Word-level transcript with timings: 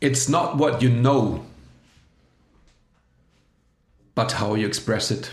it's 0.00 0.28
not 0.28 0.56
what 0.56 0.82
you 0.82 0.88
know, 0.88 1.44
but 4.14 4.32
how 4.32 4.54
you 4.54 4.66
express 4.66 5.10
it. 5.10 5.32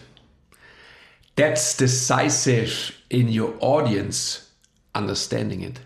That's 1.36 1.76
decisive 1.76 2.96
in 3.10 3.28
your 3.28 3.56
audience 3.60 4.52
understanding 4.94 5.62
it. 5.62 5.80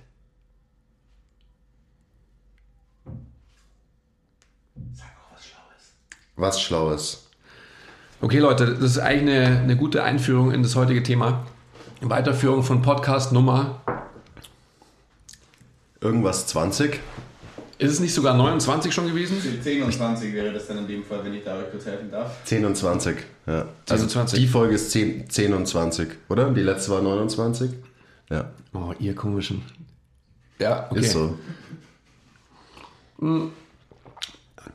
Was 6.35 6.61
Schlaues. 6.61 7.23
Okay, 8.21 8.37
Leute, 8.37 8.75
das 8.75 8.91
ist 8.91 8.99
eigentlich 8.99 9.35
eine, 9.35 9.59
eine 9.59 9.75
gute 9.75 10.03
Einführung 10.03 10.51
in 10.51 10.61
das 10.61 10.75
heutige 10.75 11.01
Thema. 11.01 11.47
Weiterführung 12.01 12.61
von 12.61 12.83
Podcast 12.83 13.31
Nummer. 13.31 13.81
Irgendwas 15.99 16.45
20? 16.45 16.99
Ist 17.79 17.91
es 17.91 17.99
nicht 17.99 18.13
sogar 18.13 18.33
29 18.35 18.91
schon 18.91 19.07
gewesen? 19.07 19.37
10 19.61 19.83
und 19.83 19.93
20 19.93 20.33
wäre 20.33 20.51
das 20.51 20.67
dann 20.67 20.79
in 20.79 20.87
dem 20.87 21.03
Fall, 21.03 21.23
wenn 21.23 21.33
ich 21.35 21.43
da 21.43 21.57
euch 21.57 21.69
kurz 21.69 21.85
helfen 21.85 22.09
darf. 22.09 22.43
10 22.45 22.65
und 22.65 22.75
20, 22.75 23.17
ja. 23.45 23.65
Also 23.87 24.07
20. 24.07 24.39
Die 24.39 24.47
Folge 24.47 24.73
ist 24.75 24.89
10, 24.91 25.29
10 25.29 25.53
und 25.53 25.67
20, 25.67 26.09
oder? 26.29 26.49
Die 26.49 26.61
letzte 26.61 26.91
war 26.91 27.01
29? 27.01 27.71
Ja, 28.29 28.45
Oh, 28.73 28.93
ihr 28.99 29.13
komischen. 29.15 29.61
Ja, 30.59 30.87
okay. 30.89 30.99
ist 30.99 31.11
so. 31.13 31.37
Ähm, 33.21 33.51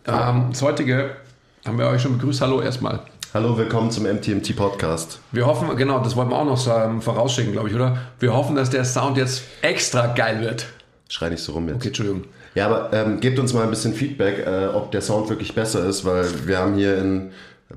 das 0.04 0.62
heutige 0.62 1.16
haben 1.64 1.78
wir 1.78 1.86
euch 1.88 2.02
schon 2.02 2.18
begrüßt. 2.18 2.40
Hallo 2.40 2.60
erstmal. 2.60 3.00
Hallo, 3.34 3.56
willkommen 3.56 3.90
zum 3.90 4.04
MTMT 4.04 4.54
Podcast. 4.54 5.20
Wir 5.32 5.46
hoffen, 5.46 5.74
genau, 5.76 6.00
das 6.00 6.14
wollten 6.16 6.30
wir 6.30 6.36
auch 6.38 6.44
noch 6.44 6.66
ähm, 6.68 7.02
vorausschicken, 7.02 7.52
glaube 7.52 7.68
ich, 7.68 7.74
oder? 7.74 7.98
Wir 8.20 8.32
hoffen, 8.32 8.54
dass 8.56 8.70
der 8.70 8.84
Sound 8.84 9.16
jetzt 9.16 9.42
extra 9.62 10.08
geil 10.14 10.40
wird. 10.40 10.66
Schrei 11.08 11.30
nicht 11.30 11.42
so 11.42 11.52
rum 11.52 11.66
jetzt. 11.68 11.76
Okay, 11.76 11.88
Entschuldigung. 11.88 12.24
Ja, 12.54 12.66
aber 12.66 12.92
ähm, 12.92 13.20
gebt 13.20 13.38
uns 13.38 13.52
mal 13.54 13.62
ein 13.64 13.70
bisschen 13.70 13.94
Feedback, 13.94 14.46
äh, 14.46 14.66
ob 14.74 14.92
der 14.92 15.00
Sound 15.00 15.28
wirklich 15.30 15.54
besser 15.54 15.86
ist, 15.86 16.04
weil 16.04 16.26
wir 16.46 16.58
haben 16.58 16.74
hier 16.74 16.98
in 16.98 17.30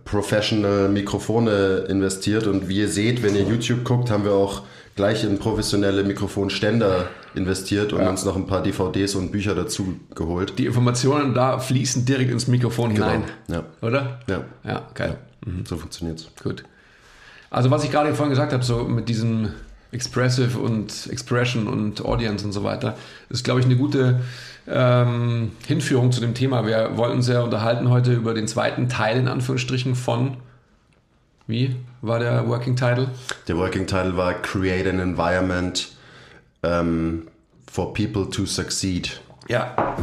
professional 0.03 0.89
Mikrofone 0.89 1.85
investiert 1.87 2.47
und 2.47 2.67
wie 2.67 2.79
ihr 2.79 2.89
seht, 2.89 3.23
wenn 3.23 3.35
ihr 3.35 3.43
YouTube 3.43 3.83
guckt, 3.85 4.11
haben 4.11 4.25
wir 4.25 4.33
auch 4.33 4.63
gleich 4.95 5.23
in 5.23 5.39
professionelle 5.39 6.03
Mikrofonständer 6.03 7.07
investiert 7.33 7.93
und 7.93 8.01
Ja. 8.01 8.09
uns 8.09 8.23
noch 8.25 8.35
ein 8.35 8.45
paar 8.47 8.61
DVDs 8.63 9.15
und 9.15 9.31
Bücher 9.31 9.55
dazu 9.55 9.99
geholt. 10.13 10.53
Die 10.57 10.65
Informationen 10.65 11.33
da 11.33 11.59
fließen 11.59 12.05
direkt 12.05 12.31
ins 12.31 12.47
Mikrofon 12.47 12.91
hinein. 12.91 13.23
Ja, 13.47 13.63
Oder? 13.81 14.19
ja. 14.27 14.43
Ja, 14.65 14.87
geil. 14.93 15.17
so 15.65 15.77
funktioniert's. 15.77 16.27
Gut. 16.43 16.63
Also 17.49 17.71
was 17.71 17.83
ich 17.83 17.91
gerade 17.91 18.13
vorhin 18.15 18.31
gesagt 18.31 18.51
habe, 18.53 18.63
so 18.63 18.83
mit 18.83 19.07
diesem 19.09 19.49
Expressive 19.91 20.59
und 20.59 21.07
Expression 21.09 21.67
und 21.67 22.03
Audience 22.03 22.45
und 22.45 22.51
so 22.51 22.63
weiter, 22.63 22.97
ist, 23.29 23.43
glaube 23.45 23.59
ich, 23.61 23.65
eine 23.65 23.77
gute 23.77 24.21
ähm, 24.67 25.51
Hinführung 25.67 26.11
zu 26.11 26.21
dem 26.21 26.33
Thema. 26.33 26.65
Wir 26.65 26.97
wollen 26.97 27.13
uns 27.13 27.27
ja 27.27 27.41
unterhalten 27.41 27.89
heute 27.89 28.13
über 28.13 28.33
den 28.33 28.47
zweiten 28.47 28.89
Teil 28.89 29.17
in 29.17 29.27
Anführungsstrichen 29.27 29.95
von, 29.95 30.37
wie 31.47 31.75
war 32.01 32.19
der 32.19 32.47
Working 32.47 32.75
Title? 32.75 33.09
Der 33.47 33.57
Working 33.57 33.85
Title 33.85 34.17
war 34.17 34.33
Create 34.33 34.87
an 34.87 34.99
Environment 34.99 35.89
um, 36.61 37.27
for 37.71 37.93
People 37.93 38.29
to 38.29 38.45
Succeed. 38.45 39.21
Ja. 39.47 39.95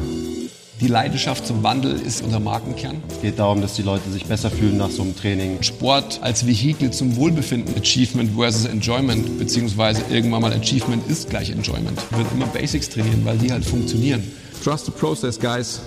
Die 0.80 0.88
Leidenschaft 0.88 1.46
zum 1.46 1.62
Wandel 1.62 1.92
ist 2.00 2.22
unser 2.22 2.40
Markenkern. 2.40 3.02
Es 3.08 3.20
geht 3.20 3.38
darum, 3.38 3.60
dass 3.60 3.74
die 3.74 3.82
Leute 3.82 4.10
sich 4.10 4.24
besser 4.26 4.50
fühlen 4.50 4.78
nach 4.78 4.90
so 4.90 5.02
einem 5.02 5.16
Training. 5.16 5.62
Sport 5.62 6.18
als 6.22 6.44
Vehikel 6.44 6.90
zum 6.90 7.14
Wohlbefinden. 7.16 7.76
Achievement 7.76 8.32
versus 8.36 8.64
Enjoyment, 8.64 9.38
beziehungsweise 9.38 10.02
irgendwann 10.10 10.42
mal 10.42 10.52
Achievement 10.52 11.08
ist 11.08 11.30
gleich 11.30 11.50
Enjoyment. 11.50 11.98
Wird 12.10 12.26
immer 12.32 12.46
Basics 12.46 12.88
trainieren, 12.88 13.24
weil 13.24 13.38
die 13.38 13.52
halt 13.52 13.64
funktionieren. 13.64 14.24
Trust 14.62 14.86
the 14.86 14.92
process, 14.92 15.38
guys. 15.38 15.80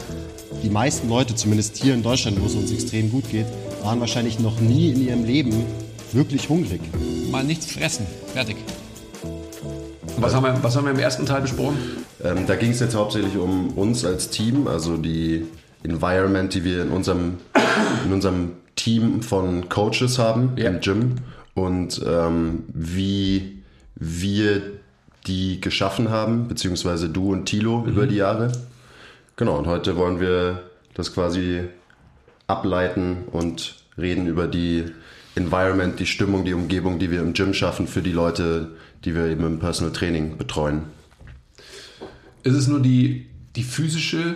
die 0.64 0.70
meisten 0.70 1.08
Leute, 1.10 1.36
zumindest 1.36 1.78
hier 1.78 1.94
in 1.94 2.04
Deutschland, 2.04 2.42
wo 2.42 2.46
es 2.46 2.56
uns 2.56 2.72
extrem 2.72 3.10
gut 3.12 3.30
geht, 3.30 3.46
waren 3.84 4.00
wahrscheinlich 4.00 4.40
noch 4.40 4.60
nie 4.60 4.92
in 4.92 5.08
ihrem 5.08 5.24
Leben 5.26 5.64
wirklich 6.12 6.50
hungrig. 6.50 6.82
Mal 7.32 7.44
nichts 7.44 7.68
fressen. 7.72 8.06
Fertig. 8.34 8.58
Was 10.18 10.34
haben, 10.34 10.44
wir, 10.44 10.58
was 10.64 10.76
haben 10.76 10.86
wir 10.86 10.92
im 10.92 11.00
ersten 11.00 11.26
Teil 11.26 11.42
besprochen? 11.42 11.78
Ähm, 12.24 12.46
da 12.48 12.56
ging 12.56 12.72
es 12.72 12.80
jetzt 12.80 12.96
hauptsächlich 12.96 13.38
um 13.38 13.70
uns 13.78 14.04
als 14.06 14.30
Team, 14.30 14.68
also 14.68 14.98
die 14.98 15.46
Environment, 15.84 16.54
die 16.54 16.64
wir 16.64 16.82
in 16.82 16.90
unserem, 16.90 17.38
in 18.06 18.14
unserem 18.14 18.52
Team 18.76 19.22
von 19.22 19.70
Coaches 19.70 20.18
haben 20.20 20.54
Ja. 20.58 20.70
im 20.70 20.80
Gym 20.80 21.16
und 21.54 22.02
ähm, 22.06 22.64
wie 22.74 23.60
wir 23.96 24.62
die 25.28 25.60
geschaffen 25.62 26.10
haben, 26.10 26.48
beziehungsweise 26.48 27.10
du 27.10 27.32
und 27.32 27.46
Tilo 27.46 27.84
über 27.86 28.08
die 28.08 28.16
Jahre. 28.16 28.52
Genau, 29.36 29.58
und 29.58 29.68
heute 29.68 29.96
wollen 29.96 30.20
wir 30.20 30.64
das 30.94 31.14
quasi 31.14 31.64
ableiten 32.48 33.26
und 33.32 33.76
reden 33.98 34.28
über 34.28 34.48
die 34.48 34.86
Environment, 35.36 36.00
die 36.00 36.06
Stimmung, 36.06 36.46
die 36.46 36.54
Umgebung, 36.54 37.00
die 37.00 37.12
wir 37.12 37.22
im 37.22 37.34
Gym 37.34 37.54
schaffen 37.54 37.88
für 37.88 38.02
die 38.02 38.12
Leute, 38.12 38.76
die 39.04 39.14
wir 39.14 39.26
eben 39.26 39.46
im 39.46 39.60
Personal 39.60 39.94
Training 39.94 40.38
betreuen. 40.38 40.84
Ist 42.44 42.56
es 42.56 42.68
nur 42.68 42.80
die, 42.80 43.28
die 43.56 43.64
physische 43.64 44.36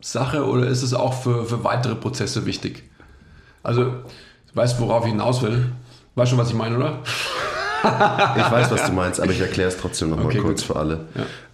Sache 0.00 0.46
oder 0.46 0.66
ist 0.68 0.82
es 0.82 0.94
auch 0.94 1.22
für, 1.22 1.44
für 1.44 1.64
weitere 1.64 1.96
Prozesse 1.96 2.46
wichtig? 2.46 2.84
Also, 3.62 3.84
du 3.84 4.02
weißt, 4.54 4.80
worauf 4.80 5.04
ich 5.04 5.10
hinaus 5.10 5.42
will. 5.42 5.66
Weißt 6.14 6.30
schon, 6.30 6.38
was 6.38 6.48
ich 6.48 6.54
meine, 6.54 6.76
oder? 6.76 7.02
Ich 8.36 8.50
weiß, 8.50 8.70
was 8.70 8.86
du 8.86 8.92
meinst, 8.92 9.20
aber 9.20 9.32
ich 9.32 9.40
erkläre 9.40 9.68
es 9.68 9.76
trotzdem 9.76 10.10
nochmal 10.10 10.26
Okay, 10.26 10.38
kurz 10.38 10.62
gut. 10.62 10.74
für 10.74 10.76
alle. 10.76 11.00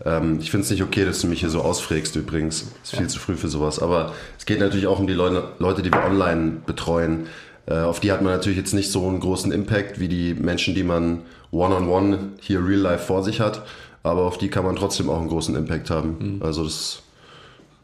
Ähm, 0.04 0.38
ich 0.40 0.50
finde 0.50 0.64
es 0.64 0.70
nicht 0.70 0.82
okay, 0.82 1.04
dass 1.04 1.20
du 1.20 1.26
mich 1.26 1.40
hier 1.40 1.50
so 1.50 1.60
ausfrägst 1.62 2.16
übrigens. 2.16 2.66
Ist 2.82 2.96
viel 2.96 3.08
zu 3.08 3.18
früh 3.18 3.36
für 3.36 3.48
sowas. 3.48 3.80
Aber 3.80 4.12
es 4.38 4.46
geht 4.46 4.60
natürlich 4.60 4.86
auch 4.86 4.98
um 4.98 5.06
die 5.06 5.12
Leute, 5.14 5.48
Leute 5.58 5.82
die 5.82 5.92
wir 5.92 6.04
online 6.04 6.58
betreuen. 6.66 7.26
Äh, 7.66 7.78
auf 7.78 8.00
die 8.00 8.12
hat 8.12 8.22
man 8.22 8.32
natürlich 8.32 8.58
jetzt 8.58 8.74
nicht 8.74 8.90
so 8.90 9.06
einen 9.08 9.20
großen 9.20 9.52
Impact 9.52 10.00
wie 10.00 10.08
die 10.08 10.34
Menschen, 10.34 10.74
die 10.74 10.82
man 10.84 11.22
one-on-one 11.50 12.32
hier 12.40 12.64
real 12.64 12.80
life 12.80 13.06
vor 13.06 13.22
sich 13.22 13.40
hat. 13.40 13.62
Aber 14.02 14.22
auf 14.22 14.36
die 14.36 14.48
kann 14.48 14.64
man 14.64 14.76
trotzdem 14.76 15.08
auch 15.08 15.18
einen 15.18 15.28
großen 15.28 15.56
Impact 15.56 15.88
haben. 15.90 16.16
Mhm. 16.36 16.42
Also 16.42 16.64
das, 16.64 17.02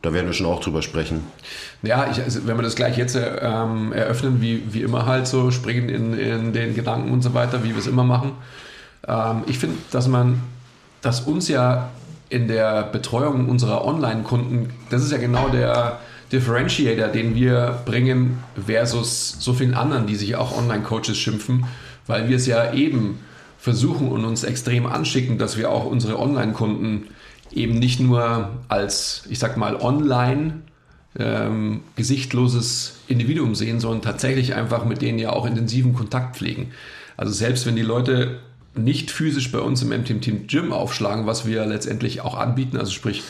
da 0.03 0.13
werden 0.13 0.27
wir 0.27 0.33
schon 0.33 0.47
auch 0.47 0.61
drüber 0.61 0.83
sprechen. 0.83 1.25
Ja, 1.83 2.11
ich, 2.11 2.23
also 2.23 2.47
wenn 2.47 2.57
wir 2.57 2.63
das 2.63 2.75
gleich 2.75 2.97
jetzt 2.97 3.17
ähm, 3.17 3.93
eröffnen, 3.93 4.41
wie, 4.41 4.73
wie 4.73 4.83
immer 4.83 5.07
halt 5.07 5.27
so, 5.27 5.51
springen 5.51 5.89
in, 5.89 6.19
in 6.19 6.53
den 6.53 6.75
Gedanken 6.75 7.11
und 7.13 7.23
so 7.23 7.35
weiter, 7.35 7.63
wie 7.65 7.71
wir 7.71 7.79
es 7.79 7.87
immer 7.87 8.05
machen. 8.05 8.33
Ähm, 9.07 9.43
ich 9.47 9.59
finde, 9.59 9.77
dass 9.91 10.09
man, 10.09 10.41
dass 11.03 11.21
uns 11.21 11.49
ja 11.49 11.91
in 12.31 12.49
der 12.49 12.85
Betreuung 12.85 13.49
unserer 13.49 13.85
Online-Kunden, 13.85 14.71
das 14.89 15.03
ist 15.03 15.13
ja 15.13 15.19
genau 15.19 15.49
der 15.49 15.99
Differentiator, 16.33 17.09
den 17.09 17.35
wir 17.35 17.81
bringen 17.85 18.39
versus 18.55 19.37
so 19.41 19.53
vielen 19.53 19.75
anderen, 19.75 20.07
die 20.07 20.15
sich 20.15 20.37
auch 20.37 20.57
Online-Coaches 20.57 21.19
schimpfen, 21.19 21.67
weil 22.07 22.29
wir 22.29 22.37
es 22.37 22.47
ja 22.47 22.73
eben 22.73 23.19
versuchen 23.59 24.09
und 24.09 24.25
uns 24.25 24.45
extrem 24.45 24.87
anschicken, 24.87 25.37
dass 25.37 25.59
wir 25.59 25.71
auch 25.71 25.85
unsere 25.85 26.19
Online-Kunden 26.19 27.09
eben 27.53 27.79
nicht 27.79 28.01
nur 28.01 28.51
als, 28.69 29.25
ich 29.29 29.39
sag 29.39 29.57
mal, 29.57 29.77
online 29.77 30.63
ähm, 31.19 31.83
gesichtloses 31.97 32.97
Individuum 33.09 33.55
sehen, 33.55 33.81
sondern 33.81 34.03
tatsächlich 34.03 34.55
einfach 34.55 34.85
mit 34.85 35.03
denen 35.03 35.19
ja 35.19 35.31
auch 35.31 35.47
intensiven 35.47 35.95
Kontakt 35.95 36.37
pflegen. 36.37 36.71
Also 37.17 37.33
selbst 37.33 37.67
wenn 37.67 37.77
die 37.77 37.83
Leute 37.83 38.41
nicht 38.75 39.11
physisch 39.11 39.51
bei 39.51 39.59
uns 39.59 39.83
im 39.83 39.89
MTM 39.89 40.21
Team 40.21 40.47
Gym 40.47 40.73
aufschlagen, 40.73 41.27
was 41.27 41.47
wir 41.47 41.67
letztendlich 41.67 42.21
auch 42.21 42.37
anbieten, 42.37 42.77
also 42.77 42.93
sprich 42.93 43.23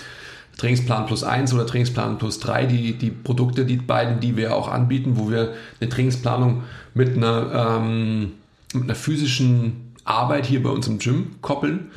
Trainingsplan 0.59 1.07
plus 1.07 1.25
1 1.25 1.55
oder 1.55 1.67
Trainingsplan 1.67 2.19
plus 2.19 2.39
3, 2.41 2.67
die, 2.67 2.93
die 2.93 3.11
Produkte, 3.11 3.65
die 3.65 3.77
beiden, 3.77 4.21
die 4.21 4.37
wir 4.37 4.55
auch 4.55 4.69
anbieten, 4.69 5.13
wo 5.17 5.31
wir 5.31 5.55
eine 5.81 5.89
Trainingsplanung 5.89 6.65
mit 6.93 7.17
einer, 7.17 7.79
ähm, 7.81 8.33
mit 8.75 8.85
einer 8.85 8.95
physischen 8.95 9.90
Arbeit 10.11 10.47
hier 10.47 10.63
bei 10.63 10.71
uns 10.71 10.87
im 10.89 10.99
Gym 10.99 11.37
koppeln. 11.41 11.91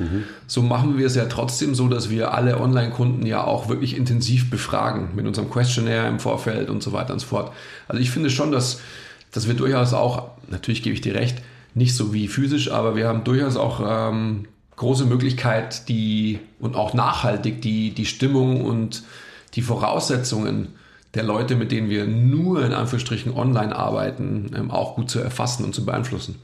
So 0.46 0.62
machen 0.62 0.96
wir 0.96 1.06
es 1.06 1.14
ja 1.14 1.26
trotzdem 1.26 1.74
so, 1.74 1.88
dass 1.88 2.10
wir 2.10 2.32
alle 2.32 2.60
Online-Kunden 2.60 3.26
ja 3.26 3.44
auch 3.44 3.68
wirklich 3.68 3.96
intensiv 3.96 4.50
befragen 4.50 5.10
mit 5.14 5.26
unserem 5.26 5.50
Questionnaire 5.50 6.08
im 6.08 6.20
Vorfeld 6.20 6.70
und 6.70 6.82
so 6.82 6.92
weiter 6.92 7.12
und 7.12 7.18
so 7.18 7.26
fort. 7.26 7.52
Also 7.88 8.00
ich 8.00 8.10
finde 8.10 8.30
schon, 8.30 8.52
dass, 8.52 8.80
dass 9.32 9.46
wir 9.46 9.54
durchaus 9.54 9.92
auch, 9.92 10.30
natürlich 10.48 10.82
gebe 10.82 10.94
ich 10.94 11.00
dir 11.00 11.14
recht, 11.14 11.42
nicht 11.74 11.96
so 11.96 12.14
wie 12.14 12.28
physisch, 12.28 12.70
aber 12.70 12.96
wir 12.96 13.08
haben 13.08 13.24
durchaus 13.24 13.56
auch 13.56 13.82
ähm, 13.84 14.46
große 14.76 15.04
Möglichkeit, 15.04 15.88
die 15.88 16.38
und 16.60 16.76
auch 16.76 16.94
nachhaltig 16.94 17.62
die, 17.62 17.90
die 17.90 18.06
Stimmung 18.06 18.64
und 18.64 19.02
die 19.54 19.62
Voraussetzungen 19.62 20.68
der 21.14 21.22
Leute, 21.22 21.54
mit 21.54 21.70
denen 21.70 21.88
wir 21.90 22.06
nur 22.06 22.64
in 22.64 22.72
Anführungsstrichen 22.72 23.32
online 23.32 23.74
arbeiten, 23.74 24.50
ähm, 24.56 24.70
auch 24.70 24.96
gut 24.96 25.10
zu 25.10 25.20
erfassen 25.20 25.64
und 25.64 25.74
zu 25.74 25.84
beeinflussen. 25.84 26.36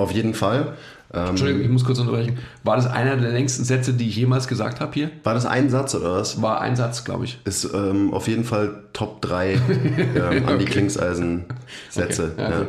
Auf 0.00 0.12
jeden 0.12 0.32
Fall. 0.32 0.76
Ähm, 1.12 1.30
Entschuldigung, 1.30 1.62
ich 1.62 1.68
muss 1.68 1.84
kurz 1.84 1.98
unterbrechen. 1.98 2.38
War 2.64 2.76
das 2.76 2.86
einer 2.86 3.16
der 3.16 3.32
längsten 3.32 3.64
Sätze, 3.64 3.92
die 3.92 4.08
ich 4.08 4.16
jemals 4.16 4.48
gesagt 4.48 4.80
habe 4.80 4.92
hier? 4.94 5.10
war 5.24 5.34
das 5.34 5.44
ein 5.44 5.68
Satz 5.68 5.94
oder 5.94 6.12
was? 6.12 6.40
War 6.40 6.62
ein 6.62 6.74
Satz, 6.74 7.04
glaube 7.04 7.26
ich. 7.26 7.38
Ist 7.44 7.68
ähm, 7.74 8.14
auf 8.14 8.28
jeden 8.28 8.44
Fall 8.44 8.84
Top 8.94 9.20
3 9.20 9.52
ähm, 10.32 10.46
Andi 10.46 10.64
Klingseisen 10.64 11.44
Sätze. 11.90 12.32
Okay, 12.32 12.42
ja, 12.42 12.50
ja. 12.50 12.66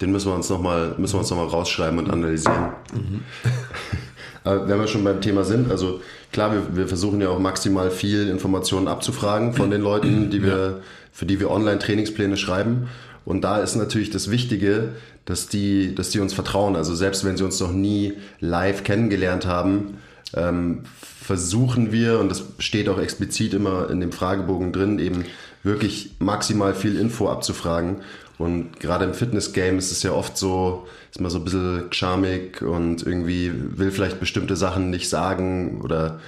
Den 0.00 0.12
müssen 0.12 0.30
wir 0.30 0.34
uns 0.34 0.48
nochmal 0.48 0.94
noch 0.96 1.30
mal 1.36 1.46
rausschreiben 1.46 1.98
und 1.98 2.10
analysieren. 2.10 2.70
Aber 4.44 4.66
wenn 4.66 4.80
wir 4.80 4.86
schon 4.86 5.04
beim 5.04 5.20
Thema 5.20 5.44
sind, 5.44 5.70
also 5.70 6.00
klar, 6.32 6.52
wir, 6.52 6.74
wir 6.74 6.88
versuchen 6.88 7.20
ja 7.20 7.28
auch 7.28 7.38
maximal 7.38 7.90
viel 7.90 8.28
Informationen 8.28 8.88
abzufragen 8.88 9.52
von 9.52 9.70
den 9.70 9.82
Leuten, 9.82 10.30
die 10.30 10.42
wir, 10.42 10.80
für 11.12 11.26
die 11.26 11.38
wir 11.38 11.50
Online-Trainingspläne 11.50 12.38
schreiben. 12.38 12.88
Und 13.24 13.42
da 13.42 13.58
ist 13.58 13.76
natürlich 13.76 14.10
das 14.10 14.30
Wichtige, 14.30 14.90
dass 15.24 15.48
die, 15.48 15.94
dass 15.94 16.10
die 16.10 16.20
uns 16.20 16.34
vertrauen. 16.34 16.76
Also 16.76 16.94
selbst 16.94 17.24
wenn 17.24 17.36
sie 17.36 17.44
uns 17.44 17.60
noch 17.60 17.72
nie 17.72 18.14
live 18.40 18.84
kennengelernt 18.84 19.46
haben, 19.46 19.98
ähm, 20.34 20.82
versuchen 21.00 21.92
wir, 21.92 22.18
und 22.18 22.28
das 22.28 22.44
steht 22.58 22.88
auch 22.88 22.98
explizit 22.98 23.54
immer 23.54 23.90
in 23.90 24.00
dem 24.00 24.12
Fragebogen 24.12 24.72
drin, 24.72 24.98
eben 24.98 25.24
wirklich 25.62 26.10
maximal 26.18 26.74
viel 26.74 26.98
Info 26.98 27.28
abzufragen. 27.28 27.98
Und 28.38 28.80
gerade 28.80 29.04
im 29.04 29.14
Fitness-Game 29.14 29.78
ist 29.78 29.92
es 29.92 30.02
ja 30.02 30.12
oft 30.12 30.36
so, 30.36 30.88
ist 31.12 31.20
man 31.20 31.30
so 31.30 31.38
ein 31.38 31.44
bisschen 31.44 31.92
charmig 31.92 32.62
und 32.62 33.06
irgendwie 33.06 33.52
will 33.54 33.92
vielleicht 33.92 34.18
bestimmte 34.18 34.56
Sachen 34.56 34.90
nicht 34.90 35.08
sagen 35.08 35.80
oder 35.82 36.18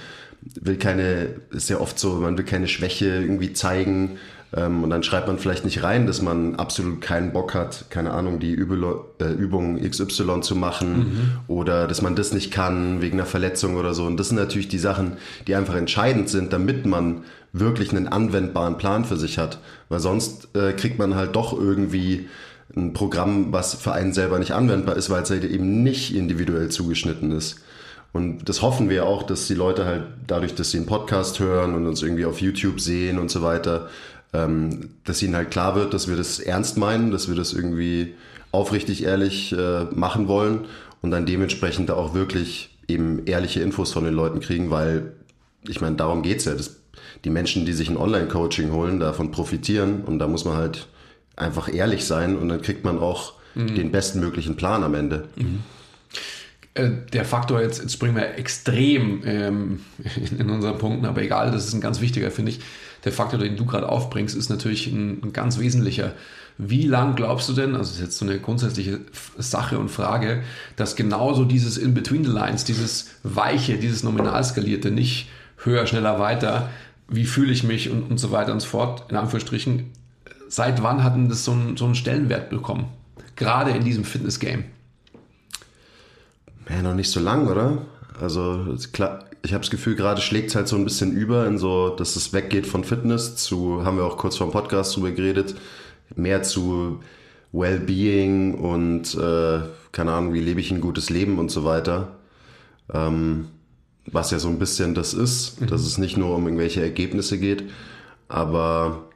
will 0.61 0.77
keine, 0.77 1.35
ist 1.51 1.69
ja 1.69 1.79
oft 1.79 1.99
so, 1.99 2.13
man 2.13 2.37
will 2.37 2.45
keine 2.45 2.67
Schwäche 2.67 3.07
irgendwie 3.07 3.51
zeigen 3.51 4.17
und 4.83 4.89
dann 4.89 5.03
schreibt 5.03 5.27
man 5.27 5.37
vielleicht 5.37 5.65
nicht 5.65 5.83
rein, 5.83 6.07
dass 6.07 6.21
man 6.21 6.55
absolut 6.55 7.01
keinen 7.01 7.33
Bock 7.33 7.53
hat, 7.53 7.85
keine 7.89 8.11
Ahnung, 8.11 8.39
die 8.39 8.51
Übel 8.51 8.83
äh, 9.19 9.25
Übung 9.25 9.81
XY 9.81 10.41
zu 10.41 10.55
machen 10.55 10.97
mhm. 10.97 11.31
oder 11.47 11.87
dass 11.87 12.01
man 12.01 12.15
das 12.15 12.31
nicht 12.31 12.51
kann 12.51 13.01
wegen 13.01 13.19
einer 13.19 13.25
Verletzung 13.25 13.75
oder 13.75 13.93
so. 13.93 14.05
Und 14.05 14.17
das 14.17 14.29
sind 14.29 14.37
natürlich 14.37 14.67
die 14.67 14.79
Sachen, 14.79 15.17
die 15.47 15.55
einfach 15.55 15.75
entscheidend 15.75 16.29
sind, 16.29 16.53
damit 16.53 16.85
man 16.85 17.23
wirklich 17.53 17.91
einen 17.91 18.07
anwendbaren 18.07 18.77
Plan 18.77 19.05
für 19.05 19.17
sich 19.17 19.37
hat. 19.37 19.59
Weil 19.89 19.99
sonst 19.99 20.55
äh, 20.55 20.73
kriegt 20.73 20.99
man 20.99 21.15
halt 21.15 21.35
doch 21.35 21.57
irgendwie 21.57 22.27
ein 22.75 22.93
Programm, 22.93 23.51
was 23.51 23.73
für 23.75 23.93
einen 23.93 24.13
selber 24.13 24.39
nicht 24.39 24.51
anwendbar 24.51 24.95
ist, 24.95 25.09
weil 25.09 25.23
es 25.23 25.29
halt 25.29 25.43
eben 25.43 25.83
nicht 25.83 26.15
individuell 26.15 26.69
zugeschnitten 26.69 27.31
ist. 27.31 27.61
Und 28.11 28.47
das 28.47 28.61
hoffen 28.61 28.89
wir 28.89 29.05
auch, 29.05 29.23
dass 29.23 29.47
die 29.47 29.55
Leute 29.55 29.85
halt 29.85 30.03
dadurch, 30.25 30.55
dass 30.55 30.71
sie 30.71 30.77
einen 30.77 30.85
Podcast 30.85 31.39
hören 31.39 31.75
und 31.75 31.85
uns 31.85 32.01
irgendwie 32.01 32.25
auf 32.25 32.39
YouTube 32.39 32.79
sehen 32.79 33.19
und 33.19 33.29
so 33.29 33.41
weiter, 33.41 33.89
ähm, 34.35 34.89
dass 35.05 35.21
ihnen 35.21 35.35
halt 35.35 35.51
klar 35.51 35.75
wird, 35.75 35.93
dass 35.93 36.07
wir 36.07 36.15
das 36.15 36.39
ernst 36.39 36.77
meinen, 36.77 37.11
dass 37.11 37.27
wir 37.29 37.35
das 37.35 37.53
irgendwie 37.53 38.13
aufrichtig 38.51 39.03
ehrlich 39.03 39.53
äh, 39.53 39.85
machen 39.93 40.27
wollen 40.27 40.65
und 41.01 41.11
dann 41.11 41.25
dementsprechend 41.25 41.91
auch 41.91 42.13
wirklich 42.13 42.77
eben 42.87 43.25
ehrliche 43.25 43.61
Infos 43.61 43.91
von 43.91 44.03
den 44.03 44.13
Leuten 44.13 44.39
kriegen, 44.39 44.69
weil 44.69 45.13
ich 45.67 45.81
meine, 45.81 45.95
darum 45.95 46.21
geht's 46.21 46.45
ja. 46.45 46.53
Das, 46.53 46.77
die 47.23 47.29
Menschen, 47.29 47.65
die 47.65 47.73
sich 47.73 47.89
ein 47.89 47.97
Online-Coaching 47.97 48.71
holen, 48.71 48.99
davon 48.99 49.31
profitieren 49.31 50.03
und 50.03 50.19
da 50.19 50.27
muss 50.27 50.45
man 50.45 50.57
halt 50.57 50.87
einfach 51.35 51.73
ehrlich 51.73 52.05
sein 52.05 52.37
und 52.37 52.49
dann 52.49 52.61
kriegt 52.61 52.83
man 52.83 52.99
auch 52.99 53.33
mhm. 53.55 53.75
den 53.75 53.91
bestmöglichen 53.91 54.55
Plan 54.55 54.83
am 54.83 54.93
Ende. 54.93 55.27
Mhm. 55.35 55.63
Äh, 56.75 56.91
der 57.13 57.25
Faktor, 57.25 57.61
jetzt, 57.61 57.81
jetzt 57.81 57.93
springen 57.93 58.15
wir 58.15 58.37
extrem 58.37 59.21
ähm, 59.25 59.79
in, 60.15 60.39
in 60.39 60.49
unseren 60.49 60.77
Punkten, 60.77 61.05
aber 61.05 61.21
egal, 61.21 61.51
das 61.51 61.67
ist 61.67 61.73
ein 61.73 61.81
ganz 61.81 62.01
wichtiger, 62.01 62.31
finde 62.31 62.51
ich. 62.51 62.59
Der 63.05 63.11
Faktor, 63.11 63.39
den 63.39 63.55
du 63.55 63.65
gerade 63.65 63.87
aufbringst, 63.87 64.35
ist 64.35 64.49
natürlich 64.49 64.87
ein, 64.87 65.21
ein 65.23 65.33
ganz 65.33 65.59
wesentlicher. 65.59 66.13
Wie 66.57 66.87
lang 66.87 67.15
glaubst 67.15 67.47
du 67.47 67.53
denn, 67.53 67.75
also 67.75 67.89
das 67.89 67.91
ist 67.91 68.01
jetzt 68.01 68.17
so 68.17 68.25
eine 68.25 68.39
grundsätzliche 68.39 69.01
Sache 69.37 69.77
und 69.77 69.89
Frage, 69.89 70.41
dass 70.75 70.95
genauso 70.95 71.45
dieses 71.45 71.77
In 71.77 71.93
Between 71.93 72.23
the 72.23 72.31
Lines, 72.31 72.63
dieses 72.63 73.11
Weiche, 73.23 73.77
dieses 73.77 74.03
Nominalskalierte, 74.03 74.89
nicht 74.89 75.29
höher, 75.57 75.85
schneller, 75.85 76.19
weiter, 76.19 76.69
wie 77.07 77.25
fühle 77.25 77.51
ich 77.51 77.63
mich 77.63 77.89
und, 77.89 78.03
und 78.03 78.17
so 78.17 78.31
weiter 78.31 78.53
und 78.53 78.61
so 78.61 78.67
fort, 78.67 79.05
in 79.09 79.17
Anführungsstrichen, 79.17 79.91
seit 80.47 80.81
wann 80.81 81.03
hat 81.03 81.15
denn 81.15 81.29
das 81.29 81.45
so 81.45 81.51
einen, 81.51 81.77
so 81.77 81.85
einen 81.85 81.95
Stellenwert 81.95 82.49
bekommen? 82.49 82.87
Gerade 83.35 83.71
in 83.71 83.83
diesem 83.83 84.05
Fitness-Game. 84.05 84.63
Ja, 86.69 86.81
noch 86.81 86.95
nicht 86.95 87.11
so 87.11 87.19
lang, 87.19 87.47
oder? 87.47 87.85
Also 88.19 88.75
klar, 88.93 89.25
ich 89.45 89.53
habe 89.53 89.61
das 89.61 89.69
Gefühl, 89.69 89.95
gerade 89.95 90.21
schlägt 90.21 90.49
es 90.49 90.55
halt 90.55 90.67
so 90.67 90.75
ein 90.75 90.83
bisschen 90.83 91.11
über 91.11 91.45
in 91.45 91.57
so, 91.57 91.89
dass 91.89 92.15
es 92.15 92.33
weggeht 92.33 92.65
von 92.65 92.83
Fitness 92.83 93.35
zu, 93.35 93.85
haben 93.85 93.97
wir 93.97 94.05
auch 94.05 94.17
kurz 94.17 94.37
vor 94.37 94.47
dem 94.47 94.51
Podcast 94.51 94.95
drüber 94.95 95.11
geredet, 95.11 95.55
mehr 96.15 96.41
zu 96.43 96.99
Wellbeing 97.51 98.55
und 98.55 99.13
äh, 99.15 99.59
keine 99.91 100.13
Ahnung, 100.13 100.33
wie 100.33 100.41
lebe 100.41 100.59
ich 100.59 100.71
ein 100.71 100.81
gutes 100.81 101.09
Leben 101.09 101.37
und 101.37 101.51
so 101.51 101.63
weiter. 101.63 102.15
Ähm, 102.91 103.49
was 104.07 104.31
ja 104.31 104.39
so 104.39 104.49
ein 104.49 104.59
bisschen 104.59 104.93
das 104.95 105.13
ist, 105.13 105.61
mhm. 105.61 105.67
dass 105.67 105.81
es 105.81 105.97
nicht 105.97 106.17
nur 106.17 106.35
um 106.35 106.45
irgendwelche 106.45 106.81
Ergebnisse 106.81 107.39
geht, 107.39 107.63
aber 108.27 109.09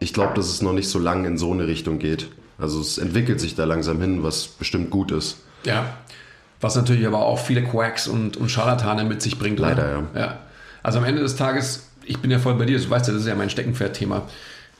ich 0.00 0.12
glaube, 0.12 0.34
dass 0.34 0.48
es 0.48 0.62
noch 0.62 0.72
nicht 0.72 0.88
so 0.88 0.98
lange 0.98 1.28
in 1.28 1.38
so 1.38 1.52
eine 1.52 1.66
Richtung 1.66 1.98
geht. 1.98 2.28
Also 2.58 2.80
es 2.80 2.98
entwickelt 2.98 3.40
sich 3.40 3.54
da 3.54 3.64
langsam 3.64 4.00
hin, 4.00 4.22
was 4.22 4.48
bestimmt 4.48 4.90
gut 4.90 5.12
ist. 5.12 5.38
Ja, 5.64 5.96
was 6.62 6.76
natürlich 6.76 7.06
aber 7.06 7.18
auch 7.18 7.38
viele 7.38 7.62
Quacks 7.62 8.06
und, 8.08 8.36
und 8.38 8.50
Scharlatane 8.50 9.04
mit 9.04 9.20
sich 9.20 9.38
bringt. 9.38 9.58
Leider, 9.58 9.90
ja. 10.14 10.20
ja. 10.20 10.38
Also 10.82 10.98
am 10.98 11.04
Ende 11.04 11.20
des 11.20 11.36
Tages, 11.36 11.88
ich 12.04 12.18
bin 12.18 12.30
ja 12.30 12.38
voll 12.38 12.54
bei 12.54 12.64
dir, 12.64 12.78
du 12.78 12.88
weißt 12.88 13.08
ja, 13.08 13.12
das 13.12 13.22
ist 13.22 13.28
ja 13.28 13.34
mein 13.34 13.50
Steckenpferd-Thema. 13.50 14.22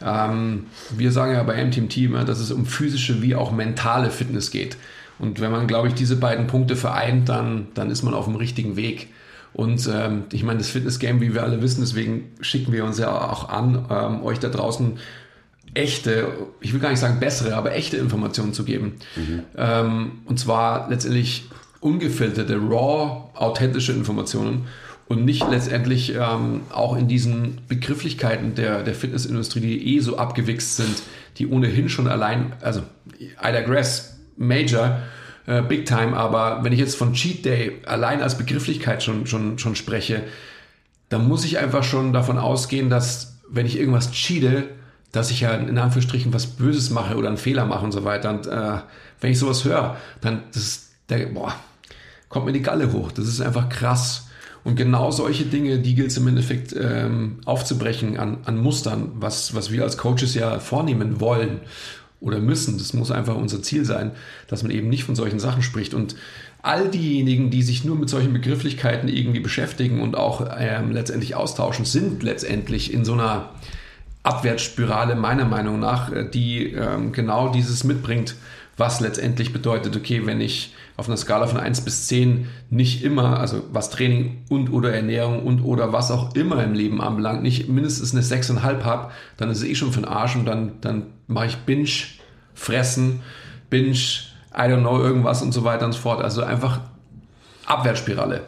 Ähm, 0.01 0.67
wir 0.91 1.13
sagen 1.13 1.33
ja 1.33 1.43
bei 1.43 1.63
MTM 1.63 1.89
Team, 1.89 2.13
dass 2.25 2.39
es 2.39 2.51
um 2.51 2.67
physische 2.67 3.21
wie 3.21 3.35
auch 3.35 3.53
mentale 3.53 4.11
Fitness 4.11 4.51
geht. 4.51 4.77
Und 5.19 5.41
wenn 5.41 5.51
man, 5.51 5.67
glaube 5.67 5.89
ich, 5.89 5.95
diese 5.95 6.17
beiden 6.17 6.47
Punkte 6.47 6.77
vereint, 6.77 7.29
dann, 7.29 7.69
dann 7.75 7.91
ist 7.91 8.03
man 8.03 8.15
auf 8.15 8.25
dem 8.25 8.37
richtigen 8.37 8.77
Weg. 8.77 9.09
Und 9.53 9.89
ähm, 9.93 10.25
ich 10.33 10.45
meine, 10.45 10.59
das 10.59 10.71
Fitness-Game, 10.71 11.21
wie 11.21 11.35
wir 11.35 11.43
alle 11.43 11.63
wissen, 11.63 11.81
deswegen 11.81 12.31
schicken 12.41 12.73
wir 12.73 12.85
uns 12.85 12.99
ja 12.99 13.31
auch 13.31 13.49
an, 13.49 13.87
ähm, 13.91 14.23
euch 14.23 14.39
da 14.39 14.49
draußen 14.49 14.99
echte, 15.75 16.29
ich 16.61 16.73
will 16.73 16.81
gar 16.81 16.91
nicht 16.91 16.99
sagen 16.99 17.21
bessere, 17.21 17.57
aber 17.57 17.75
echte 17.75 17.97
Informationen 17.97 18.53
zu 18.53 18.65
geben. 18.65 18.95
Mhm. 19.17 19.43
Ähm, 19.57 20.13
und 20.27 20.39
zwar 20.39 20.89
letztendlich 20.89 21.45
ungefilterte, 21.83 22.57
raw, 22.57 23.31
authentische 23.35 23.93
Informationen 23.93 24.67
und 25.09 25.25
nicht 25.25 25.47
letztendlich 25.51 26.15
ähm, 26.15 26.63
auch 26.71 26.97
in 26.97 27.09
diesen 27.09 27.59
Begrifflichkeiten 27.69 28.55
der, 28.55 28.83
der 28.83 28.95
Fitnessindustrie, 28.95 29.61
die 29.61 29.97
eh 29.97 30.01
so 30.01 30.17
abgewichst 30.17 30.77
sind, 30.77 31.03
die 31.39 31.47
ohnehin 31.49 31.89
schon 31.89 32.09
allein, 32.09 32.53
also 32.61 32.83
Ida 33.19 33.61
Grass, 33.61 34.17
Major, 34.37 35.01
äh, 35.47 35.61
Big 35.63 35.87
Time, 35.87 36.17
aber 36.17 36.63
wenn 36.63 36.73
ich 36.73 36.79
jetzt 36.79 36.97
von 36.97 37.13
Cheat 37.13 37.45
Day 37.45 37.81
allein 37.85 38.23
als 38.23 38.39
Begrifflichkeit 38.39 39.03
schon, 39.03 39.27
schon, 39.27 39.59
schon 39.59 39.75
spreche, 39.75 40.23
dann 41.09 41.29
muss 41.29 41.45
ich 41.45 41.59
einfach 41.59 41.83
schon 41.83 42.13
davon 42.13 42.39
ausgehen, 42.39 42.89
dass 42.89 43.41
wenn 43.51 43.67
ich 43.67 43.79
irgendwas 43.79 44.13
cheate, 44.13 44.69
dass 45.11 45.31
ich 45.31 45.43
ja 45.43 45.53
in 45.53 45.77
Anführungsstrichen 45.77 46.33
was 46.33 46.47
Böses 46.47 46.89
mache 46.89 47.17
oder 47.17 47.29
einen 47.29 47.37
Fehler 47.37 47.67
mache 47.67 47.85
und 47.85 47.93
so 47.93 48.03
weiter. 48.05 48.31
Und 48.31 48.47
äh, 48.47 48.79
wenn 49.21 49.31
ich 49.31 49.39
sowas 49.39 49.65
höre, 49.65 49.99
dann 50.23 50.45
das 50.55 50.89
der, 51.11 51.27
boah, 51.27 51.55
kommt 52.33 52.47
mir 52.47 52.53
die 52.53 52.63
Galle 52.63 52.93
hoch. 52.93 53.13
Das 53.13 53.29
ist 53.29 53.43
einfach 53.43 53.69
krass. 53.69 54.29
Und 54.65 54.77
genau 54.77 55.11
solche 55.11 55.45
Dinge, 55.45 55.81
die 55.81 55.95
gilt 55.95 56.11
es 56.11 56.17
im 56.17 56.27
Endeffekt 56.27 56.75
ähm, 56.79 57.41
aufzubrechen 57.45 58.17
an, 58.17 58.39
an 58.45 58.57
Mustern, 58.57 59.13
was, 59.17 59.55
was 59.55 59.71
wir 59.71 59.83
als 59.83 59.99
Coaches 59.99 60.35
ja 60.35 60.59
vornehmen 60.59 61.21
wollen 61.21 61.61
oder 62.21 62.39
müssen. 62.39 62.79
Das 62.79 62.95
muss 62.95 63.11
einfach 63.11 63.37
unser 63.37 63.63
Ziel 63.63 63.85
sein, 63.85 64.13
dass 64.49 64.63
man 64.63 64.73
eben 64.73 64.89
nicht 64.89 65.05
von 65.05 65.15
solchen 65.15 65.41
Sachen 65.41 65.63
spricht. 65.63 65.93
Und 65.93 66.17
all 66.63 66.89
diejenigen, 66.89 67.51
die 67.51 67.63
sich 67.63 67.85
nur 67.85 67.97
mit 67.97 68.09
solchen 68.09 68.33
Begrifflichkeiten 68.33 69.11
irgendwie 69.11 69.41
beschäftigen 69.41 70.01
und 70.01 70.17
auch 70.17 70.49
ähm, 70.59 70.91
letztendlich 70.91 71.35
austauschen, 71.35 71.85
sind 71.85 72.23
letztendlich 72.23 72.95
in 72.95 73.05
so 73.05 73.13
einer 73.13 73.51
Abwärtsspirale 74.23 75.17
meiner 75.17 75.45
Meinung 75.45 75.81
nach, 75.81 76.11
äh, 76.11 76.31
die 76.31 76.73
ähm, 76.73 77.13
genau 77.13 77.51
dieses 77.51 77.85
mitbringt, 77.85 78.37
was 78.79 79.01
letztendlich 79.01 79.53
bedeutet, 79.53 79.97
okay, 79.97 80.25
wenn 80.25 80.41
ich 80.41 80.73
auf 81.03 81.09
einer 81.09 81.17
Skala 81.17 81.49
von 81.49 81.59
1 81.59 81.81
bis 81.81 82.07
10 82.07 82.47
nicht 82.71 83.03
immer, 83.03 83.41
also 83.41 83.65
was 83.73 83.91
Training 83.91 84.45
und 84.49 84.73
oder 84.73 84.95
Ernährung 84.95 85.43
und 85.43 85.61
oder 85.63 85.93
was 85.93 86.13
auch 86.13 86.37
immer 86.37 86.63
im 86.63 86.75
Leben 86.75 87.01
anbelangt, 87.01 87.43
nicht 87.43 87.69
mindestens 87.69 88.13
eine 88.15 88.23
6,5 88.23 88.85
habe, 88.85 89.11
dann 89.37 89.51
ist 89.51 89.59
es 89.59 89.65
eh 89.65 89.75
schon 89.75 89.91
für 89.91 90.01
den 90.01 90.09
Arsch 90.09 90.37
und 90.37 90.47
dann, 90.47 90.75
dann 90.81 91.07
mache 91.27 91.47
ich 91.47 91.57
Binge, 91.59 91.89
Fressen, 92.55 93.21
Binge, 93.69 93.99
I 94.55 94.69
don't 94.69 94.83
know, 94.83 95.01
irgendwas 95.01 95.43
und 95.43 95.51
so 95.51 95.65
weiter 95.65 95.87
und 95.87 95.93
so 95.93 95.99
fort. 95.99 96.23
Also 96.23 96.45
einfach 96.45 96.81
Abwärtsspirale. 97.67 98.43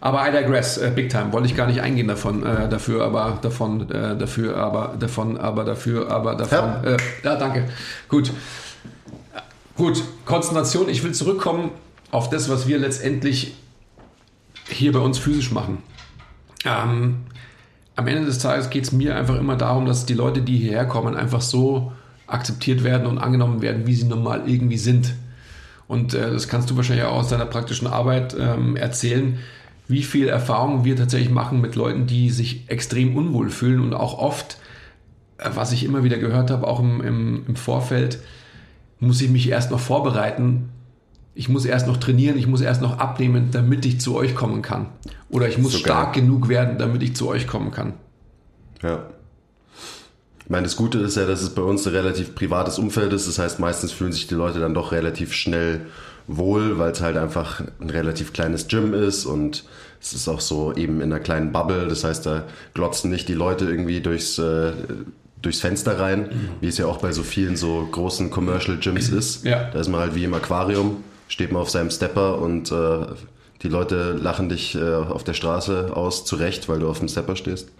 Aber 0.00 0.26
I 0.26 0.32
digress, 0.32 0.78
äh, 0.78 0.90
big 0.92 1.10
time. 1.10 1.32
Wollte 1.32 1.46
ich 1.46 1.54
gar 1.54 1.68
nicht 1.68 1.80
eingehen 1.80 2.08
davon, 2.08 2.44
äh, 2.44 2.68
dafür, 2.68 3.04
aber 3.04 3.38
davon, 3.40 3.88
äh, 3.88 4.16
dafür, 4.16 4.56
aber 4.56 4.96
davon, 4.98 5.36
aber 5.36 5.62
dafür, 5.62 6.10
aber 6.10 6.34
davon. 6.34 6.58
Ja, 6.58 6.82
äh, 6.82 6.96
ja 7.22 7.36
danke. 7.36 7.68
Gut. 8.08 8.32
Gut, 9.76 10.02
Konzentration. 10.24 10.88
Ich 10.88 11.04
will 11.04 11.12
zurückkommen 11.12 11.70
auf 12.10 12.30
das, 12.30 12.48
was 12.48 12.66
wir 12.66 12.78
letztendlich 12.78 13.54
hier 14.68 14.92
bei 14.92 14.98
uns 14.98 15.18
physisch 15.18 15.50
machen. 15.50 15.78
Ähm, 16.64 17.16
am 17.96 18.06
Ende 18.06 18.24
des 18.24 18.38
Tages 18.38 18.70
geht 18.70 18.84
es 18.84 18.92
mir 18.92 19.16
einfach 19.16 19.36
immer 19.36 19.56
darum, 19.56 19.86
dass 19.86 20.06
die 20.06 20.14
Leute, 20.14 20.42
die 20.42 20.56
hierher 20.56 20.86
kommen, 20.86 21.16
einfach 21.16 21.40
so 21.40 21.92
akzeptiert 22.26 22.84
werden 22.84 23.06
und 23.06 23.18
angenommen 23.18 23.62
werden, 23.62 23.86
wie 23.86 23.94
sie 23.94 24.06
normal 24.06 24.44
irgendwie 24.46 24.78
sind. 24.78 25.14
Und 25.88 26.14
äh, 26.14 26.30
das 26.30 26.48
kannst 26.48 26.70
du 26.70 26.76
wahrscheinlich 26.76 27.04
auch 27.04 27.16
aus 27.16 27.28
deiner 27.28 27.46
praktischen 27.46 27.88
Arbeit 27.88 28.36
ähm, 28.38 28.76
erzählen, 28.76 29.38
wie 29.88 30.04
viel 30.04 30.28
Erfahrung 30.28 30.84
wir 30.84 30.94
tatsächlich 30.94 31.30
machen 31.30 31.60
mit 31.60 31.74
Leuten, 31.74 32.06
die 32.06 32.30
sich 32.30 32.68
extrem 32.68 33.16
unwohl 33.16 33.50
fühlen 33.50 33.80
und 33.80 33.92
auch 33.92 34.16
oft, 34.16 34.58
äh, 35.38 35.50
was 35.54 35.72
ich 35.72 35.84
immer 35.84 36.04
wieder 36.04 36.18
gehört 36.18 36.50
habe, 36.50 36.66
auch 36.68 36.78
im, 36.78 37.00
im, 37.00 37.44
im 37.48 37.56
Vorfeld, 37.56 38.20
muss 39.00 39.20
ich 39.20 39.30
mich 39.30 39.48
erst 39.48 39.70
noch 39.72 39.80
vorbereiten, 39.80 40.69
ich 41.40 41.48
muss 41.48 41.64
erst 41.64 41.86
noch 41.86 41.96
trainieren, 41.96 42.36
ich 42.36 42.46
muss 42.46 42.60
erst 42.60 42.82
noch 42.82 42.98
abnehmen, 42.98 43.48
damit 43.50 43.86
ich 43.86 43.98
zu 43.98 44.14
euch 44.14 44.34
kommen 44.34 44.60
kann. 44.60 44.88
Oder 45.30 45.48
ich 45.48 45.56
muss 45.56 45.72
So 45.72 45.78
stark 45.78 46.12
geil. 46.12 46.22
genug 46.22 46.50
werden, 46.50 46.76
damit 46.76 47.02
ich 47.02 47.16
zu 47.16 47.28
euch 47.28 47.46
kommen 47.46 47.70
kann. 47.70 47.94
Ja. 48.82 49.04
Ich 50.44 50.50
meine, 50.50 50.64
das 50.64 50.76
Gute 50.76 50.98
ist 50.98 51.16
ja, 51.16 51.24
dass 51.24 51.40
es 51.40 51.54
bei 51.54 51.62
uns 51.62 51.86
ein 51.86 51.94
relativ 51.94 52.34
privates 52.34 52.78
Umfeld 52.78 53.14
ist. 53.14 53.26
Das 53.26 53.38
heißt, 53.38 53.58
meistens 53.58 53.90
fühlen 53.90 54.12
sich 54.12 54.26
die 54.26 54.34
Leute 54.34 54.60
dann 54.60 54.74
doch 54.74 54.92
relativ 54.92 55.32
schnell 55.32 55.86
wohl, 56.26 56.78
weil 56.78 56.92
es 56.92 57.00
halt 57.00 57.16
einfach 57.16 57.62
ein 57.80 57.88
relativ 57.88 58.34
kleines 58.34 58.68
Gym 58.68 58.92
ist 58.92 59.24
und 59.24 59.64
es 59.98 60.12
ist 60.12 60.28
auch 60.28 60.40
so 60.40 60.74
eben 60.74 60.96
in 61.00 61.10
einer 61.10 61.20
kleinen 61.20 61.52
Bubble. 61.52 61.88
Das 61.88 62.04
heißt, 62.04 62.26
da 62.26 62.44
glotzen 62.74 63.10
nicht 63.10 63.28
die 63.30 63.34
Leute 63.34 63.64
irgendwie 63.64 64.02
durchs, 64.02 64.38
äh, 64.38 64.72
durchs 65.40 65.60
Fenster 65.60 65.98
rein, 65.98 66.28
wie 66.60 66.68
es 66.68 66.76
ja 66.76 66.84
auch 66.84 66.98
bei 66.98 67.12
so 67.12 67.22
vielen 67.22 67.56
so 67.56 67.88
großen 67.90 68.30
Commercial 68.30 68.76
Gyms 68.76 69.08
ist. 69.08 69.46
Ja. 69.46 69.70
Da 69.72 69.80
ist 69.80 69.88
man 69.88 70.00
halt 70.00 70.14
wie 70.14 70.24
im 70.24 70.34
Aquarium, 70.34 71.02
steht 71.30 71.52
man 71.52 71.62
auf 71.62 71.70
seinem 71.70 71.90
Stepper 71.90 72.38
und 72.38 72.70
äh, 72.72 73.06
die 73.62 73.68
Leute 73.68 74.12
lachen 74.12 74.48
dich 74.48 74.74
äh, 74.74 74.94
auf 74.94 75.22
der 75.22 75.34
Straße 75.34 75.94
aus 75.94 76.24
zurecht, 76.24 76.68
weil 76.68 76.80
du 76.80 76.88
auf 76.88 76.98
dem 76.98 77.08
Stepper 77.08 77.36
stehst. 77.36 77.70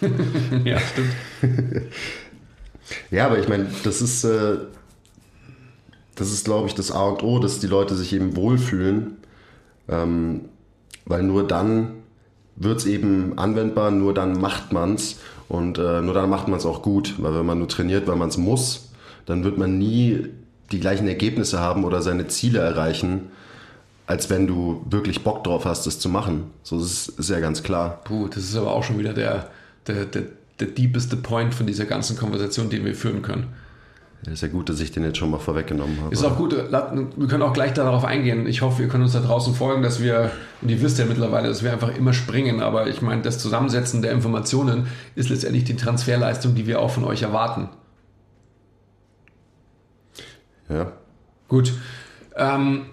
ja, 0.64 0.78
stimmt. 0.78 1.12
Ja, 3.10 3.26
aber 3.26 3.40
ich 3.40 3.48
meine, 3.48 3.66
das 3.82 4.00
ist, 4.00 4.22
äh, 4.22 4.58
das 6.14 6.32
ist, 6.32 6.44
glaube 6.44 6.68
ich, 6.68 6.74
das 6.74 6.92
A 6.92 7.08
und 7.08 7.24
O, 7.24 7.40
dass 7.40 7.58
die 7.58 7.66
Leute 7.66 7.96
sich 7.96 8.12
eben 8.12 8.36
wohlfühlen, 8.36 9.16
ähm, 9.88 10.42
weil 11.04 11.24
nur 11.24 11.44
dann 11.44 11.94
wird 12.54 12.78
es 12.78 12.86
eben 12.86 13.36
anwendbar, 13.38 13.90
nur 13.90 14.14
dann 14.14 14.40
macht 14.40 14.72
man's 14.72 15.18
und 15.48 15.78
äh, 15.78 16.00
nur 16.00 16.14
dann 16.14 16.30
macht 16.30 16.46
man 16.46 16.60
es 16.60 16.64
auch 16.64 16.80
gut, 16.80 17.14
weil 17.18 17.34
wenn 17.34 17.44
man 17.44 17.58
nur 17.58 17.66
trainiert, 17.66 18.06
weil 18.06 18.14
man 18.14 18.28
es 18.28 18.36
muss, 18.36 18.92
dann 19.26 19.42
wird 19.42 19.58
man 19.58 19.78
nie 19.78 20.28
die 20.72 20.80
gleichen 20.80 21.06
Ergebnisse 21.08 21.60
haben 21.60 21.84
oder 21.84 22.02
seine 22.02 22.28
Ziele 22.28 22.58
erreichen, 22.58 23.30
als 24.06 24.30
wenn 24.30 24.46
du 24.46 24.84
wirklich 24.88 25.24
Bock 25.24 25.44
drauf 25.44 25.64
hast, 25.64 25.86
das 25.86 25.98
zu 25.98 26.08
machen. 26.08 26.50
So 26.62 26.78
das 26.78 26.86
ist, 26.86 27.08
ist 27.20 27.30
ja 27.30 27.40
ganz 27.40 27.62
klar. 27.62 28.00
Puh, 28.04 28.28
das 28.28 28.44
ist 28.44 28.56
aber 28.56 28.72
auch 28.72 28.84
schon 28.84 28.98
wieder 28.98 29.12
der, 29.12 29.50
der, 29.86 30.04
der, 30.04 30.22
der 30.60 30.68
deepeste 30.68 31.16
Point 31.16 31.54
von 31.54 31.66
dieser 31.66 31.86
ganzen 31.86 32.16
Konversation, 32.16 32.70
den 32.70 32.84
wir 32.84 32.94
führen 32.94 33.22
können. 33.22 33.48
Ist 34.32 34.42
ja 34.42 34.48
gut, 34.48 34.68
dass 34.68 34.80
ich 34.80 34.90
den 34.90 35.04
jetzt 35.04 35.18
schon 35.18 35.30
mal 35.30 35.38
vorweggenommen 35.38 36.00
habe. 36.00 36.12
Ist 36.12 36.24
auch 36.24 36.36
gut, 36.36 36.52
wir 36.52 37.28
können 37.28 37.42
auch 37.42 37.52
gleich 37.52 37.74
darauf 37.74 38.04
eingehen. 38.04 38.46
Ich 38.46 38.60
hoffe, 38.60 38.82
ihr 38.82 38.88
könnt 38.88 39.04
uns 39.04 39.12
da 39.12 39.20
draußen 39.20 39.54
folgen, 39.54 39.82
dass 39.82 40.02
wir, 40.02 40.32
und 40.62 40.68
ihr 40.68 40.82
wisst 40.82 40.98
ja 40.98 41.04
mittlerweile, 41.04 41.48
dass 41.48 41.62
wir 41.62 41.72
einfach 41.72 41.96
immer 41.96 42.12
springen, 42.12 42.60
aber 42.60 42.88
ich 42.88 43.02
meine, 43.02 43.22
das 43.22 43.38
Zusammensetzen 43.38 44.02
der 44.02 44.10
Informationen 44.12 44.88
ist 45.14 45.28
letztendlich 45.28 45.62
die 45.64 45.76
Transferleistung, 45.76 46.56
die 46.56 46.66
wir 46.66 46.80
auch 46.80 46.90
von 46.90 47.04
euch 47.04 47.22
erwarten. 47.22 47.68
Ja. 50.68 50.92
Gut. 51.48 51.72
Ähm, 52.36 52.86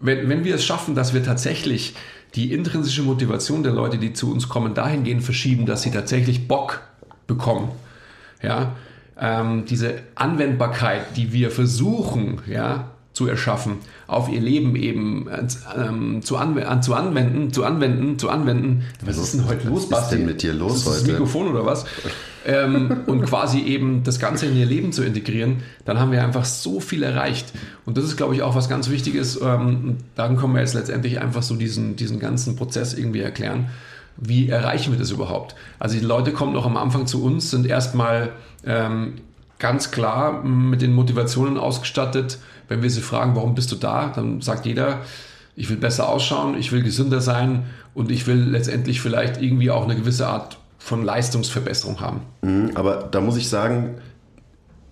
wenn, 0.00 0.28
wenn 0.28 0.44
wir 0.44 0.54
es 0.54 0.64
schaffen, 0.64 0.94
dass 0.94 1.14
wir 1.14 1.22
tatsächlich 1.22 1.94
die 2.34 2.52
intrinsische 2.52 3.02
Motivation 3.02 3.62
der 3.62 3.72
Leute, 3.72 3.98
die 3.98 4.12
zu 4.12 4.30
uns 4.32 4.48
kommen, 4.48 4.74
dahingehend 4.74 5.22
verschieben, 5.22 5.66
dass 5.66 5.82
sie 5.82 5.90
tatsächlich 5.90 6.46
Bock 6.46 6.82
bekommen, 7.26 7.70
ja, 8.42 8.76
ähm, 9.20 9.64
diese 9.64 10.02
Anwendbarkeit, 10.14 11.16
die 11.16 11.32
wir 11.32 11.50
versuchen, 11.50 12.40
ja, 12.46 12.90
zu 13.18 13.26
erschaffen, 13.26 13.78
auf 14.06 14.28
ihr 14.28 14.40
Leben 14.40 14.76
eben 14.76 15.26
äh, 15.26 15.44
ähm, 15.76 16.22
zu, 16.22 16.36
anw 16.36 16.62
an, 16.62 16.84
zu 16.84 16.94
anwenden, 16.94 17.52
zu 17.52 17.64
anwenden, 17.64 18.16
zu 18.16 18.30
anwenden. 18.30 18.84
Was 19.04 19.18
ist 19.18 19.34
denn 19.34 19.48
heute 19.48 19.66
los, 19.66 19.90
Was 19.90 20.04
ist 20.04 20.10
denn 20.10 20.24
mit 20.24 20.40
dir 20.40 20.52
los 20.52 20.76
ist 20.76 20.86
das 20.86 21.00
heute? 21.00 21.10
Mikrofon 21.10 21.48
oder 21.48 21.66
was? 21.66 21.84
ähm, 22.46 22.98
und 23.06 23.22
quasi 23.22 23.58
eben 23.62 24.04
das 24.04 24.20
Ganze 24.20 24.46
in 24.46 24.56
ihr 24.56 24.66
Leben 24.66 24.92
zu 24.92 25.02
integrieren, 25.02 25.64
dann 25.84 25.98
haben 25.98 26.12
wir 26.12 26.22
einfach 26.22 26.44
so 26.44 26.78
viel 26.78 27.02
erreicht. 27.02 27.52
Und 27.86 27.98
das 27.98 28.04
ist, 28.04 28.16
glaube 28.16 28.36
ich, 28.36 28.42
auch 28.42 28.54
was 28.54 28.68
ganz 28.68 28.88
Wichtiges. 28.88 29.40
Ähm, 29.42 29.96
dann 30.14 30.36
können 30.36 30.52
wir 30.52 30.60
jetzt 30.60 30.74
letztendlich 30.74 31.20
einfach 31.20 31.42
so 31.42 31.56
diesen, 31.56 31.96
diesen 31.96 32.20
ganzen 32.20 32.54
Prozess 32.54 32.94
irgendwie 32.94 33.20
erklären. 33.20 33.68
Wie 34.16 34.48
erreichen 34.48 34.92
wir 34.92 34.98
das 35.00 35.10
überhaupt? 35.10 35.56
Also 35.80 35.98
die 35.98 36.04
Leute 36.04 36.30
kommen 36.30 36.52
noch 36.52 36.66
am 36.66 36.76
Anfang 36.76 37.08
zu 37.08 37.24
uns, 37.24 37.50
sind 37.50 37.66
erstmal 37.66 38.30
ähm, 38.64 39.14
ganz 39.58 39.90
klar 39.90 40.44
mit 40.44 40.82
den 40.82 40.92
Motivationen 40.92 41.58
ausgestattet. 41.58 42.38
Wenn 42.68 42.82
wir 42.82 42.90
sie 42.90 43.00
fragen, 43.00 43.34
warum 43.34 43.54
bist 43.54 43.72
du 43.72 43.76
da, 43.76 44.12
dann 44.14 44.40
sagt 44.40 44.66
jeder, 44.66 45.00
ich 45.56 45.68
will 45.70 45.76
besser 45.76 46.08
ausschauen, 46.08 46.56
ich 46.56 46.70
will 46.70 46.82
gesünder 46.82 47.20
sein 47.20 47.64
und 47.94 48.10
ich 48.10 48.26
will 48.26 48.36
letztendlich 48.36 49.00
vielleicht 49.00 49.42
irgendwie 49.42 49.70
auch 49.70 49.84
eine 49.84 49.96
gewisse 49.96 50.28
Art 50.28 50.58
von 50.78 51.04
Leistungsverbesserung 51.04 52.00
haben. 52.00 52.20
Mhm, 52.42 52.70
Aber 52.74 53.08
da 53.10 53.20
muss 53.20 53.36
ich 53.36 53.48
sagen, 53.48 53.96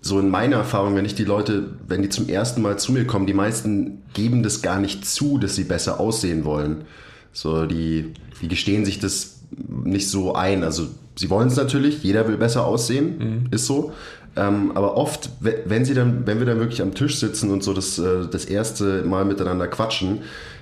so 0.01 0.19
in 0.19 0.29
meiner 0.29 0.57
Erfahrung, 0.57 0.95
wenn 0.95 1.05
ich 1.05 1.15
die 1.15 1.23
Leute, 1.23 1.71
wenn 1.87 2.01
die 2.01 2.09
zum 2.09 2.27
ersten 2.29 2.61
Mal 2.61 2.77
zu 2.77 2.91
mir 2.91 3.05
kommen, 3.07 3.25
die 3.27 3.33
meisten 3.33 4.03
geben 4.13 4.43
das 4.43 4.61
gar 4.61 4.79
nicht 4.79 5.05
zu, 5.05 5.37
dass 5.37 5.55
sie 5.55 5.63
besser 5.63 5.99
aussehen 5.99 6.45
wollen. 6.45 6.83
So, 7.31 7.65
die, 7.65 8.13
die 8.41 8.47
gestehen 8.47 8.85
sich 8.85 8.99
das 8.99 9.41
nicht 9.67 10.09
so 10.09 10.35
ein. 10.35 10.63
Also 10.63 10.87
sie 11.15 11.29
wollen 11.29 11.47
es 11.47 11.55
natürlich, 11.55 12.03
jeder 12.03 12.27
will 12.27 12.37
besser 12.37 12.65
aussehen, 12.65 13.47
ist 13.51 13.65
so. 13.65 13.93
Ähm, 14.37 14.71
aber 14.75 14.95
oft, 14.95 15.29
we- 15.39 15.63
wenn 15.65 15.83
sie 15.83 15.93
dann, 15.93 16.27
wenn 16.27 16.39
wir 16.39 16.45
dann 16.45 16.59
wirklich 16.59 16.81
am 16.81 16.93
Tisch 16.93 17.19
sitzen 17.19 17.49
und 17.51 17.63
so 17.63 17.73
das, 17.73 17.97
äh, 17.97 18.27
das 18.31 18.45
erste 18.45 19.03
Mal 19.03 19.25
miteinander 19.25 19.67
quatschen, 19.67 20.19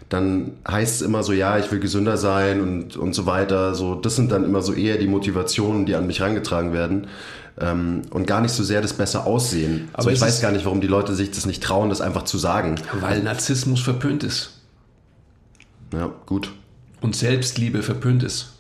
dann 0.10 0.52
heißt 0.68 0.96
es 0.96 1.02
immer 1.02 1.24
so, 1.24 1.34
ja, 1.34 1.58
ich 1.58 1.72
will 1.72 1.80
gesünder 1.80 2.16
sein 2.18 2.62
und, 2.62 2.96
und 2.96 3.14
so 3.16 3.26
weiter. 3.26 3.74
So, 3.76 3.96
das 3.96 4.16
sind 4.16 4.32
dann 4.32 4.44
immer 4.46 4.62
so 4.62 4.74
eher 4.74 4.98
die 4.98 5.08
Motivationen, 5.08 5.86
die 5.86 5.96
an 5.96 6.08
mich 6.08 6.20
herangetragen 6.20 6.74
werden. 6.74 7.08
Ähm, 7.60 8.04
und 8.12 8.28
gar 8.28 8.42
nicht 8.42 8.52
so 8.54 8.64
sehr 8.64 8.82
das 8.82 8.94
besser 8.94 9.26
aussehen. 9.26 9.90
Aber 9.94 10.04
so, 10.04 10.10
ich 10.10 10.22
weiß 10.22 10.42
gar 10.42 10.52
nicht, 10.52 10.66
warum 10.66 10.80
die 10.82 10.88
Leute 10.88 11.16
sich 11.16 11.32
das 11.32 11.46
nicht 11.46 11.64
trauen, 11.64 11.90
das 11.90 12.02
einfach 12.02 12.24
zu 12.24 12.38
sagen. 12.38 12.76
Weil 13.02 13.24
Narzissmus 13.24 13.82
verpönt 13.82 14.24
ist 14.24 14.60
Ja, 15.94 16.12
gut. 16.26 16.52
und 17.02 17.16
Selbstliebe 17.16 17.82
verpönt 17.82 18.24
ist. 18.24 18.52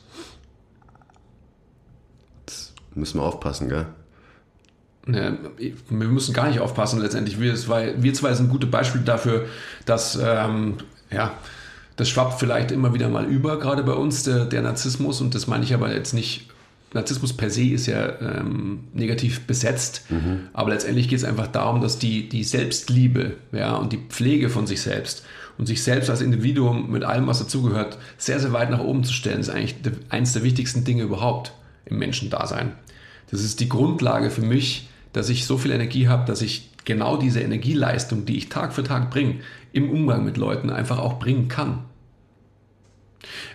Müssen 2.96 3.20
wir 3.20 3.24
aufpassen, 3.24 3.68
gell? 3.70 3.86
Ne, 5.08 5.38
wir 5.58 6.08
müssen 6.08 6.34
gar 6.34 6.48
nicht 6.48 6.60
aufpassen 6.60 7.00
letztendlich. 7.00 7.40
Wir 7.40 7.56
zwei, 7.56 7.94
wir 7.98 8.14
zwei 8.14 8.34
sind 8.34 8.50
gute 8.50 8.66
Beispiele 8.66 9.04
dafür, 9.04 9.46
dass 9.86 10.20
ähm, 10.22 10.76
ja, 11.12 11.34
das 11.96 12.10
schwappt 12.10 12.40
vielleicht 12.40 12.72
immer 12.72 12.94
wieder 12.94 13.08
mal 13.10 13.26
über, 13.26 13.60
gerade 13.60 13.84
bei 13.84 13.94
uns, 13.94 14.24
der, 14.24 14.46
der 14.46 14.64
Narzissmus. 14.64 15.22
Und 15.22 15.36
das 15.36 15.48
meine 15.48 15.64
ich 15.64 15.74
aber 15.74 15.94
jetzt 15.94 16.14
nicht. 16.14 16.50
Narzissmus 16.94 17.34
per 17.34 17.50
se 17.50 17.66
ist 17.66 17.88
ja 17.88 18.20
ähm, 18.22 18.86
negativ 18.94 19.42
besetzt, 19.42 20.04
aber 20.54 20.70
letztendlich 20.70 21.10
geht 21.10 21.18
es 21.20 21.26
einfach 21.26 21.48
darum, 21.48 21.82
dass 21.82 22.00
die, 22.00 22.30
die 22.30 22.46
Selbstliebe 22.46 23.34
ja, 23.52 23.76
und 23.76 23.92
die 23.92 23.98
Pflege 23.98 24.50
von 24.50 24.66
sich 24.66 24.82
selbst 24.82 25.26
und 25.58 25.66
sich 25.66 25.84
selbst 25.84 26.10
als 26.10 26.22
Individuum 26.22 26.90
mit 26.90 27.04
allem, 27.04 27.28
was 27.28 27.40
dazugehört, 27.40 27.98
sehr, 28.18 28.40
sehr 28.40 28.54
weit 28.54 28.70
nach 28.70 28.80
oben 28.80 29.04
zu 29.04 29.12
stellen, 29.12 29.42
ist 29.42 29.50
eigentlich 29.50 29.76
eines 30.08 30.32
der 30.34 30.44
wichtigsten 30.44 30.86
Dinge 30.86 31.04
überhaupt 31.04 31.52
im 31.86 32.00
Menschendasein. 32.00 32.72
Das 33.30 33.44
ist 33.44 33.60
die 33.60 33.68
Grundlage 33.70 34.30
für 34.30 34.42
mich, 34.42 34.88
dass 35.16 35.30
ich 35.30 35.46
so 35.46 35.58
viel 35.58 35.72
Energie 35.72 36.10
habe, 36.10 36.26
dass 36.26 36.42
ich 36.42 36.70
genau 36.84 37.16
diese 37.16 37.40
Energieleistung, 37.40 38.26
die 38.26 38.38
ich 38.38 38.50
Tag 38.50 38.74
für 38.74 38.84
Tag 38.84 39.10
bringe, 39.12 39.36
im 39.72 39.90
Umgang 39.90 40.26
mit 40.26 40.36
Leuten 40.36 40.70
einfach 40.70 41.00
auch 41.00 41.20
bringen 41.20 41.48
kann. 41.48 41.86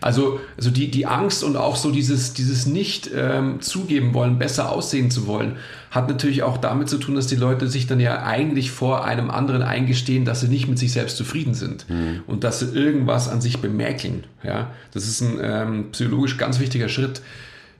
Also, 0.00 0.40
also 0.56 0.70
die, 0.70 0.90
die 0.90 1.06
Angst 1.06 1.44
und 1.44 1.56
auch 1.56 1.76
so 1.76 1.90
dieses, 1.90 2.32
dieses 2.32 2.66
nicht 2.66 3.10
ähm, 3.14 3.60
zugeben 3.60 4.14
wollen, 4.14 4.38
besser 4.38 4.72
aussehen 4.72 5.10
zu 5.10 5.26
wollen, 5.26 5.58
hat 5.90 6.08
natürlich 6.08 6.42
auch 6.42 6.56
damit 6.56 6.88
zu 6.88 6.98
tun, 6.98 7.14
dass 7.14 7.26
die 7.26 7.36
Leute 7.36 7.68
sich 7.68 7.86
dann 7.86 8.00
ja 8.00 8.22
eigentlich 8.22 8.70
vor 8.70 9.04
einem 9.04 9.30
anderen 9.30 9.62
eingestehen, 9.62 10.24
dass 10.24 10.40
sie 10.40 10.48
nicht 10.48 10.66
mit 10.66 10.78
sich 10.78 10.92
selbst 10.92 11.18
zufrieden 11.18 11.54
sind 11.54 11.86
und 12.26 12.42
dass 12.42 12.60
sie 12.60 12.74
irgendwas 12.74 13.28
an 13.28 13.40
sich 13.40 13.58
bemäkeln. 13.58 14.24
Ja? 14.42 14.70
Das 14.92 15.06
ist 15.06 15.20
ein 15.20 15.38
ähm, 15.42 15.92
psychologisch 15.92 16.38
ganz 16.38 16.58
wichtiger 16.58 16.88
Schritt. 16.88 17.20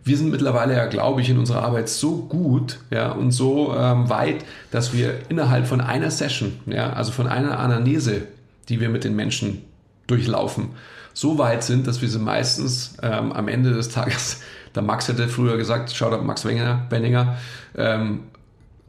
Wir 0.03 0.17
sind 0.17 0.31
mittlerweile 0.31 0.75
ja, 0.75 0.87
glaube 0.87 1.21
ich, 1.21 1.29
in 1.29 1.39
unserer 1.39 1.63
Arbeit 1.63 1.89
so 1.89 2.17
gut 2.23 2.79
ja, 2.91 3.13
und 3.13 3.33
so 3.33 3.75
ähm, 3.77 4.09
weit, 4.09 4.45
dass 4.71 4.93
wir 4.95 5.19
innerhalb 5.29 5.67
von 5.67 5.81
einer 5.81 6.11
Session, 6.11 6.53
ja, 6.67 6.93
also 6.93 7.13
von 7.13 7.27
einer 7.27 7.59
Anamnese, 7.59 8.23
die 8.69 8.81
wir 8.81 8.89
mit 8.89 9.05
den 9.05 9.15
Menschen 9.15 9.63
durchlaufen, 10.07 10.71
so 11.13 11.39
weit 11.39 11.65
sind, 11.65 11.87
dass 11.87 12.01
wir 12.01 12.09
sie 12.09 12.19
meistens 12.19 12.97
ähm, 13.03 13.33
am 13.33 13.49
Ende 13.49 13.73
des 13.73 13.91
Tages, 13.91 14.41
der 14.75 14.83
Max 14.83 15.09
hätte 15.09 15.29
früher 15.29 15.57
gesagt, 15.57 15.93
schaut 15.93 16.13
auf 16.13 16.23
Max 16.23 16.45
Wenger, 16.45 16.87
Benninger, 16.89 17.37
ähm, 17.77 18.21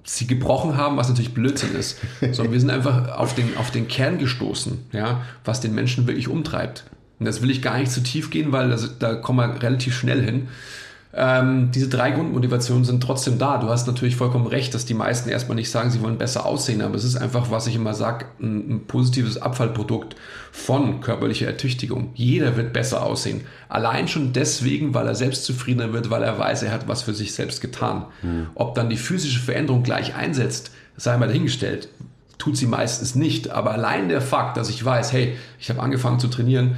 sie 0.03 0.27
gebrochen 0.27 0.77
haben, 0.77 0.97
was 0.97 1.09
natürlich 1.09 1.33
Blödsinn 1.33 1.75
ist, 1.75 1.99
sondern 2.31 2.51
wir 2.51 2.59
sind 2.59 2.69
einfach 2.69 3.17
auf 3.17 3.35
den, 3.35 3.57
auf 3.57 3.71
den 3.71 3.87
Kern 3.87 4.17
gestoßen, 4.17 4.85
ja, 4.91 5.21
was 5.43 5.61
den 5.61 5.75
Menschen 5.75 6.07
wirklich 6.07 6.27
umtreibt. 6.27 6.85
Und 7.19 7.25
das 7.25 7.41
will 7.41 7.51
ich 7.51 7.61
gar 7.61 7.77
nicht 7.77 7.91
zu 7.91 8.01
tief 8.01 8.31
gehen, 8.31 8.51
weil 8.51 8.69
das, 8.69 8.97
da 8.97 9.13
kommen 9.13 9.37
wir 9.37 9.61
relativ 9.61 9.95
schnell 9.95 10.23
hin. 10.23 10.47
Ähm, 11.13 11.71
diese 11.71 11.89
drei 11.89 12.11
Grundmotivationen 12.11 12.85
sind 12.85 13.03
trotzdem 13.03 13.37
da. 13.37 13.57
Du 13.57 13.67
hast 13.67 13.85
natürlich 13.85 14.15
vollkommen 14.15 14.47
recht, 14.47 14.73
dass 14.73 14.85
die 14.85 14.93
meisten 14.93 15.29
erstmal 15.29 15.55
nicht 15.55 15.69
sagen, 15.69 15.91
sie 15.91 16.01
wollen 16.01 16.17
besser 16.17 16.45
aussehen, 16.45 16.81
aber 16.81 16.95
es 16.95 17.03
ist 17.03 17.17
einfach, 17.17 17.51
was 17.51 17.67
ich 17.67 17.75
immer 17.75 17.93
sage, 17.93 18.27
ein, 18.39 18.75
ein 18.75 18.87
positives 18.87 19.37
Abfallprodukt 19.37 20.15
von 20.53 21.01
körperlicher 21.01 21.47
Ertüchtigung. 21.47 22.11
Jeder 22.13 22.55
wird 22.55 22.71
besser 22.71 23.03
aussehen. 23.03 23.41
Allein 23.67 24.07
schon 24.07 24.31
deswegen, 24.31 24.93
weil 24.93 25.07
er 25.07 25.15
selbstzufriedener 25.15 25.91
wird, 25.91 26.09
weil 26.09 26.23
er 26.23 26.39
weiß, 26.39 26.63
er 26.63 26.71
hat 26.71 26.87
was 26.87 27.01
für 27.01 27.13
sich 27.13 27.33
selbst 27.33 27.59
getan. 27.59 28.05
Ob 28.55 28.75
dann 28.75 28.89
die 28.89 28.97
physische 28.97 29.39
Veränderung 29.39 29.83
gleich 29.83 30.15
einsetzt, 30.15 30.71
sei 30.95 31.17
mal 31.17 31.27
dahingestellt. 31.27 31.89
tut 32.37 32.57
sie 32.57 32.67
meistens 32.67 33.15
nicht. 33.15 33.51
Aber 33.51 33.71
allein 33.71 34.09
der 34.09 34.21
Fakt, 34.21 34.57
dass 34.57 34.69
ich 34.69 34.83
weiß, 34.83 35.13
hey, 35.13 35.35
ich 35.59 35.69
habe 35.69 35.81
angefangen 35.81 36.19
zu 36.19 36.27
trainieren, 36.27 36.77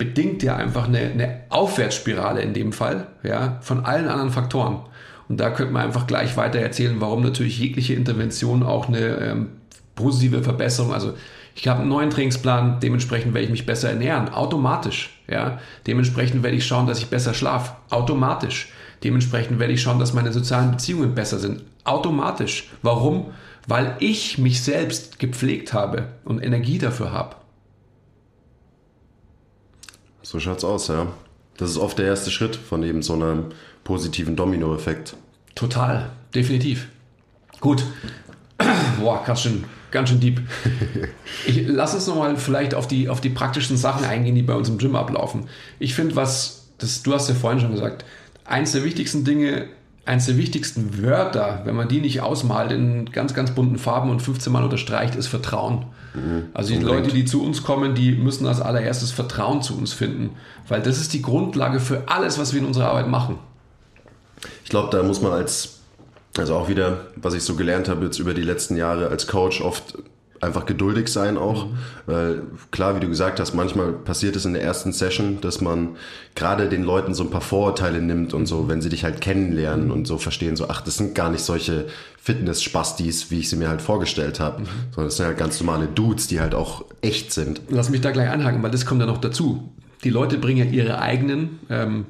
bedingt 0.00 0.42
ja 0.42 0.56
einfach 0.56 0.88
eine, 0.88 0.98
eine 0.98 1.40
Aufwärtsspirale 1.50 2.40
in 2.40 2.54
dem 2.54 2.72
Fall, 2.72 3.08
ja, 3.22 3.58
von 3.60 3.84
allen 3.84 4.08
anderen 4.08 4.30
Faktoren. 4.30 4.80
Und 5.28 5.38
da 5.38 5.50
könnte 5.50 5.74
man 5.74 5.82
einfach 5.82 6.06
gleich 6.06 6.38
weiter 6.38 6.58
erzählen, 6.58 6.96
warum 7.02 7.22
natürlich 7.22 7.58
jegliche 7.58 7.92
Intervention 7.92 8.62
auch 8.62 8.88
eine 8.88 8.98
ähm, 8.98 9.48
positive 9.94 10.42
Verbesserung, 10.42 10.94
also 10.94 11.12
ich 11.54 11.68
habe 11.68 11.80
einen 11.80 11.90
neuen 11.90 12.08
Trainingsplan, 12.08 12.80
dementsprechend 12.80 13.34
werde 13.34 13.44
ich 13.44 13.50
mich 13.50 13.66
besser 13.66 13.90
ernähren, 13.90 14.30
automatisch. 14.30 15.20
Ja? 15.28 15.58
Dementsprechend 15.86 16.42
werde 16.42 16.56
ich 16.56 16.66
schauen, 16.66 16.86
dass 16.86 16.98
ich 16.98 17.08
besser 17.08 17.34
schlafe, 17.34 17.72
automatisch. 17.90 18.72
Dementsprechend 19.04 19.58
werde 19.58 19.74
ich 19.74 19.82
schauen, 19.82 19.98
dass 19.98 20.14
meine 20.14 20.32
sozialen 20.32 20.70
Beziehungen 20.70 21.14
besser 21.14 21.38
sind, 21.38 21.62
automatisch. 21.84 22.70
Warum? 22.80 23.32
Weil 23.66 23.96
ich 23.98 24.38
mich 24.38 24.62
selbst 24.62 25.18
gepflegt 25.18 25.74
habe 25.74 26.08
und 26.24 26.42
Energie 26.42 26.78
dafür 26.78 27.12
habe. 27.12 27.36
So 30.30 30.38
schaut's 30.38 30.62
aus, 30.62 30.86
ja. 30.86 31.08
Das 31.56 31.70
ist 31.70 31.76
oft 31.76 31.98
der 31.98 32.06
erste 32.06 32.30
Schritt 32.30 32.54
von 32.54 32.84
eben 32.84 33.02
so 33.02 33.14
einem 33.14 33.46
positiven 33.82 34.36
Dominoeffekt. 34.36 35.16
Total, 35.56 36.08
definitiv. 36.32 36.86
Gut. 37.58 37.82
Boah, 39.00 39.24
ganz 39.24 39.40
schön, 39.40 39.64
ganz 39.90 40.08
schön 40.08 40.20
deep. 40.20 40.40
Ich 41.48 41.66
lass 41.66 41.94
uns 41.94 42.06
nochmal 42.06 42.36
vielleicht 42.36 42.76
auf 42.76 42.86
die, 42.86 43.08
auf 43.08 43.20
die 43.20 43.30
praktischen 43.30 43.76
Sachen 43.76 44.04
eingehen, 44.04 44.36
die 44.36 44.42
bei 44.42 44.54
uns 44.54 44.68
im 44.68 44.78
Gym 44.78 44.94
ablaufen. 44.94 45.48
Ich 45.80 45.94
finde, 45.94 46.14
was, 46.14 46.68
das, 46.78 47.02
du 47.02 47.12
hast 47.12 47.28
ja 47.28 47.34
vorhin 47.34 47.58
schon 47.58 47.72
gesagt, 47.72 48.04
eins 48.44 48.70
der 48.70 48.84
wichtigsten 48.84 49.24
Dinge, 49.24 49.66
eins 50.04 50.26
der 50.26 50.36
wichtigsten 50.36 51.02
Wörter, 51.02 51.62
wenn 51.64 51.76
man 51.76 51.88
die 51.88 52.00
nicht 52.00 52.20
ausmalt 52.20 52.72
in 52.72 53.10
ganz, 53.12 53.34
ganz 53.34 53.52
bunten 53.52 53.78
Farben 53.78 54.10
und 54.10 54.20
15 54.20 54.52
Mal 54.52 54.64
unterstreicht, 54.64 55.14
ist 55.14 55.28
Vertrauen. 55.28 55.86
Mhm, 56.14 56.48
also 56.54 56.74
die 56.74 56.80
Leute, 56.80 57.10
die 57.10 57.24
zu 57.24 57.42
uns 57.42 57.62
kommen, 57.62 57.94
die 57.94 58.12
müssen 58.12 58.46
als 58.46 58.60
allererstes 58.60 59.12
Vertrauen 59.12 59.62
zu 59.62 59.76
uns 59.76 59.92
finden, 59.92 60.30
weil 60.68 60.80
das 60.82 61.00
ist 61.00 61.12
die 61.12 61.22
Grundlage 61.22 61.80
für 61.80 62.04
alles, 62.06 62.38
was 62.38 62.52
wir 62.52 62.60
in 62.60 62.66
unserer 62.66 62.88
Arbeit 62.88 63.08
machen. 63.08 63.38
Ich 64.64 64.70
glaube, 64.70 64.88
da 64.90 65.02
muss 65.02 65.20
man 65.20 65.32
als, 65.32 65.80
also 66.36 66.56
auch 66.56 66.68
wieder, 66.68 67.06
was 67.16 67.34
ich 67.34 67.42
so 67.42 67.54
gelernt 67.54 67.88
habe 67.88 68.04
jetzt 68.04 68.18
über 68.18 68.34
die 68.34 68.42
letzten 68.42 68.76
Jahre 68.76 69.08
als 69.08 69.26
Coach, 69.26 69.60
oft 69.60 69.98
einfach 70.40 70.64
geduldig 70.64 71.08
sein 71.08 71.36
auch. 71.36 71.66
Mhm. 71.66 71.70
Weil 72.06 72.42
klar, 72.70 72.96
wie 72.96 73.00
du 73.00 73.08
gesagt 73.08 73.40
hast, 73.40 73.54
manchmal 73.54 73.92
passiert 73.92 74.36
es 74.36 74.44
in 74.44 74.54
der 74.54 74.62
ersten 74.62 74.92
Session, 74.92 75.40
dass 75.40 75.60
man 75.60 75.90
gerade 76.34 76.68
den 76.68 76.82
Leuten 76.82 77.14
so 77.14 77.24
ein 77.24 77.30
paar 77.30 77.42
Vorurteile 77.42 78.00
nimmt 78.00 78.32
und 78.32 78.46
so, 78.46 78.68
wenn 78.68 78.80
sie 78.80 78.88
dich 78.88 79.04
halt 79.04 79.20
kennenlernen 79.20 79.86
mhm. 79.86 79.92
und 79.92 80.06
so 80.06 80.18
verstehen, 80.18 80.56
so, 80.56 80.68
ach, 80.68 80.80
das 80.80 80.96
sind 80.96 81.14
gar 81.14 81.30
nicht 81.30 81.42
solche 81.42 81.86
Fitness-Spastis, 82.22 83.30
wie 83.30 83.40
ich 83.40 83.50
sie 83.50 83.56
mir 83.56 83.68
halt 83.68 83.82
vorgestellt 83.82 84.40
habe, 84.40 84.62
mhm. 84.62 84.66
sondern 84.90 85.06
das 85.06 85.16
sind 85.16 85.26
halt 85.26 85.38
ganz 85.38 85.60
normale 85.60 85.86
Dudes, 85.86 86.26
die 86.26 86.40
halt 86.40 86.54
auch 86.54 86.84
echt 87.02 87.32
sind. 87.32 87.60
Lass 87.68 87.90
mich 87.90 88.00
da 88.00 88.10
gleich 88.10 88.30
anhaken, 88.30 88.62
weil 88.62 88.70
das 88.70 88.86
kommt 88.86 89.00
ja 89.00 89.06
noch 89.06 89.18
dazu. 89.18 89.72
Die 90.04 90.10
Leute 90.10 90.38
bringen 90.38 90.58
ja 90.58 90.64
ihre 90.64 91.00
eigenen 91.00 91.58
ähm, 91.68 92.06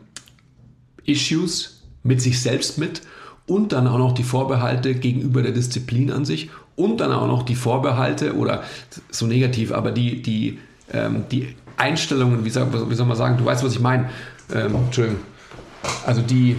Issues 1.05 1.83
mit 2.05 2.23
sich 2.23 2.41
selbst 2.41 2.79
mit 2.79 3.03
und 3.47 3.73
dann 3.73 3.89
auch 3.89 3.99
noch 3.99 4.13
die 4.13 4.23
Vorbehalte 4.23 4.95
gegenüber 4.95 5.43
der 5.43 5.51
Disziplin 5.51 6.13
an 6.13 6.25
sich 6.25 6.51
und 6.81 6.99
dann 6.99 7.13
auch 7.13 7.27
noch 7.27 7.43
die 7.43 7.55
Vorbehalte 7.55 8.35
oder 8.35 8.63
so 9.11 9.27
negativ, 9.27 9.71
aber 9.73 9.91
die, 9.91 10.23
die, 10.23 10.59
ähm, 10.93 11.25
die 11.31 11.55
Einstellungen, 11.77 12.45
wie 12.45 12.51
soll, 12.51 12.67
wie 12.89 12.95
soll 12.95 13.07
man 13.07 13.17
sagen, 13.17 13.37
du 13.37 13.45
weißt, 13.45 13.63
was 13.63 13.75
ich 13.75 13.81
meine. 13.81 14.09
Ähm, 14.53 14.75
Entschuldigung. 14.75 15.21
Also 16.07 16.23
die, 16.23 16.57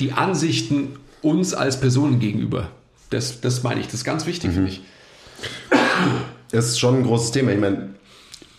die 0.00 0.12
Ansichten 0.12 0.96
uns 1.22 1.54
als 1.54 1.78
Personen 1.78 2.18
gegenüber. 2.18 2.68
Das, 3.10 3.40
das 3.40 3.62
meine 3.62 3.80
ich, 3.80 3.86
das 3.86 3.94
ist 3.94 4.04
ganz 4.04 4.26
wichtig 4.26 4.50
mhm. 4.50 4.54
für 4.54 4.60
mich. 4.60 4.82
Das 6.50 6.66
ist 6.66 6.80
schon 6.80 6.96
ein 6.96 7.02
großes 7.04 7.30
Thema. 7.30 7.52
Ich 7.52 7.60
meine, 7.60 7.90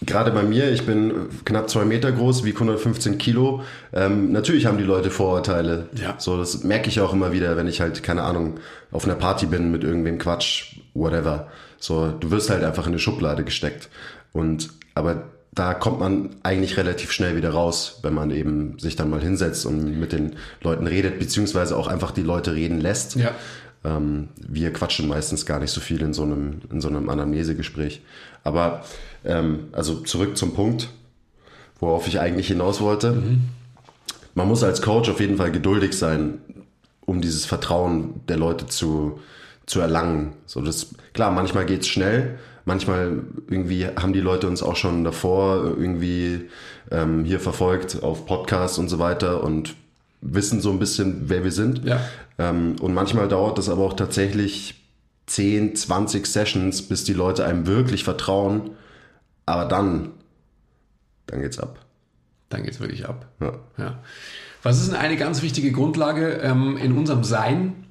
gerade 0.05 0.31
bei 0.31 0.43
mir, 0.43 0.71
ich 0.71 0.85
bin 0.85 1.29
knapp 1.45 1.69
zwei 1.69 1.85
Meter 1.85 2.11
groß, 2.11 2.43
wiege 2.43 2.55
115 2.55 3.17
Kilo. 3.17 3.63
Ähm, 3.93 4.31
natürlich 4.31 4.65
haben 4.65 4.77
die 4.77 4.83
Leute 4.83 5.09
Vorurteile. 5.09 5.87
Ja. 5.93 6.15
So, 6.17 6.37
das 6.37 6.63
merke 6.63 6.89
ich 6.89 6.99
auch 7.01 7.13
immer 7.13 7.31
wieder, 7.31 7.57
wenn 7.57 7.67
ich 7.67 7.81
halt, 7.81 8.03
keine 8.03 8.23
Ahnung, 8.23 8.59
auf 8.91 9.05
einer 9.05 9.15
Party 9.15 9.45
bin 9.45 9.71
mit 9.71 9.83
irgendwem 9.83 10.17
Quatsch, 10.17 10.77
whatever. 10.93 11.47
So, 11.79 12.11
du 12.11 12.31
wirst 12.31 12.49
halt 12.49 12.63
einfach 12.63 12.85
in 12.85 12.93
eine 12.93 12.99
Schublade 12.99 13.43
gesteckt. 13.43 13.89
Und, 14.31 14.69
aber 14.95 15.23
da 15.53 15.73
kommt 15.73 15.99
man 15.99 16.29
eigentlich 16.41 16.77
relativ 16.77 17.11
schnell 17.11 17.35
wieder 17.35 17.51
raus, 17.51 17.99
wenn 18.01 18.13
man 18.13 18.31
eben 18.31 18.79
sich 18.79 18.95
dann 18.95 19.09
mal 19.09 19.21
hinsetzt 19.21 19.65
und 19.65 19.99
mit 19.99 20.11
den 20.11 20.35
Leuten 20.61 20.87
redet, 20.87 21.19
beziehungsweise 21.19 21.77
auch 21.77 21.87
einfach 21.87 22.11
die 22.11 22.23
Leute 22.23 22.55
reden 22.55 22.79
lässt. 22.79 23.15
Ja. 23.15 23.31
Ähm, 23.83 24.29
wir 24.37 24.73
quatschen 24.73 25.07
meistens 25.07 25.45
gar 25.45 25.59
nicht 25.59 25.71
so 25.71 25.81
viel 25.81 26.01
in 26.01 26.13
so 26.13 26.23
einem, 26.23 26.61
in 26.71 26.81
so 26.81 26.87
einem 26.87 27.09
Anamnesegespräch. 27.09 28.01
Aber 28.43 28.83
ähm, 29.25 29.67
also 29.71 30.01
zurück 30.01 30.37
zum 30.37 30.53
Punkt, 30.53 30.89
worauf 31.79 32.07
ich 32.07 32.19
eigentlich 32.19 32.47
hinaus 32.47 32.81
wollte. 32.81 33.13
Mhm. 33.13 33.41
Man 34.35 34.47
muss 34.47 34.63
als 34.63 34.81
Coach 34.81 35.09
auf 35.09 35.19
jeden 35.19 35.37
Fall 35.37 35.51
geduldig 35.51 35.97
sein, 35.97 36.39
um 37.05 37.21
dieses 37.21 37.45
Vertrauen 37.45 38.21
der 38.27 38.37
Leute 38.37 38.65
zu, 38.65 39.19
zu 39.65 39.79
erlangen. 39.79 40.33
So 40.45 40.61
das, 40.61 40.95
klar, 41.13 41.31
manchmal 41.31 41.65
geht's 41.65 41.87
schnell, 41.87 42.39
manchmal 42.65 43.23
irgendwie 43.49 43.87
haben 43.87 44.13
die 44.13 44.21
Leute 44.21 44.47
uns 44.47 44.63
auch 44.63 44.75
schon 44.75 45.03
davor 45.03 45.75
irgendwie 45.77 46.49
ähm, 46.91 47.25
hier 47.25 47.39
verfolgt 47.39 48.01
auf 48.01 48.25
Podcasts 48.25 48.77
und 48.77 48.89
so 48.89 48.99
weiter 48.99 49.43
und 49.43 49.75
wissen 50.21 50.61
so 50.61 50.71
ein 50.71 50.79
bisschen, 50.79 51.23
wer 51.27 51.43
wir 51.43 51.51
sind. 51.51 51.83
Ja. 51.85 51.99
Ähm, 52.39 52.75
und 52.81 52.93
manchmal 52.93 53.27
dauert 53.27 53.57
das 53.57 53.69
aber 53.69 53.83
auch 53.83 53.93
tatsächlich 53.93 54.75
10, 55.27 55.75
20 55.75 56.25
Sessions, 56.25 56.81
bis 56.83 57.03
die 57.03 57.13
Leute 57.13 57.45
einem 57.45 57.67
wirklich 57.67 58.03
vertrauen. 58.03 58.71
Aber 59.45 59.65
dann, 59.65 60.11
dann 61.27 61.41
geht's 61.41 61.59
ab. 61.59 61.85
Dann 62.49 62.63
geht's 62.63 62.79
wirklich 62.79 63.07
ab. 63.07 63.27
Ja. 63.39 63.53
ja. 63.77 63.99
Was 64.61 64.79
ist 64.79 64.91
denn 64.91 64.97
eine 64.97 65.17
ganz 65.17 65.41
wichtige 65.41 65.71
Grundlage 65.71 66.39
ähm, 66.43 66.77
in 66.77 66.97
unserem 66.97 67.23
Sein, 67.23 67.85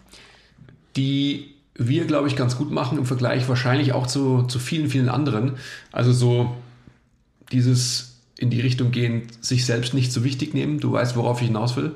die 0.97 1.55
wir, 1.75 2.07
glaube 2.07 2.29
ich, 2.29 2.37
ganz 2.37 2.57
gut 2.57 2.71
machen 2.71 2.99
im 2.99 3.07
Vergleich 3.07 3.49
wahrscheinlich 3.49 3.93
auch 3.93 4.07
zu, 4.07 4.43
zu 4.43 4.59
vielen, 4.59 4.89
vielen 4.89 5.09
anderen? 5.09 5.57
Also 5.91 6.13
so 6.13 6.57
dieses 7.51 8.13
in 8.37 8.51
die 8.51 8.61
Richtung 8.61 8.91
gehen, 8.91 9.29
sich 9.41 9.67
selbst 9.67 9.95
nicht 9.95 10.13
so 10.13 10.25
wichtig 10.25 10.55
nehmen. 10.55 10.81
Du 10.81 10.93
weißt, 10.93 11.17
worauf 11.17 11.41
ich 11.41 11.47
hinaus 11.47 11.77
will? 11.77 11.93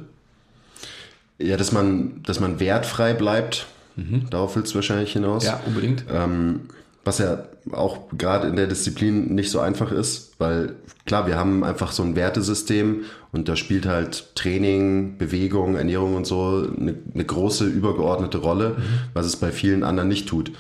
Ja, 1.38 1.56
dass 1.56 1.72
man, 1.72 2.22
dass 2.22 2.40
man 2.40 2.60
wertfrei 2.60 3.14
bleibt. 3.14 3.66
Mhm. 3.96 4.30
Darauf 4.30 4.54
willst 4.56 4.72
du 4.72 4.76
wahrscheinlich 4.76 5.12
hinaus. 5.12 5.44
Ja, 5.44 5.60
unbedingt. 5.66 6.04
Ähm, 6.10 6.68
was 7.06 7.18
ja 7.18 7.44
auch 7.70 8.08
gerade 8.18 8.48
in 8.48 8.56
der 8.56 8.66
Disziplin 8.66 9.32
nicht 9.34 9.50
so 9.50 9.60
einfach 9.60 9.92
ist, 9.92 10.32
weil 10.38 10.74
klar, 11.06 11.28
wir 11.28 11.36
haben 11.36 11.62
einfach 11.62 11.92
so 11.92 12.02
ein 12.02 12.16
Wertesystem 12.16 13.04
und 13.30 13.48
da 13.48 13.54
spielt 13.54 13.86
halt 13.86 14.34
Training, 14.34 15.16
Bewegung, 15.16 15.76
Ernährung 15.76 16.16
und 16.16 16.26
so 16.26 16.68
eine, 16.76 16.96
eine 17.14 17.24
große 17.24 17.64
übergeordnete 17.64 18.38
Rolle, 18.38 18.70
mhm. 18.70 18.82
was 19.14 19.24
es 19.24 19.36
bei 19.36 19.52
vielen 19.52 19.84
anderen 19.84 20.08
nicht 20.08 20.28
tut. 20.28 20.50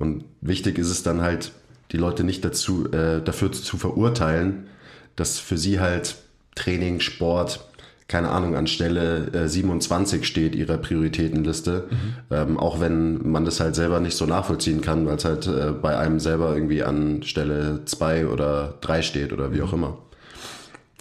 Und 0.00 0.24
wichtig 0.40 0.76
ist 0.78 0.90
es 0.90 1.04
dann 1.04 1.20
halt, 1.20 1.52
die 1.92 1.98
Leute 1.98 2.24
nicht 2.24 2.44
dazu, 2.44 2.90
äh, 2.92 3.22
dafür 3.22 3.52
zu 3.52 3.76
verurteilen, 3.76 4.66
dass 5.14 5.38
für 5.38 5.56
sie 5.56 5.78
halt 5.78 6.16
Training, 6.56 6.98
Sport, 6.98 7.64
keine 8.08 8.30
Ahnung, 8.30 8.56
an 8.56 8.66
Stelle 8.66 9.28
äh, 9.32 9.48
27 9.48 10.26
steht 10.26 10.54
ihrer 10.54 10.78
Prioritätenliste. 10.78 11.88
Mhm. 11.90 12.14
Ähm, 12.30 12.58
auch 12.58 12.80
wenn 12.80 13.30
man 13.30 13.44
das 13.44 13.60
halt 13.60 13.74
selber 13.74 14.00
nicht 14.00 14.16
so 14.16 14.26
nachvollziehen 14.26 14.80
kann, 14.80 15.06
weil 15.06 15.16
es 15.16 15.24
halt 15.24 15.46
äh, 15.46 15.72
bei 15.72 15.96
einem 15.96 16.20
selber 16.20 16.54
irgendwie 16.54 16.82
an 16.82 17.22
Stelle 17.22 17.84
2 17.84 18.26
oder 18.26 18.74
3 18.80 19.02
steht 19.02 19.32
oder 19.32 19.52
wie 19.52 19.58
mhm. 19.58 19.64
auch 19.64 19.72
immer. 19.72 19.98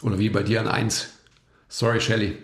Oder 0.04 0.20
wie 0.20 0.30
bei 0.30 0.44
dir 0.44 0.62
an 0.62 0.68
1. 0.68 1.10
Sorry, 1.70 2.00
Shelly. 2.00 2.38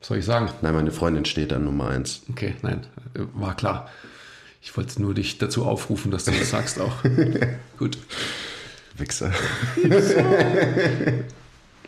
Was 0.00 0.08
soll 0.08 0.18
ich 0.18 0.24
sagen? 0.24 0.50
Nein, 0.62 0.74
meine 0.74 0.92
Freundin 0.92 1.24
steht 1.24 1.52
an 1.52 1.64
Nummer 1.64 1.88
1. 1.88 2.22
Okay, 2.30 2.54
nein, 2.62 2.86
äh, 3.14 3.20
war 3.34 3.56
klar. 3.56 3.90
Ich 4.62 4.76
wollte 4.76 5.00
nur 5.00 5.14
dich 5.14 5.38
dazu 5.38 5.64
aufrufen, 5.64 6.10
dass 6.10 6.24
du 6.24 6.32
das 6.32 6.50
sagst 6.50 6.80
auch. 6.80 6.92
Gut. 7.78 7.98
Wichser. 8.96 9.32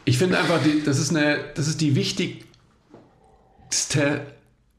Ich 0.09 0.17
finde 0.17 0.39
einfach, 0.39 0.63
die, 0.65 0.83
das, 0.83 0.99
ist 0.99 1.15
eine, 1.15 1.37
das 1.55 1.69
ist 1.69 1.83
die 1.83 1.95
wichtigste 1.95 2.47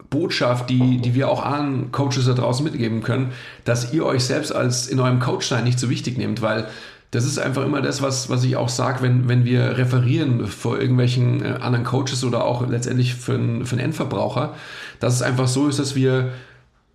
Botschaft, 0.09 0.71
die, 0.71 0.97
die 0.97 1.13
wir 1.13 1.29
auch 1.29 1.45
an 1.45 1.91
Coaches 1.91 2.25
da 2.25 2.33
draußen 2.33 2.63
mitgeben 2.63 3.03
können, 3.03 3.31
dass 3.63 3.93
ihr 3.93 4.07
euch 4.07 4.23
selbst 4.23 4.51
als 4.51 4.87
in 4.87 4.99
eurem 4.99 5.19
Coachsein 5.19 5.65
nicht 5.65 5.77
so 5.77 5.91
wichtig 5.91 6.17
nehmt, 6.17 6.41
weil 6.41 6.67
das 7.11 7.25
ist 7.25 7.37
einfach 7.37 7.63
immer 7.63 7.83
das, 7.83 8.01
was, 8.01 8.31
was 8.31 8.43
ich 8.43 8.55
auch 8.55 8.69
sage, 8.69 9.03
wenn, 9.03 9.29
wenn 9.29 9.45
wir 9.45 9.77
referieren 9.77 10.47
vor 10.47 10.79
irgendwelchen 10.79 11.45
äh, 11.45 11.59
anderen 11.61 11.85
Coaches 11.85 12.23
oder 12.23 12.43
auch 12.43 12.67
letztendlich 12.67 13.13
für 13.13 13.35
einen, 13.35 13.67
für 13.67 13.73
einen 13.73 13.85
Endverbraucher, 13.85 14.55
dass 14.99 15.13
es 15.13 15.21
einfach 15.21 15.47
so 15.47 15.67
ist, 15.67 15.77
dass 15.77 15.93
wir 15.93 16.33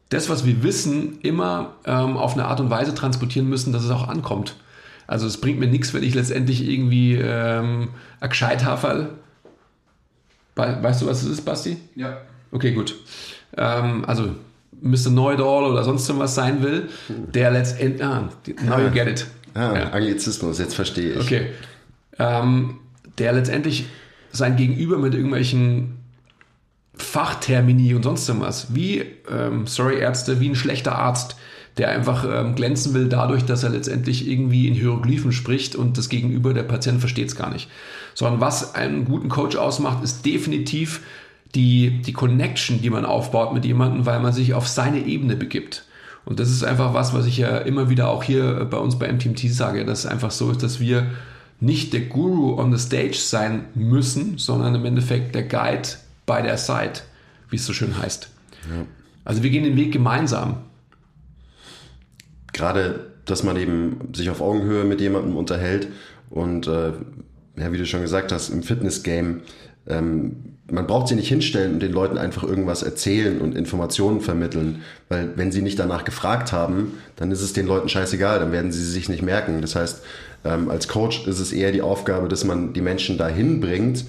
das, 0.09 0.29
was 0.29 0.45
wir 0.45 0.65
wissen, 0.65 1.21
immer 1.23 1.75
ähm, 1.87 2.17
auf 2.17 2.33
eine 2.33 2.47
Art 2.47 2.59
und 2.59 2.69
Weise 2.69 2.97
transportieren 2.97 3.49
müssen, 3.49 3.73
dass 3.73 3.85
es 3.85 3.91
auch 3.93 4.09
ankommt. 4.09 4.57
Also 5.07 5.27
es 5.27 5.41
bringt 5.41 5.59
mir 5.59 5.67
nichts, 5.67 5.93
wenn 5.95 6.03
ich 6.03 6.15
letztendlich 6.15 6.67
irgendwie 6.69 7.15
ähm, 7.15 7.89
ein 8.21 8.29
gescheit 8.29 8.65
Haferl. 8.65 9.11
Weißt 10.57 11.03
du, 11.03 11.07
was 11.07 11.23
es 11.23 11.29
ist, 11.31 11.43
Basti? 11.45 11.77
Ja. 11.97 12.19
Okay, 12.53 12.73
gut. 12.73 12.95
Ähm, 13.57 14.05
also 14.07 14.35
Mr. 14.81 15.11
Know-it-all 15.11 15.65
oder 15.65 15.83
sonst 15.85 16.17
was 16.19 16.35
sein 16.35 16.63
will, 16.63 16.89
der 17.09 17.51
letztendlich, 17.51 18.05
ah, 18.05 18.29
now 18.65 18.79
you 18.81 18.91
get 18.91 19.09
it. 19.09 19.27
Ah, 19.55 19.75
Ja. 19.75 19.91
Anglizismus, 19.91 20.59
jetzt 20.59 20.75
verstehe 20.75 21.15
ich. 21.15 21.21
Okay. 21.21 21.47
Ähm, 22.19 22.79
der 23.19 23.33
letztendlich 23.33 23.87
sein 24.33 24.57
Gegenüber 24.57 24.99
mit 24.99 25.15
irgendwelchen 25.15 25.97
Fachtermini 26.97 27.95
und 27.95 28.03
sonst 28.05 28.31
was, 28.41 28.75
wie, 28.75 29.05
ähm, 29.31 29.67
sorry 29.67 29.99
Ärzte, 29.99 30.41
wie 30.41 30.49
ein 30.49 30.55
schlechter 30.55 30.97
Arzt, 30.97 31.37
der 31.77 31.89
einfach 31.89 32.25
ähm, 32.25 32.55
glänzen 32.55 32.95
will 32.95 33.09
dadurch, 33.09 33.45
dass 33.45 33.65
er 33.65 33.71
letztendlich 33.71 34.29
irgendwie 34.29 34.69
in 34.69 34.75
Hieroglyphen 34.75 35.33
spricht 35.33 35.75
und 35.75 35.99
das 35.99 36.09
Gegenüber, 36.09 36.55
der 36.55 36.63
Patient 36.63 37.01
versteht 37.01 37.29
es 37.29 37.37
gar 37.37 37.53
nicht. 37.53 37.69
Sondern 38.15 38.41
was 38.41 38.75
einen 38.75 39.05
guten 39.07 39.29
Coach 39.29 39.57
ausmacht, 39.57 40.05
ist 40.05 40.25
definitiv 40.25 41.01
die, 41.55 42.03
die 42.03 42.13
Connection, 42.13 42.81
die 42.81 42.91
man 42.91 43.05
aufbaut 43.05 43.55
mit 43.55 43.65
jemandem, 43.65 44.07
weil 44.07 44.21
man 44.21 44.33
sich 44.33 44.55
auf 44.55 44.69
seine 44.69 45.01
Ebene 45.01 45.37
begibt. 45.37 45.85
Und 46.25 46.41
das 46.41 46.51
ist 46.51 46.65
einfach 46.65 46.95
was, 46.95 47.13
was 47.13 47.27
ich 47.27 47.39
ja 47.39 47.59
immer 47.59 47.91
wieder 47.91 48.09
auch 48.09 48.23
hier 48.23 48.67
bei 48.71 48.79
uns 48.79 48.99
bei 48.99 49.13
MTMT 49.13 49.41
sage, 49.53 49.85
dass 49.85 50.01
es 50.01 50.07
einfach 50.07 50.31
so 50.31 50.51
ist, 50.51 50.63
dass 50.63 50.81
wir 50.81 51.11
nicht 51.61 51.93
der 51.93 52.03
Guru 52.03 52.59
on 52.59 52.77
the 52.77 52.83
stage 52.83 53.17
sein 53.17 53.67
müssen, 53.75 54.39
sondern 54.39 54.75
im 54.75 54.85
Endeffekt 54.85 55.35
der 55.35 55.45
Guide 55.45 55.89
by 56.27 56.43
their 56.43 56.57
side, 56.57 57.01
wie 57.51 57.57
es 57.57 57.67
so 57.67 57.73
schön 57.73 57.97
heißt. 57.97 58.29
Also 59.25 59.43
wir 59.43 59.51
gehen 59.51 59.65
den 59.65 59.77
Weg 59.77 59.93
gemeinsam. 59.93 60.59
Gerade, 62.55 63.11
dass 63.27 63.43
man 63.43 63.57
eben 63.57 64.11
sich 64.15 64.31
auf 64.31 64.41
Augenhöhe 64.41 64.85
mit 64.85 65.01
jemandem 65.01 65.37
unterhält 65.37 65.89
und 66.31 66.67
äh, 66.67 66.93
ja, 67.57 67.73
wie 67.73 67.79
du 67.79 67.87
schon 67.87 68.01
gesagt 68.03 68.33
hast, 68.33 68.49
im 68.49 68.63
Fitness-Game, 68.63 69.43
ähm, 69.87 70.37
man 70.71 70.87
braucht 70.87 71.09
sie 71.09 71.15
nicht 71.15 71.29
hinstellen 71.29 71.75
und 71.75 71.81
den 71.81 71.93
Leuten 71.93 72.17
einfach 72.17 72.43
irgendwas 72.43 72.83
erzählen 72.83 73.41
und 73.41 73.55
Informationen 73.55 74.23
vermitteln, 74.23 74.83
weil 75.09 75.37
wenn 75.37 75.53
sie 75.53 75.61
nicht 75.61 75.79
danach 75.79 76.05
gefragt 76.05 76.53
haben, 76.53 76.95
dann 77.17 77.31
ist 77.31 77.43
es 77.43 77.53
den 77.53 77.67
Leuten 77.67 77.89
scheißegal, 77.89 78.39
dann 78.39 78.51
werden 78.51 78.73
sie 78.73 78.85
sich 78.85 79.09
nicht 79.09 79.23
merken. 79.23 79.61
Das 79.61 79.77
heißt, 79.77 80.03
ähm, 80.45 80.71
als 80.71 80.89
Coach 80.89 81.27
ist 81.27 81.39
es 81.39 81.53
eher 81.53 81.71
die 81.71 81.83
Aufgabe, 81.83 82.29
dass 82.29 82.45
man 82.45 82.73
die 82.73 82.81
Menschen 82.81 83.19
dahin 83.19 83.61
bringt, 83.61 84.07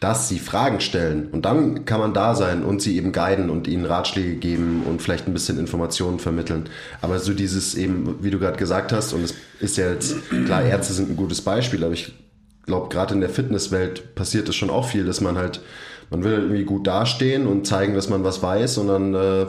dass 0.00 0.28
sie 0.28 0.38
Fragen 0.38 0.80
stellen. 0.80 1.28
Und 1.32 1.44
dann 1.44 1.84
kann 1.84 2.00
man 2.00 2.14
da 2.14 2.34
sein 2.34 2.62
und 2.62 2.80
sie 2.80 2.96
eben 2.96 3.12
guiden 3.12 3.50
und 3.50 3.66
ihnen 3.66 3.84
Ratschläge 3.84 4.36
geben 4.36 4.84
und 4.84 5.02
vielleicht 5.02 5.26
ein 5.26 5.32
bisschen 5.32 5.58
Informationen 5.58 6.20
vermitteln. 6.20 6.68
Aber 7.00 7.18
so 7.18 7.32
dieses 7.32 7.74
eben, 7.74 8.22
wie 8.22 8.30
du 8.30 8.38
gerade 8.38 8.58
gesagt 8.58 8.92
hast, 8.92 9.12
und 9.12 9.24
es 9.24 9.34
ist 9.60 9.76
ja 9.76 9.90
jetzt, 9.90 10.16
klar, 10.46 10.62
Ärzte 10.62 10.94
sind 10.94 11.10
ein 11.10 11.16
gutes 11.16 11.42
Beispiel, 11.42 11.82
aber 11.82 11.94
ich 11.94 12.14
glaube, 12.64 12.88
gerade 12.90 13.14
in 13.14 13.20
der 13.20 13.30
Fitnesswelt 13.30 14.14
passiert 14.14 14.48
es 14.48 14.54
schon 14.54 14.70
auch 14.70 14.86
viel, 14.88 15.04
dass 15.04 15.20
man 15.20 15.36
halt, 15.36 15.62
man 16.10 16.22
will 16.22 16.32
irgendwie 16.32 16.64
gut 16.64 16.86
dastehen 16.86 17.46
und 17.46 17.66
zeigen, 17.66 17.94
dass 17.94 18.08
man 18.08 18.22
was 18.22 18.40
weiß 18.40 18.78
und 18.78 18.86
dann 18.88 19.14
äh, 19.14 19.46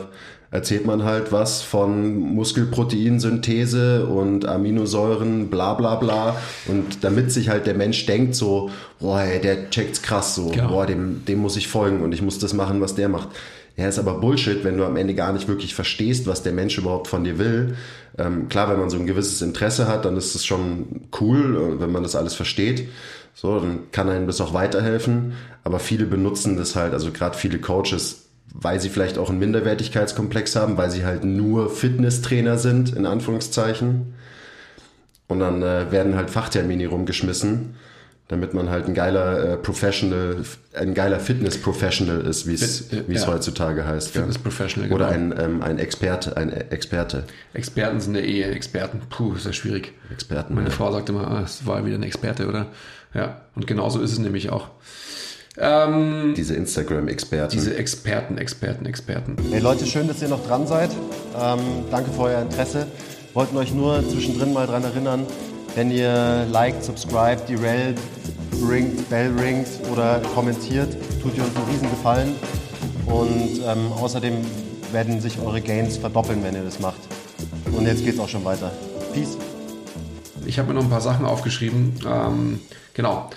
erzählt 0.50 0.84
man 0.84 1.04
halt 1.04 1.30
was 1.32 1.62
von 1.62 2.18
Muskelproteinsynthese 2.18 4.06
und 4.06 4.46
Aminosäuren, 4.46 5.48
bla 5.48 5.74
bla 5.74 5.94
bla. 5.96 6.36
Und 6.66 7.04
damit 7.04 7.30
sich 7.32 7.48
halt 7.48 7.66
der 7.66 7.74
Mensch 7.74 8.06
denkt 8.06 8.34
so, 8.34 8.70
boah, 8.98 9.20
ey, 9.22 9.40
der 9.40 9.70
checkt's 9.70 10.02
krass 10.02 10.34
so, 10.34 10.48
Genau. 10.48 10.68
boah, 10.68 10.86
dem, 10.86 11.24
dem 11.24 11.38
muss 11.38 11.56
ich 11.56 11.68
folgen 11.68 12.02
und 12.02 12.12
ich 12.12 12.22
muss 12.22 12.38
das 12.38 12.52
machen, 12.52 12.80
was 12.80 12.94
der 12.94 13.08
macht. 13.08 13.28
Ja, 13.76 13.88
ist 13.88 13.98
aber 13.98 14.14
Bullshit, 14.20 14.64
wenn 14.64 14.76
du 14.76 14.84
am 14.84 14.96
Ende 14.96 15.14
gar 15.14 15.32
nicht 15.32 15.48
wirklich 15.48 15.74
verstehst, 15.74 16.26
was 16.26 16.42
der 16.42 16.52
Mensch 16.52 16.76
überhaupt 16.76 17.08
von 17.08 17.24
dir 17.24 17.38
will. 17.38 17.76
Ähm, 18.18 18.48
klar, 18.48 18.68
wenn 18.68 18.78
man 18.80 18.90
so 18.90 18.98
ein 18.98 19.06
gewisses 19.06 19.40
Interesse 19.40 19.86
hat, 19.88 20.04
dann 20.04 20.16
ist 20.16 20.34
es 20.34 20.44
schon 20.44 21.02
cool, 21.20 21.56
äh, 21.76 21.80
wenn 21.80 21.92
man 21.92 22.02
das 22.02 22.16
alles 22.16 22.34
versteht. 22.34 22.88
So, 23.32 23.58
dann 23.60 23.90
kann 23.92 24.08
einem 24.10 24.26
das 24.26 24.40
auch 24.40 24.52
weiterhelfen. 24.52 25.32
Aber 25.64 25.78
viele 25.78 26.04
benutzen 26.04 26.56
das 26.56 26.74
halt, 26.76 26.92
also 26.92 27.10
gerade 27.12 27.38
viele 27.38 27.58
Coaches, 27.58 28.26
weil 28.52 28.80
sie 28.80 28.88
vielleicht 28.88 29.18
auch 29.18 29.30
einen 29.30 29.38
Minderwertigkeitskomplex 29.38 30.56
haben, 30.56 30.76
weil 30.76 30.90
sie 30.90 31.04
halt 31.04 31.24
nur 31.24 31.70
Fitnesstrainer 31.70 32.58
sind, 32.58 32.94
in 32.94 33.06
Anführungszeichen. 33.06 34.14
Und 35.28 35.38
dann 35.38 35.62
äh, 35.62 35.92
werden 35.92 36.16
halt 36.16 36.30
Fachtermini 36.30 36.86
rumgeschmissen, 36.86 37.76
damit 38.26 38.52
man 38.52 38.68
halt 38.68 38.88
ein 38.88 38.94
geiler 38.94 39.52
äh, 39.52 39.56
Professional, 39.56 40.38
ein 40.74 40.94
geiler 40.94 41.20
Fitness-Professional 41.20 42.22
ist, 42.22 42.48
wie 42.48 42.54
es 42.54 42.62
es 42.62 43.06
ja. 43.06 43.26
heutzutage 43.28 43.86
heißt. 43.86 44.10
Fitness-Professional, 44.10 44.90
Oder 44.90 45.12
genau. 45.12 45.36
ein, 45.36 45.44
ähm, 45.44 45.62
ein 45.62 45.78
Experte, 45.78 46.36
ein 46.36 46.52
Experte. 46.52 47.24
Experten 47.54 48.00
sind 48.00 48.16
ja 48.16 48.22
eh 48.22 48.42
Experten. 48.42 49.02
Puh, 49.08 49.34
ist 49.34 49.46
ja 49.46 49.52
schwierig. 49.52 49.92
Experten. 50.10 50.54
Meine 50.54 50.70
ja. 50.70 50.74
Frau 50.74 50.90
sagte 50.90 51.12
immer, 51.12 51.28
ah, 51.28 51.42
es 51.44 51.64
war 51.64 51.86
wieder 51.86 51.96
ein 51.96 52.02
Experte, 52.02 52.48
oder? 52.48 52.66
Ja, 53.14 53.42
und 53.54 53.68
genauso 53.68 54.00
ist 54.00 54.12
es 54.12 54.18
nämlich 54.18 54.50
auch. 54.50 54.68
Ähm, 55.62 56.32
Diese 56.36 56.54
Instagram-Experten. 56.54 57.50
diese 57.54 57.76
Experten, 57.76 58.38
Experten, 58.38 58.86
Experten. 58.86 59.36
Hey 59.50 59.60
Leute, 59.60 59.84
schön, 59.84 60.08
dass 60.08 60.22
ihr 60.22 60.28
noch 60.28 60.44
dran 60.46 60.66
seid. 60.66 60.90
Ähm, 61.38 61.58
danke 61.90 62.10
für 62.12 62.22
euer 62.22 62.40
Interesse. 62.40 62.86
Wollten 63.34 63.56
euch 63.58 63.72
nur 63.74 64.02
zwischendrin 64.08 64.54
mal 64.54 64.66
dran 64.66 64.84
erinnern, 64.84 65.26
wenn 65.74 65.90
ihr 65.90 66.46
liked, 66.50 66.82
subscribed, 66.82 67.46
die 67.48 67.54
Rel 67.56 67.94
ringt, 68.68 69.08
Bell 69.10 69.32
ringt 69.38 69.68
oder 69.92 70.20
kommentiert, 70.34 70.96
tut 71.22 71.36
ihr 71.36 71.44
uns 71.44 71.54
einen 71.54 71.66
riesen 71.70 71.90
Gefallen. 71.90 72.34
Und 73.06 73.60
ähm, 73.66 73.92
außerdem 73.92 74.34
werden 74.92 75.20
sich 75.20 75.38
eure 75.40 75.60
Gains 75.60 75.96
verdoppeln, 75.98 76.42
wenn 76.42 76.54
ihr 76.54 76.64
das 76.64 76.80
macht. 76.80 77.00
Und 77.76 77.86
jetzt 77.86 78.04
geht's 78.04 78.18
auch 78.18 78.28
schon 78.28 78.44
weiter. 78.44 78.72
Peace. 79.12 79.36
Ich 80.46 80.58
habe 80.58 80.68
mir 80.68 80.74
noch 80.74 80.84
ein 80.84 80.90
paar 80.90 81.00
Sachen 81.00 81.26
aufgeschrieben. 81.26 81.94
Ähm, 82.06 82.60
genau. 82.94 83.28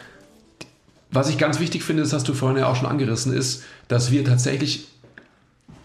Was 1.14 1.30
ich 1.30 1.38
ganz 1.38 1.60
wichtig 1.60 1.84
finde, 1.84 2.04
das 2.04 2.12
hast 2.12 2.28
du 2.28 2.34
vorhin 2.34 2.58
ja 2.58 2.68
auch 2.68 2.76
schon 2.76 2.88
angerissen, 2.88 3.34
ist, 3.34 3.64
dass 3.88 4.12
wir 4.12 4.26
tatsächlich 4.26 4.88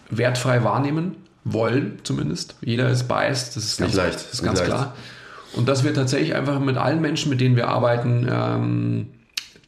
wertfrei 0.09 0.63
wahrnehmen 0.63 1.15
wollen, 1.43 1.99
zumindest. 2.03 2.55
Jeder 2.61 2.89
ist 2.89 3.07
biased, 3.07 3.55
das 3.55 3.63
ist 3.63 3.77
ganz, 3.77 3.93
Nicht 3.93 3.97
leicht, 4.03 4.15
Das 4.15 4.33
ist 4.33 4.43
ganz 4.43 4.59
leicht. 4.59 4.71
klar. 4.71 4.95
Und 5.53 5.67
dass 5.69 5.83
wir 5.83 5.93
tatsächlich 5.93 6.35
einfach 6.35 6.59
mit 6.59 6.77
allen 6.77 6.99
Menschen, 7.01 7.29
mit 7.29 7.41
denen 7.41 7.55
wir 7.55 7.67
arbeiten, 7.69 8.27
ähm, 8.29 9.07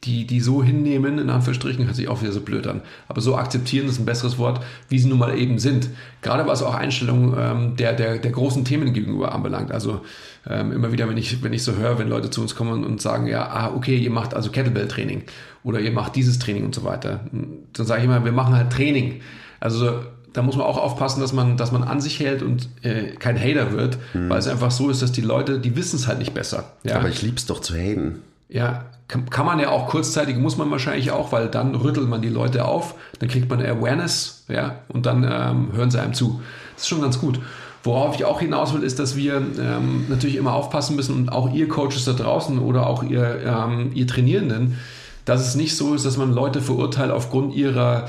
die, 0.03 0.25
die 0.25 0.39
so 0.39 0.63
hinnehmen, 0.63 1.19
in 1.19 1.29
Anführungsstrichen, 1.29 1.85
hört 1.85 1.95
sich 1.95 2.07
auch 2.07 2.21
wieder 2.21 2.31
so 2.31 2.41
blöd 2.41 2.65
an, 2.65 2.81
aber 3.07 3.21
so 3.21 3.35
akzeptieren 3.35 3.87
ist 3.87 3.99
ein 3.99 4.05
besseres 4.05 4.39
Wort, 4.39 4.63
wie 4.89 4.97
sie 4.97 5.07
nun 5.07 5.19
mal 5.19 5.37
eben 5.37 5.59
sind. 5.59 5.89
Gerade 6.23 6.47
was 6.47 6.63
auch 6.63 6.73
Einstellungen 6.73 7.35
ähm, 7.37 7.75
der, 7.75 7.93
der, 7.93 8.17
der 8.17 8.31
großen 8.31 8.65
Themen 8.65 8.93
gegenüber 8.93 9.33
anbelangt. 9.33 9.71
Also 9.71 10.01
ähm, 10.49 10.71
immer 10.71 10.91
wieder, 10.91 11.07
wenn 11.07 11.17
ich, 11.17 11.43
wenn 11.43 11.53
ich 11.53 11.63
so 11.63 11.75
höre, 11.75 11.99
wenn 11.99 12.09
Leute 12.09 12.31
zu 12.31 12.41
uns 12.41 12.55
kommen 12.55 12.83
und 12.83 12.99
sagen, 12.99 13.27
ja, 13.27 13.47
ah, 13.47 13.73
okay, 13.75 13.95
ihr 13.95 14.09
macht 14.09 14.33
also 14.33 14.49
Kettlebell-Training 14.49 15.23
oder 15.63 15.79
ihr 15.79 15.91
macht 15.91 16.15
dieses 16.15 16.39
Training 16.39 16.65
und 16.65 16.73
so 16.73 16.83
weiter, 16.83 17.21
dann 17.31 17.85
sage 17.85 18.01
ich 18.01 18.05
immer, 18.05 18.25
wir 18.25 18.31
machen 18.31 18.55
halt 18.55 18.71
Training. 18.71 19.21
Also 19.59 19.99
da 20.33 20.41
muss 20.41 20.55
man 20.55 20.65
auch 20.65 20.77
aufpassen, 20.77 21.21
dass 21.21 21.33
man, 21.33 21.57
dass 21.57 21.71
man 21.71 21.83
an 21.83 22.01
sich 22.01 22.19
hält 22.19 22.41
und 22.41 22.69
äh, 22.81 23.11
kein 23.19 23.39
Hater 23.39 23.71
wird, 23.73 23.99
weil 24.13 24.39
es 24.39 24.47
einfach 24.47 24.71
so 24.71 24.89
ist, 24.89 25.03
dass 25.03 25.11
die 25.11 25.21
Leute, 25.21 25.59
die 25.59 25.75
wissen 25.75 25.97
es 25.97 26.07
halt 26.07 26.19
nicht 26.19 26.33
besser. 26.33 26.71
Ja? 26.83 26.95
Aber 26.95 27.09
ich 27.09 27.21
lieb's 27.21 27.45
doch 27.45 27.59
zu 27.59 27.75
haten. 27.75 28.21
Ja, 28.49 28.85
kann, 29.12 29.30
kann 29.30 29.45
man 29.45 29.60
ja 29.60 29.69
auch 29.69 29.88
kurzzeitig, 29.89 30.38
muss 30.38 30.58
man 30.58 30.71
wahrscheinlich 30.71 31.12
auch, 31.12 31.34
weil 31.34 31.50
dann 31.50 31.76
rüttelt 31.76 32.08
man 32.08 32.21
die 32.21 32.30
Leute 32.30 32.65
auf, 32.65 32.95
dann 33.19 33.28
kriegt 33.28 33.50
man 33.50 33.60
Awareness, 33.60 34.45
ja, 34.47 34.76
und 34.88 35.06
dann 35.06 35.24
ähm, 35.30 35.74
hören 35.74 35.91
sie 35.91 36.02
einem 36.02 36.13
zu. 36.13 36.41
Das 36.74 36.84
ist 36.84 36.88
schon 36.88 37.02
ganz 37.02 37.19
gut. 37.19 37.39
Worauf 37.84 38.15
ich 38.15 38.24
auch 38.24 38.39
hinaus 38.39 38.74
will, 38.74 38.84
ist, 38.84 39.00
dass 39.00 39.17
wir 39.17 39.36
ähm, 39.60 40.06
natürlich 40.08 40.38
immer 40.38 40.54
aufpassen 40.54 40.95
müssen 40.95 41.15
und 41.15 41.30
auch 41.30 41.54
ihr 41.54 41.67
Coaches 41.67 42.06
da 42.06 42.13
draußen 42.13 42.58
oder 42.60 42.88
auch 42.88 43.04
ihr, 43.04 43.41
ähm, 43.45 43.91
ihr 43.93 44.08
Trainierenden, 44.08 44.78
dass 45.26 45.45
es 45.45 45.56
nicht 45.56 45.76
so 45.76 45.93
ist, 45.93 46.06
dass 46.06 46.15
man 46.15 46.32
Leute 46.32 46.62
verurteilt 46.62 47.12
aufgrund 47.12 47.54
ihrer, 47.54 48.08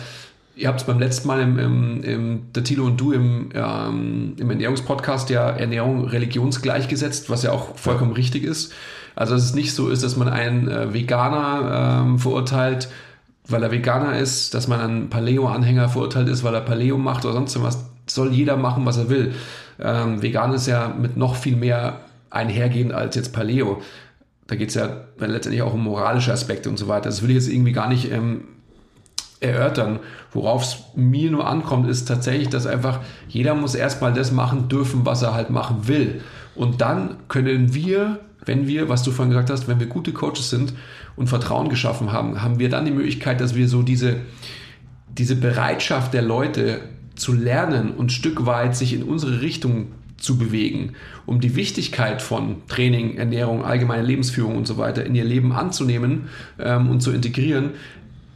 ihr 0.55 0.69
habt 0.69 0.83
es 0.83 0.87
beim 0.87 1.01
letzten 1.01 1.27
Mal 1.27 1.41
im, 1.41 1.59
im, 1.59 2.05
im 2.05 2.43
der 2.55 2.63
Tilo 2.63 2.85
und 2.85 3.01
du 3.01 3.11
im, 3.13 3.49
ähm, 3.55 4.35
im 4.39 4.51
Ernährungspodcast 4.51 5.31
ja 5.31 5.51
Ernährung 5.51 6.05
religionsgleichgesetzt, 6.05 7.29
was 7.29 7.43
ja 7.43 7.51
auch 7.51 7.77
vollkommen 7.77 8.13
richtig 8.13 8.45
ist. 8.45 8.73
Also 9.15 9.35
dass 9.35 9.45
es 9.45 9.55
nicht 9.55 9.75
so 9.75 9.89
ist, 9.89 10.03
dass 10.03 10.17
man 10.17 10.29
einen 10.29 10.69
äh, 10.69 10.93
Veganer 10.93 12.03
ähm, 12.05 12.19
verurteilt, 12.19 12.89
weil 13.47 13.63
er 13.63 13.71
Veganer 13.71 14.19
ist, 14.19 14.55
dass 14.55 14.69
man 14.69 14.81
einen 14.81 15.11
Paleo-Anhänger 15.11 15.89
verurteilt 15.89 16.29
ist, 16.29 16.45
weil 16.45 16.55
er 16.55 16.61
Paleo 16.61 16.97
macht 16.99 17.25
oder 17.25 17.35
sonst 17.35 17.61
was. 17.63 17.85
Soll 18.07 18.33
jeder 18.33 18.57
machen, 18.57 18.85
was 18.85 18.97
er 18.97 19.09
will. 19.09 19.33
Ähm, 19.81 20.23
Vegan 20.23 20.53
ist 20.53 20.67
ja 20.67 20.89
mit 20.89 21.17
noch 21.17 21.37
viel 21.37 21.57
mehr 21.57 22.01
einhergehend 22.31 22.93
als 22.93 23.15
jetzt 23.15 23.33
Paleo. 23.33 23.81
Da 24.47 24.57
geht 24.57 24.71
es 24.71 24.75
ja 24.75 24.89
letztendlich 25.19 25.63
auch 25.63 25.75
um 25.75 25.85
moralische 25.85 26.33
Aspekte 26.33 26.69
und 26.69 26.79
so 26.79 26.89
weiter. 26.89 27.09
Das 27.09 27.23
will 27.23 27.31
ich 27.31 27.37
jetzt 27.37 27.49
irgendwie 27.49 27.73
gar 27.73 27.89
nicht 27.89 28.11
ähm, 28.11 28.45
erörtern. 29.41 30.01
Worauf 30.33 30.63
es 30.63 30.79
mir 30.95 31.31
nur 31.31 31.47
ankommt, 31.47 31.89
ist 31.89 32.07
tatsächlich, 32.07 32.49
dass 32.49 32.67
einfach 32.67 33.01
jeder 33.29 33.55
muss 33.55 33.75
erstmal 33.75 34.13
das 34.13 34.33
machen 34.33 34.69
dürfen, 34.69 35.05
was 35.05 35.23
er 35.23 35.35
halt 35.35 35.51
machen 35.51 35.89
will. 35.89 36.23
Und 36.55 36.81
dann 36.81 37.17
können 37.29 37.75
wir, 37.75 38.21
wenn 38.45 38.67
wir, 38.67 38.89
was 38.89 39.03
du 39.03 39.11
vorhin 39.11 39.31
gesagt 39.31 39.51
hast, 39.51 39.69
wenn 39.69 39.81
wir 39.81 39.87
gute 39.87 40.13
Coaches 40.13 40.51
sind 40.51 40.75
und 41.17 41.29
Vertrauen 41.29 41.69
geschaffen 41.69 42.13
haben, 42.13 42.43
haben 42.43 42.59
wir 42.59 42.69
dann 42.69 42.85
die 42.85 42.91
Möglichkeit, 42.91 43.41
dass 43.41 43.55
wir 43.55 43.69
so 43.69 43.83
diese, 43.83 44.17
diese 45.17 45.37
Bereitschaft 45.37 46.15
der 46.15 46.23
Leute 46.23 46.81
zu 47.15 47.33
lernen 47.33 47.93
und 47.93 48.11
Stück 48.13 48.47
weit 48.47 48.77
sich 48.77 48.95
in 48.95 49.03
unsere 49.03 49.43
Richtung 49.43 49.89
zu 50.17 50.39
bewegen, 50.39 50.93
um 51.27 51.41
die 51.41 51.57
Wichtigkeit 51.57 52.23
von 52.23 52.63
Training, 52.69 53.17
Ernährung, 53.17 53.65
allgemeine 53.65 54.03
Lebensführung 54.03 54.57
und 54.57 54.67
so 54.67 54.79
weiter 54.79 55.05
in 55.05 55.15
ihr 55.15 55.25
Leben 55.25 55.53
anzunehmen 55.53 56.29
ähm, 56.59 56.89
und 56.91 57.01
zu 57.01 57.11
integrieren, 57.11 57.71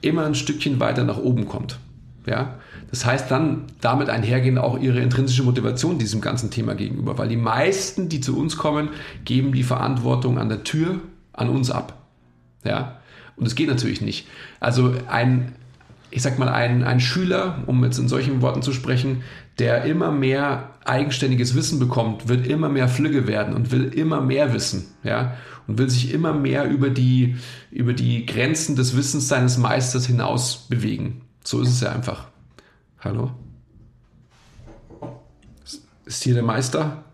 immer 0.02 0.26
ein 0.26 0.34
Stückchen 0.34 0.80
weiter 0.80 1.04
nach 1.04 1.18
oben 1.18 1.46
kommt. 1.46 1.78
Ja, 2.26 2.58
das 2.96 3.04
heißt 3.04 3.30
dann 3.30 3.64
damit 3.82 4.08
einhergehen 4.08 4.56
auch 4.56 4.78
ihre 4.78 5.00
intrinsische 5.00 5.42
Motivation 5.42 5.98
diesem 5.98 6.22
ganzen 6.22 6.50
Thema 6.50 6.74
gegenüber, 6.74 7.18
weil 7.18 7.28
die 7.28 7.36
meisten, 7.36 8.08
die 8.08 8.22
zu 8.22 8.38
uns 8.38 8.56
kommen, 8.56 8.88
geben 9.26 9.52
die 9.52 9.64
Verantwortung 9.64 10.38
an 10.38 10.48
der 10.48 10.64
Tür 10.64 11.00
an 11.34 11.50
uns 11.50 11.70
ab. 11.70 12.06
Ja, 12.64 12.96
und 13.36 13.46
es 13.46 13.54
geht 13.54 13.68
natürlich 13.68 14.00
nicht. 14.00 14.26
Also 14.60 14.94
ein, 15.08 15.52
ich 16.10 16.22
sag 16.22 16.38
mal, 16.38 16.48
ein, 16.48 16.84
ein 16.84 17.00
Schüler, 17.00 17.64
um 17.66 17.84
jetzt 17.84 17.98
in 17.98 18.08
solchen 18.08 18.40
Worten 18.40 18.62
zu 18.62 18.72
sprechen, 18.72 19.22
der 19.58 19.84
immer 19.84 20.10
mehr 20.10 20.70
eigenständiges 20.86 21.54
Wissen 21.54 21.78
bekommt, 21.78 22.28
wird 22.28 22.46
immer 22.46 22.70
mehr 22.70 22.88
Flügge 22.88 23.26
werden 23.26 23.54
und 23.54 23.72
will 23.72 23.84
immer 23.84 24.22
mehr 24.22 24.54
wissen, 24.54 24.86
ja, 25.02 25.36
und 25.66 25.76
will 25.76 25.90
sich 25.90 26.14
immer 26.14 26.32
mehr 26.32 26.64
über 26.64 26.88
die, 26.88 27.36
über 27.70 27.92
die 27.92 28.24
Grenzen 28.24 28.74
des 28.74 28.96
Wissens 28.96 29.28
seines 29.28 29.58
Meisters 29.58 30.06
hinaus 30.06 30.66
bewegen. 30.70 31.20
So 31.44 31.60
ist 31.60 31.68
es 31.68 31.82
ja 31.82 31.92
einfach. 31.92 32.28
Hallo? 33.06 33.30
Ist 36.06 36.24
hier 36.24 36.34
der 36.34 36.42
Meister? 36.42 37.04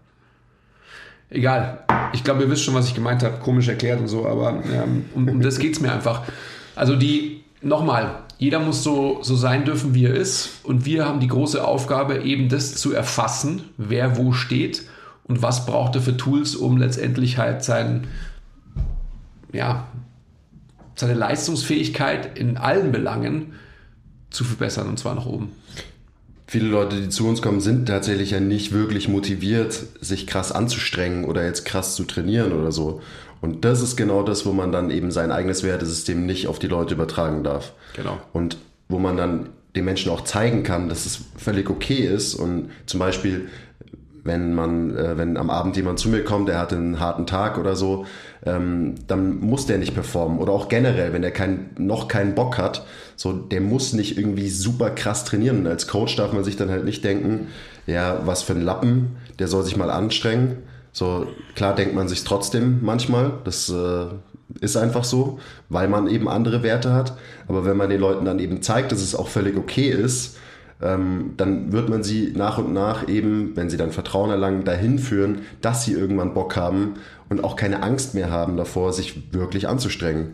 Egal. 1.29 1.85
Ich 2.15 2.25
glaube, 2.25 2.45
ihr 2.45 2.51
wisst 2.51 2.63
schon, 2.63 2.73
was 2.73 2.89
ich 2.89 2.95
gemeint 2.95 3.23
habe. 3.23 3.37
Komisch 3.41 3.69
erklärt 3.69 4.01
und 4.01 4.09
so, 4.09 4.27
aber 4.27 4.63
ähm, 4.73 5.05
um, 5.15 5.29
um 5.29 5.41
das 5.43 5.59
geht 5.59 5.75
es 5.75 5.81
mir 5.81 5.93
einfach. 5.93 6.23
Also 6.75 6.97
die, 6.97 7.45
nochmal, 7.61 8.21
jeder 8.39 8.59
muss 8.59 8.83
so, 8.83 9.19
so 9.23 9.37
sein 9.37 9.67
dürfen, 9.67 9.95
wie 9.95 10.07
er 10.07 10.15
ist. 10.15 10.65
Und 10.65 10.87
wir 10.87 11.05
haben 11.05 11.21
die 11.21 11.29
große 11.29 11.63
Aufgabe, 11.63 12.23
eben 12.23 12.49
das 12.49 12.75
zu 12.75 12.95
erfassen, 12.95 13.65
wer 13.77 14.17
wo 14.17 14.33
steht 14.33 14.85
und 15.25 15.43
was 15.43 15.67
braucht 15.67 15.95
er 15.95 16.01
für 16.01 16.17
Tools, 16.17 16.57
um 16.57 16.79
letztendlich 16.79 17.37
halt 17.37 17.65
sein, 17.65 18.07
ja, 19.53 19.89
seine 20.95 21.15
Leistungsfähigkeit 21.15 22.39
in 22.39 22.57
allen 22.57 22.93
Belangen 22.93 23.53
zu 24.33 24.45
verbessern 24.45 24.89
und 24.89 24.99
zwar 24.99 25.15
nach 25.15 25.27
oben. 25.27 25.53
Viele 26.47 26.69
Leute, 26.69 27.01
die 27.01 27.09
zu 27.09 27.27
uns 27.27 27.41
kommen, 27.41 27.61
sind 27.61 27.87
tatsächlich 27.87 28.33
ja 28.33 28.41
nicht 28.41 28.73
wirklich 28.73 29.09
motiviert, 29.09 29.79
sich 30.01 30.27
krass 30.27 30.53
anzustrengen 30.53 31.25
oder 31.25 31.47
jetzt 31.47 31.65
krass 31.65 31.95
zu 31.95 32.05
trainieren 32.05 32.53
oder 32.53 32.73
so. 32.73 33.01
Und 33.41 33.65
das 33.65 33.81
ist 33.81 33.97
genau 33.97 34.23
das, 34.23 34.45
wo 34.45 34.53
man 34.53 34.71
dann 34.71 34.91
eben 34.91 35.11
sein 35.11 35.33
eigenes 35.33 35.63
Wertesystem 35.63 36.27
nicht 36.27 36.47
auf 36.47 36.59
die 36.59 36.67
Leute 36.69 36.95
übertragen 36.95 37.43
darf. 37.43 37.73
Genau. 37.97 38.19
Und 38.33 38.59
wo 38.89 38.99
man 38.99 39.17
dann 39.17 39.49
den 39.75 39.85
Menschen 39.85 40.13
auch 40.13 40.23
zeigen 40.23 40.63
kann, 40.63 40.89
dass 40.89 41.07
es 41.07 41.21
völlig 41.37 41.71
okay 41.71 42.07
ist 42.07 42.35
und 42.35 42.71
zum 42.87 43.01
Beispiel 43.01 43.49
wenn 44.25 44.55
man, 44.55 44.97
äh, 44.97 45.19
wenn 45.19 45.37
am 45.37 45.51
Abend 45.51 45.77
jemand 45.77 45.99
zu 45.99 46.09
mir 46.09 46.25
kommt, 46.25 46.49
der 46.49 46.59
hatte 46.59 46.77
einen 46.77 47.01
harten 47.01 47.27
Tag 47.27 47.59
oder 47.59 47.75
so, 47.75 48.07
ähm, 48.45 48.95
dann 49.07 49.41
muss 49.41 49.67
der 49.67 49.79
nicht 49.79 49.95
performen. 49.95 50.39
Oder 50.39 50.53
auch 50.53 50.69
generell, 50.69 51.13
wenn 51.13 51.23
der 51.23 51.33
kein, 51.33 51.71
noch 51.79 52.09
keinen 52.09 52.35
Bock 52.35 52.59
hat, 52.59 52.87
so, 53.17 53.33
der 53.33 53.61
muss 53.61 53.93
nicht 53.93 54.19
irgendwie 54.19 54.49
super 54.49 54.91
krass 54.91 55.25
trainieren. 55.25 55.67
Als 55.67 55.89
Coach 55.89 56.17
darf 56.17 56.33
man 56.33 56.45
sich 56.45 56.57
dann 56.57 56.71
halt 56.71 56.85
nicht 56.85 57.05
denken, 57.05 57.49
ja, 57.87 58.21
was 58.25 58.43
für 58.43 58.53
ein 58.53 58.63
Lappen, 58.63 59.17
der 59.39 59.49
soll 59.49 59.65
sich 59.65 59.77
mal 59.77 59.91
anstrengen. 59.91 60.59
So, 60.93 61.27
klar 61.57 61.75
denkt 61.75 61.95
man 61.95 62.09
sich 62.09 62.23
trotzdem 62.23 62.79
manchmal, 62.83 63.33
das 63.45 63.71
äh, 63.71 64.07
ist 64.61 64.77
einfach 64.77 65.05
so, 65.05 65.41
weil 65.69 65.89
man 65.89 66.07
eben 66.07 66.29
andere 66.29 66.63
Werte 66.63 66.93
hat. 66.93 67.17
Aber 67.49 67.65
wenn 67.65 67.77
man 67.77 67.91
den 67.91 68.01
Leuten 68.01 68.25
dann 68.25 68.39
eben 68.39 68.63
zeigt, 68.63 68.93
dass 68.93 69.01
es 69.01 69.15
auch 69.15 69.29
völlig 69.29 69.57
okay 69.57 69.89
ist, 69.89 70.37
ähm, 70.83 71.35
dann 71.37 71.73
wird 71.73 71.89
man 71.89 72.03
sie 72.03 72.33
nach 72.35 72.59
und 72.59 72.73
nach 72.73 73.09
eben, 73.09 73.57
wenn 73.57 73.71
sie 73.71 73.77
dann 73.77 73.93
Vertrauen 73.93 74.31
erlangen, 74.31 74.65
dahin 74.65 74.99
führen, 74.99 75.43
dass 75.61 75.85
sie 75.85 75.93
irgendwann 75.93 76.35
Bock 76.35 76.57
haben 76.57 76.95
und 77.29 77.45
auch 77.45 77.57
keine 77.57 77.83
Angst 77.83 78.15
mehr 78.15 78.31
haben 78.31 78.57
davor, 78.57 78.93
sich 78.93 79.33
wirklich 79.33 79.69
anzustrengen. 79.69 80.33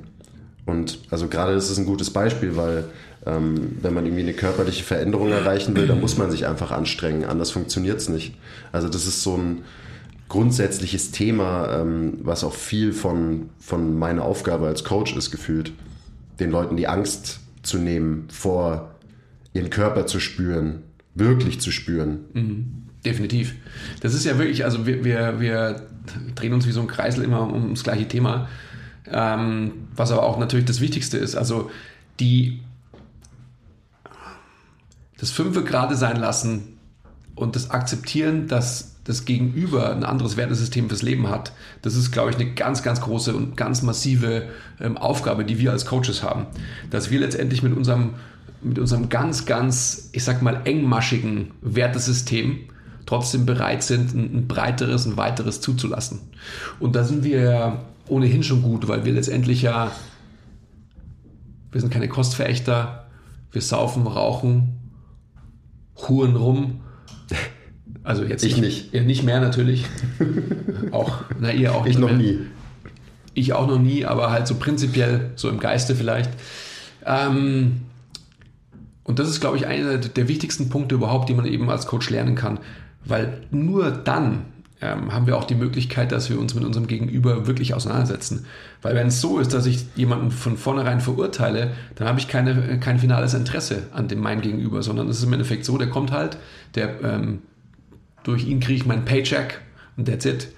Und 0.66 1.00
also 1.10 1.28
gerade 1.28 1.54
das 1.54 1.70
ist 1.70 1.78
ein 1.78 1.86
gutes 1.86 2.10
Beispiel, 2.10 2.56
weil 2.56 2.84
ähm, 3.26 3.76
wenn 3.82 3.94
man 3.94 4.04
irgendwie 4.04 4.22
eine 4.22 4.32
körperliche 4.32 4.84
Veränderung 4.84 5.30
erreichen 5.30 5.76
will, 5.76 5.86
dann 5.86 6.00
muss 6.00 6.18
man 6.18 6.30
sich 6.30 6.46
einfach 6.46 6.70
anstrengen, 6.70 7.24
anders 7.24 7.50
funktioniert 7.50 7.98
es 7.98 8.08
nicht. 8.08 8.34
Also 8.72 8.88
das 8.88 9.06
ist 9.06 9.22
so 9.22 9.36
ein 9.36 9.62
grundsätzliches 10.28 11.10
Thema, 11.10 11.80
ähm, 11.80 12.18
was 12.22 12.44
auch 12.44 12.54
viel 12.54 12.92
von, 12.92 13.48
von 13.58 13.98
meiner 13.98 14.24
Aufgabe 14.24 14.66
als 14.66 14.84
Coach 14.84 15.16
ist 15.16 15.30
gefühlt, 15.30 15.72
den 16.38 16.50
Leuten 16.50 16.76
die 16.76 16.86
Angst 16.86 17.40
zu 17.62 17.78
nehmen 17.78 18.28
vor 18.30 18.90
ihren 19.58 19.70
Körper 19.70 20.06
zu 20.06 20.20
spüren, 20.20 20.82
wirklich 21.14 21.60
zu 21.60 21.70
spüren. 21.70 22.20
Mhm. 22.32 22.66
Definitiv. 23.04 23.54
Das 24.00 24.14
ist 24.14 24.24
ja 24.24 24.38
wirklich, 24.38 24.64
also 24.64 24.86
wir, 24.86 25.04
wir, 25.04 25.40
wir 25.40 25.86
drehen 26.34 26.52
uns 26.52 26.66
wie 26.66 26.72
so 26.72 26.80
ein 26.80 26.88
Kreisel 26.88 27.22
immer 27.24 27.42
um 27.42 27.70
das 27.74 27.84
gleiche 27.84 28.08
Thema, 28.08 28.48
ähm, 29.10 29.72
was 29.94 30.10
aber 30.10 30.24
auch 30.24 30.38
natürlich 30.38 30.66
das 30.66 30.80
Wichtigste 30.80 31.16
ist. 31.16 31.36
Also 31.36 31.70
die 32.18 32.60
das 35.18 35.30
Fünfe 35.30 35.64
gerade 35.64 35.96
sein 35.96 36.16
lassen 36.16 36.78
und 37.34 37.56
das 37.56 37.70
Akzeptieren, 37.70 38.48
dass 38.48 38.96
das 39.04 39.24
Gegenüber 39.24 39.90
ein 39.90 40.04
anderes 40.04 40.36
Wertesystem 40.36 40.88
fürs 40.88 41.02
Leben 41.02 41.28
hat, 41.28 41.52
das 41.82 41.94
ist, 41.94 42.10
glaube 42.10 42.30
ich, 42.30 42.36
eine 42.36 42.52
ganz, 42.52 42.82
ganz 42.82 43.00
große 43.00 43.34
und 43.34 43.56
ganz 43.56 43.82
massive 43.82 44.48
ähm, 44.80 44.98
Aufgabe, 44.98 45.44
die 45.44 45.58
wir 45.58 45.72
als 45.72 45.86
Coaches 45.86 46.22
haben. 46.22 46.46
Dass 46.90 47.10
wir 47.10 47.18
letztendlich 47.20 47.62
mit 47.62 47.74
unserem 47.76 48.14
mit 48.62 48.78
unserem 48.78 49.08
ganz, 49.08 49.46
ganz, 49.46 50.10
ich 50.12 50.24
sag 50.24 50.42
mal, 50.42 50.62
engmaschigen 50.64 51.52
Wertesystem 51.60 52.58
trotzdem 53.06 53.46
bereit 53.46 53.82
sind, 53.82 54.14
ein, 54.14 54.36
ein 54.36 54.48
breiteres, 54.48 55.06
ein 55.06 55.16
weiteres 55.16 55.60
zuzulassen. 55.60 56.20
Und 56.78 56.94
da 56.94 57.04
sind 57.04 57.24
wir 57.24 57.40
ja 57.40 57.84
ohnehin 58.06 58.42
schon 58.42 58.62
gut, 58.62 58.88
weil 58.88 59.04
wir 59.04 59.12
letztendlich 59.12 59.62
ja, 59.62 59.92
wir 61.72 61.80
sind 61.80 61.92
keine 61.92 62.08
Kostverächter, 62.08 63.06
wir 63.50 63.62
saufen, 63.62 64.06
rauchen, 64.06 64.78
huren 65.96 66.36
rum. 66.36 66.80
Also 68.02 68.24
jetzt 68.24 68.44
ich 68.44 68.58
nicht. 68.58 68.92
Ihr 68.92 69.02
nicht 69.02 69.22
mehr 69.22 69.40
natürlich. 69.40 69.86
auch, 70.92 71.22
na 71.40 71.52
ihr 71.52 71.74
auch 71.74 71.84
nicht 71.84 71.94
Ich 71.94 71.98
noch 71.98 72.08
mehr. 72.08 72.18
nie. 72.18 72.38
Ich 73.34 73.52
auch 73.52 73.66
noch 73.66 73.78
nie, 73.78 74.04
aber 74.04 74.30
halt 74.30 74.46
so 74.46 74.56
prinzipiell, 74.56 75.30
so 75.36 75.48
im 75.48 75.60
Geiste 75.60 75.94
vielleicht. 75.94 76.30
Ähm, 77.06 77.82
und 79.08 79.18
das 79.18 79.30
ist, 79.30 79.40
glaube 79.40 79.56
ich, 79.56 79.66
einer 79.66 79.96
der 79.96 80.28
wichtigsten 80.28 80.68
Punkte 80.68 80.94
überhaupt, 80.94 81.30
die 81.30 81.34
man 81.34 81.46
eben 81.46 81.70
als 81.70 81.86
Coach 81.86 82.10
lernen 82.10 82.34
kann. 82.34 82.60
Weil 83.06 83.40
nur 83.50 83.90
dann 83.90 84.42
ähm, 84.82 85.14
haben 85.14 85.26
wir 85.26 85.38
auch 85.38 85.44
die 85.44 85.54
Möglichkeit, 85.54 86.12
dass 86.12 86.28
wir 86.28 86.38
uns 86.38 86.54
mit 86.54 86.62
unserem 86.62 86.86
Gegenüber 86.86 87.46
wirklich 87.46 87.72
auseinandersetzen. 87.72 88.44
Weil 88.82 88.94
wenn 88.94 89.06
es 89.06 89.22
so 89.22 89.38
ist, 89.38 89.54
dass 89.54 89.64
ich 89.64 89.86
jemanden 89.96 90.30
von 90.30 90.58
vornherein 90.58 91.00
verurteile, 91.00 91.70
dann 91.94 92.06
habe 92.06 92.20
ich 92.20 92.28
keine, 92.28 92.78
kein 92.80 92.98
finales 92.98 93.32
Interesse 93.32 93.84
an 93.94 94.08
dem 94.08 94.20
meinem 94.20 94.42
Gegenüber, 94.42 94.82
sondern 94.82 95.08
es 95.08 95.16
ist 95.16 95.24
im 95.24 95.32
Endeffekt 95.32 95.64
so, 95.64 95.78
der 95.78 95.88
kommt 95.88 96.12
halt, 96.12 96.36
der 96.74 97.02
ähm, 97.02 97.38
durch 98.24 98.46
ihn 98.46 98.60
kriege 98.60 98.76
ich 98.76 98.84
meinen 98.84 99.06
Paycheck 99.06 99.62
und 99.96 100.06
that's 100.06 100.26
it. 100.26 100.48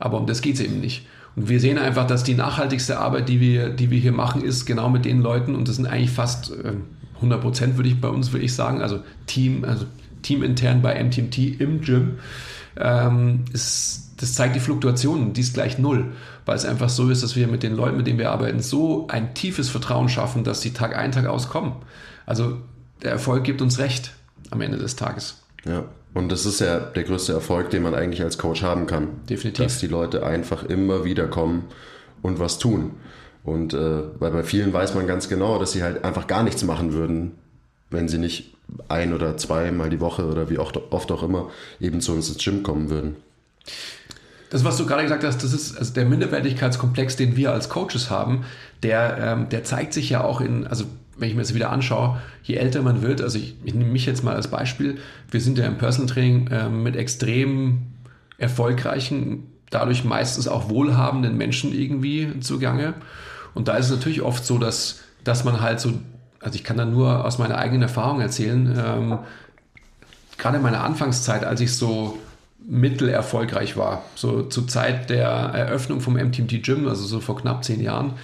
Aber 0.00 0.18
um 0.18 0.26
das 0.26 0.42
geht 0.42 0.56
es 0.56 0.60
eben 0.60 0.80
nicht. 0.80 1.06
Und 1.36 1.48
wir 1.48 1.60
sehen 1.60 1.78
einfach, 1.78 2.08
dass 2.08 2.24
die 2.24 2.34
nachhaltigste 2.34 2.98
Arbeit, 2.98 3.28
die 3.28 3.38
wir, 3.38 3.68
die 3.68 3.90
wir 3.90 4.00
hier 4.00 4.10
machen, 4.10 4.42
ist 4.42 4.66
genau 4.66 4.90
mit 4.90 5.04
den 5.04 5.22
Leuten, 5.22 5.54
und 5.54 5.68
das 5.68 5.76
sind 5.76 5.86
eigentlich 5.86 6.10
fast 6.10 6.50
äh, 6.50 6.72
100 7.22 7.40
Prozent, 7.40 7.76
würde 7.76 7.88
ich 7.88 8.00
bei 8.00 8.08
uns 8.08 8.32
würde 8.32 8.44
ich 8.44 8.54
sagen, 8.54 8.82
also 8.82 9.00
Team, 9.26 9.64
also 9.64 9.86
teamintern 10.22 10.82
bei 10.82 11.02
MTMT 11.02 11.60
im 11.60 11.80
Gym, 11.80 12.18
ähm, 12.76 13.44
ist, 13.52 14.14
das 14.18 14.34
zeigt 14.34 14.54
die 14.54 14.60
Fluktuationen, 14.60 15.32
die 15.32 15.40
ist 15.40 15.54
gleich 15.54 15.78
null, 15.78 16.12
weil 16.46 16.56
es 16.56 16.64
einfach 16.64 16.88
so 16.88 17.10
ist, 17.10 17.22
dass 17.22 17.36
wir 17.36 17.48
mit 17.48 17.62
den 17.62 17.74
Leuten, 17.74 17.96
mit 17.96 18.06
denen 18.06 18.18
wir 18.18 18.30
arbeiten, 18.30 18.60
so 18.60 19.08
ein 19.08 19.34
tiefes 19.34 19.68
Vertrauen 19.68 20.08
schaffen, 20.08 20.44
dass 20.44 20.60
die 20.60 20.72
Tag 20.72 20.96
ein, 20.96 21.12
Tag 21.12 21.26
auskommen. 21.26 21.74
Also 22.26 22.58
der 23.02 23.10
Erfolg 23.10 23.44
gibt 23.44 23.62
uns 23.62 23.78
recht 23.78 24.12
am 24.50 24.60
Ende 24.60 24.78
des 24.78 24.96
Tages. 24.96 25.42
Ja. 25.64 25.84
Und 26.14 26.30
das 26.30 26.44
ist 26.44 26.60
ja 26.60 26.78
der 26.78 27.04
größte 27.04 27.32
Erfolg, 27.32 27.70
den 27.70 27.82
man 27.82 27.94
eigentlich 27.94 28.22
als 28.22 28.36
Coach 28.36 28.62
haben 28.62 28.86
kann. 28.86 29.08
Definitiv. 29.28 29.64
Dass 29.64 29.78
die 29.78 29.86
Leute 29.86 30.24
einfach 30.26 30.62
immer 30.62 31.04
wieder 31.04 31.26
kommen 31.26 31.64
und 32.20 32.38
was 32.38 32.58
tun. 32.58 32.92
Und 33.44 33.74
äh, 33.74 34.02
weil 34.18 34.30
bei 34.30 34.44
vielen 34.44 34.72
weiß 34.72 34.94
man 34.94 35.06
ganz 35.06 35.28
genau, 35.28 35.58
dass 35.58 35.72
sie 35.72 35.82
halt 35.82 36.04
einfach 36.04 36.26
gar 36.26 36.42
nichts 36.42 36.62
machen 36.64 36.92
würden, 36.92 37.32
wenn 37.90 38.08
sie 38.08 38.18
nicht 38.18 38.54
ein 38.88 39.12
oder 39.12 39.36
zweimal 39.36 39.90
die 39.90 40.00
Woche 40.00 40.26
oder 40.26 40.48
wie 40.48 40.58
oft, 40.58 40.80
oft 40.90 41.10
auch 41.10 41.22
immer 41.22 41.50
eben 41.80 42.00
zu 42.00 42.12
uns 42.12 42.28
ins 42.28 42.42
Gym 42.42 42.62
kommen 42.62 42.88
würden. 42.88 43.16
Das, 44.50 44.64
was 44.64 44.76
du 44.76 44.86
gerade 44.86 45.02
gesagt 45.02 45.24
hast, 45.24 45.42
das 45.42 45.52
ist 45.52 45.78
also 45.78 45.94
der 45.94 46.04
Minderwertigkeitskomplex, 46.04 47.16
den 47.16 47.36
wir 47.36 47.52
als 47.52 47.68
Coaches 47.68 48.10
haben, 48.10 48.44
der, 48.82 49.18
ähm, 49.18 49.48
der 49.48 49.64
zeigt 49.64 49.94
sich 49.94 50.10
ja 50.10 50.22
auch 50.22 50.40
in, 50.40 50.66
also 50.66 50.84
wenn 51.16 51.28
ich 51.28 51.34
mir 51.34 51.42
das 51.42 51.54
wieder 51.54 51.70
anschaue, 51.70 52.20
je 52.42 52.56
älter 52.56 52.82
man 52.82 53.02
wird, 53.02 53.22
also 53.22 53.38
ich, 53.38 53.56
ich 53.64 53.74
nehme 53.74 53.90
mich 53.90 54.06
jetzt 54.06 54.22
mal 54.22 54.34
als 54.34 54.48
Beispiel, 54.48 54.98
wir 55.30 55.40
sind 55.40 55.58
ja 55.58 55.66
im 55.66 55.78
Personal 55.78 56.12
Training 56.12 56.48
ähm, 56.52 56.82
mit 56.82 56.96
extrem 56.96 57.82
erfolgreichen, 58.38 59.46
dadurch 59.70 60.04
meistens 60.04 60.48
auch 60.48 60.68
wohlhabenden 60.68 61.36
Menschen 61.36 61.72
irgendwie 61.72 62.40
zugange. 62.40 62.94
Und 63.54 63.68
da 63.68 63.76
ist 63.76 63.86
es 63.86 63.92
natürlich 63.92 64.22
oft 64.22 64.44
so, 64.44 64.58
dass, 64.58 65.00
dass 65.24 65.44
man 65.44 65.60
halt 65.60 65.80
so, 65.80 65.92
also 66.40 66.54
ich 66.54 66.64
kann 66.64 66.76
da 66.76 66.84
nur 66.84 67.24
aus 67.24 67.38
meiner 67.38 67.58
eigenen 67.58 67.82
Erfahrung 67.82 68.20
erzählen, 68.20 68.78
ähm, 68.78 69.18
gerade 70.38 70.56
in 70.56 70.62
meiner 70.62 70.82
Anfangszeit, 70.82 71.44
als 71.44 71.60
ich 71.60 71.76
so 71.76 72.18
mittelerfolgreich 72.66 73.76
war, 73.76 74.02
so 74.14 74.42
zur 74.42 74.68
Zeit 74.68 75.10
der 75.10 75.28
Eröffnung 75.28 76.00
vom 76.00 76.14
MTMT 76.14 76.62
Gym, 76.62 76.88
also 76.88 77.04
so 77.04 77.20
vor 77.20 77.36
knapp 77.36 77.64
zehn 77.64 77.80
Jahren, 77.80 78.14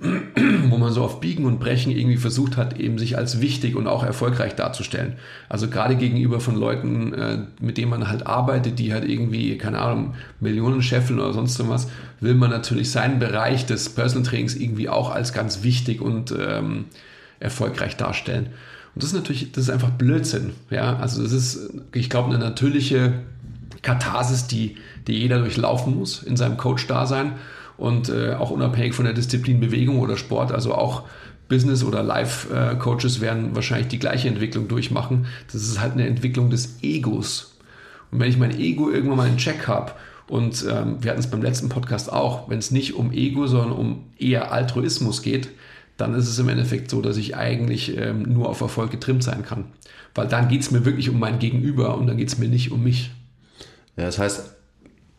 wo 0.00 0.78
man 0.78 0.92
so 0.92 1.04
auf 1.04 1.20
Biegen 1.20 1.44
und 1.44 1.60
Brechen 1.60 1.92
irgendwie 1.92 2.16
versucht 2.16 2.56
hat, 2.56 2.80
eben 2.80 2.98
sich 2.98 3.18
als 3.18 3.42
wichtig 3.42 3.76
und 3.76 3.86
auch 3.86 4.02
erfolgreich 4.02 4.54
darzustellen. 4.54 5.14
Also 5.50 5.68
gerade 5.68 5.94
gegenüber 5.96 6.40
von 6.40 6.56
Leuten, 6.56 7.12
äh, 7.12 7.38
mit 7.60 7.76
denen 7.76 7.90
man 7.90 8.08
halt 8.08 8.26
arbeitet, 8.26 8.78
die 8.78 8.94
halt 8.94 9.06
irgendwie, 9.06 9.58
keine 9.58 9.78
Ahnung, 9.78 10.14
Millionen 10.40 10.80
scheffeln 10.80 11.20
oder 11.20 11.34
sonst 11.34 11.60
was, 11.68 11.88
will 12.20 12.34
man 12.34 12.48
natürlich 12.48 12.90
seinen 12.90 13.18
Bereich 13.18 13.66
des 13.66 13.90
Personal 13.90 14.26
Trainings 14.26 14.56
irgendwie 14.56 14.88
auch 14.88 15.10
als 15.10 15.34
ganz 15.34 15.62
wichtig 15.62 16.00
und 16.00 16.34
ähm, 16.38 16.86
erfolgreich 17.38 17.98
darstellen. 17.98 18.46
Und 18.94 19.02
das 19.02 19.10
ist 19.10 19.16
natürlich, 19.16 19.52
das 19.52 19.64
ist 19.64 19.70
einfach 19.70 19.90
Blödsinn. 19.90 20.52
Ja, 20.70 20.96
also 20.96 21.22
das 21.22 21.32
ist, 21.32 21.70
ich 21.92 22.08
glaube, 22.08 22.30
eine 22.30 22.38
natürliche 22.38 23.20
Katharsis, 23.82 24.46
die, 24.46 24.76
die 25.06 25.18
jeder 25.18 25.40
durchlaufen 25.40 25.94
muss 25.98 26.22
in 26.22 26.38
seinem 26.38 26.56
Coach-Dasein 26.56 27.32
und 27.80 28.08
äh, 28.10 28.34
auch 28.34 28.50
unabhängig 28.50 28.94
von 28.94 29.06
der 29.06 29.14
Disziplin 29.14 29.58
Bewegung 29.58 29.98
oder 29.98 30.16
Sport, 30.16 30.52
also 30.52 30.74
auch 30.74 31.04
Business- 31.48 31.82
oder 31.82 32.02
Life-Coaches 32.02 33.20
werden 33.20 33.56
wahrscheinlich 33.56 33.88
die 33.88 33.98
gleiche 33.98 34.28
Entwicklung 34.28 34.68
durchmachen. 34.68 35.26
Das 35.50 35.62
ist 35.62 35.80
halt 35.80 35.94
eine 35.94 36.06
Entwicklung 36.06 36.50
des 36.50 36.78
Egos. 36.82 37.58
Und 38.12 38.20
wenn 38.20 38.30
ich 38.30 38.38
mein 38.38 38.56
Ego 38.56 38.90
irgendwann 38.90 39.16
mal 39.16 39.28
in 39.28 39.36
Check 39.36 39.66
habe, 39.66 39.92
und 40.28 40.64
ähm, 40.70 40.98
wir 41.00 41.10
hatten 41.10 41.18
es 41.18 41.26
beim 41.26 41.42
letzten 41.42 41.68
Podcast 41.68 42.12
auch, 42.12 42.48
wenn 42.48 42.58
es 42.58 42.70
nicht 42.70 42.94
um 42.94 43.10
Ego, 43.10 43.48
sondern 43.48 43.72
um 43.72 44.04
eher 44.16 44.52
Altruismus 44.52 45.22
geht, 45.22 45.48
dann 45.96 46.14
ist 46.14 46.28
es 46.28 46.38
im 46.38 46.48
Endeffekt 46.48 46.88
so, 46.88 47.02
dass 47.02 47.16
ich 47.16 47.36
eigentlich 47.36 47.96
ähm, 47.96 48.22
nur 48.22 48.48
auf 48.48 48.60
Erfolg 48.60 48.92
getrimmt 48.92 49.24
sein 49.24 49.42
kann. 49.44 49.64
Weil 50.14 50.28
dann 50.28 50.48
geht 50.48 50.60
es 50.60 50.70
mir 50.70 50.84
wirklich 50.84 51.10
um 51.10 51.18
mein 51.18 51.40
Gegenüber 51.40 51.98
und 51.98 52.06
dann 52.06 52.16
geht 52.16 52.28
es 52.28 52.38
mir 52.38 52.48
nicht 52.48 52.70
um 52.70 52.84
mich. 52.84 53.10
Ja, 53.96 54.04
das 54.04 54.20
heißt 54.20 54.54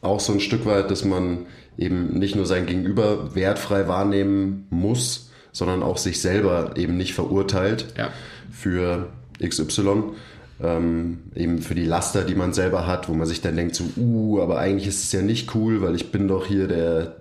auch 0.01 0.21
so 0.21 0.31
ein 0.31 0.39
Stück 0.39 0.65
weit, 0.65 0.89
dass 0.89 1.03
man 1.03 1.45
eben 1.77 2.19
nicht 2.19 2.35
nur 2.35 2.45
sein 2.45 2.65
Gegenüber 2.65 3.33
wertfrei 3.35 3.87
wahrnehmen 3.87 4.67
muss, 4.69 5.29
sondern 5.51 5.83
auch 5.83 5.97
sich 5.97 6.21
selber 6.21 6.73
eben 6.75 6.97
nicht 6.97 7.13
verurteilt 7.13 7.87
Ja. 7.97 8.09
für 8.51 9.07
XY. 9.43 10.13
Ähm, 10.63 11.19
eben 11.33 11.59
für 11.63 11.73
die 11.73 11.85
Laster, 11.85 12.23
die 12.23 12.35
man 12.35 12.53
selber 12.53 12.85
hat, 12.85 13.09
wo 13.09 13.13
man 13.13 13.25
sich 13.25 13.41
dann 13.41 13.55
denkt, 13.55 13.73
so, 13.73 13.83
uh, 13.97 14.41
aber 14.41 14.59
eigentlich 14.59 14.87
ist 14.87 15.03
es 15.03 15.11
ja 15.11 15.23
nicht 15.23 15.55
cool, 15.55 15.81
weil 15.81 15.95
ich 15.95 16.11
bin 16.11 16.27
doch 16.27 16.45
hier 16.45 16.67
der, 16.67 17.15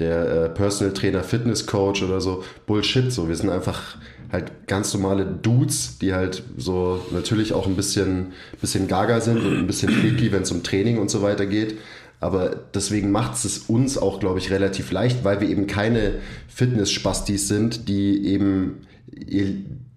der 0.00 0.28
äh, 0.28 0.48
Personal 0.50 0.92
Trainer, 0.92 1.22
Fitness 1.22 1.66
Coach 1.66 2.02
oder 2.02 2.20
so. 2.20 2.44
Bullshit, 2.66 3.10
so. 3.10 3.26
Wir 3.26 3.36
sind 3.36 3.48
einfach 3.48 3.96
halt 4.30 4.66
ganz 4.66 4.92
normale 4.92 5.24
Dudes, 5.24 5.98
die 5.98 6.12
halt 6.12 6.42
so 6.58 7.00
natürlich 7.10 7.54
auch 7.54 7.66
ein 7.66 7.74
bisschen, 7.76 8.32
bisschen 8.60 8.86
gaga 8.86 9.20
sind 9.20 9.38
und 9.38 9.56
ein 9.56 9.66
bisschen 9.66 9.90
freaky, 10.00 10.30
wenn 10.32 10.42
es 10.42 10.52
um 10.52 10.62
Training 10.62 10.98
und 10.98 11.10
so 11.10 11.22
weiter 11.22 11.46
geht. 11.46 11.78
Aber 12.24 12.56
deswegen 12.72 13.10
macht 13.10 13.44
es 13.44 13.58
uns 13.58 13.98
auch, 13.98 14.18
glaube 14.18 14.38
ich, 14.38 14.50
relativ 14.50 14.90
leicht, 14.90 15.24
weil 15.24 15.42
wir 15.42 15.48
eben 15.50 15.66
keine 15.66 16.20
Fitness-Spastis 16.48 17.48
sind, 17.48 17.86
die 17.86 18.26
eben 18.26 18.86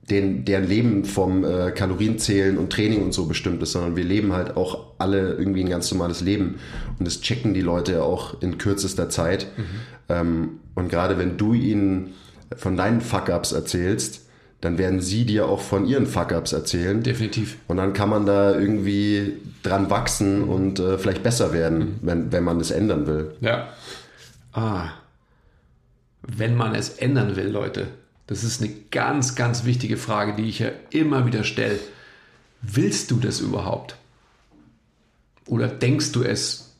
den, 0.09 0.43
deren 0.43 0.67
Leben 0.67 1.05
vom 1.05 1.45
äh, 1.45 1.71
Kalorienzählen 1.71 2.57
und 2.57 2.69
Training 2.69 3.01
und 3.01 3.13
so 3.13 3.27
bestimmt 3.27 3.63
ist, 3.63 3.71
sondern 3.71 3.95
wir 3.95 4.03
leben 4.03 4.33
halt 4.33 4.57
auch 4.57 4.95
alle 4.97 5.35
irgendwie 5.35 5.61
ein 5.61 5.69
ganz 5.69 5.89
normales 5.89 6.19
Leben. 6.19 6.55
Und 6.99 7.07
das 7.07 7.21
checken 7.21 7.53
die 7.53 7.61
Leute 7.61 7.93
ja 7.93 8.01
auch 8.01 8.41
in 8.41 8.57
kürzester 8.57 9.09
Zeit. 9.09 9.47
Ähm, 10.09 10.59
und 10.75 10.89
gerade 10.89 11.17
wenn 11.17 11.37
du 11.37 11.53
ihnen 11.53 12.13
von 12.57 12.75
deinen 12.75 12.99
Fuck-Ups 12.99 13.53
erzählst, 13.53 14.26
dann 14.61 14.77
werden 14.77 15.01
sie 15.01 15.25
dir 15.25 15.47
auch 15.47 15.61
von 15.61 15.85
ihren 15.85 16.07
Fuck-Ups 16.07 16.51
erzählen. 16.51 17.03
Definitiv. 17.03 17.57
Und 17.67 17.77
dann 17.77 17.93
kann 17.93 18.09
man 18.09 18.25
da 18.25 18.57
irgendwie 18.57 19.33
dran 19.63 19.89
wachsen 19.89 20.43
und 20.43 20.79
äh, 20.79 20.97
vielleicht 20.97 21.23
besser 21.23 21.53
werden, 21.53 21.99
wenn, 22.01 22.31
wenn 22.31 22.43
man 22.43 22.59
es 22.59 22.71
ändern 22.71 23.05
will. 23.05 23.35
Ja. 23.41 23.69
Ah. 24.53 24.89
Wenn 26.23 26.55
man 26.55 26.73
es 26.73 26.89
ändern 26.89 27.35
will, 27.35 27.47
Leute, 27.47 27.87
das 28.25 28.43
ist 28.43 28.61
eine 28.61 28.71
ganz, 28.91 29.35
ganz 29.35 29.63
wichtige 29.63 29.95
Frage, 29.95 30.33
die 30.33 30.49
ich 30.49 30.59
ja 30.59 30.69
immer 30.89 31.25
wieder 31.25 31.43
stelle. 31.43 31.79
Willst 32.61 33.11
du 33.11 33.17
das 33.17 33.39
überhaupt? 33.39 33.95
Oder 35.45 35.67
denkst 35.67 36.11
du 36.11 36.23
es 36.23 36.73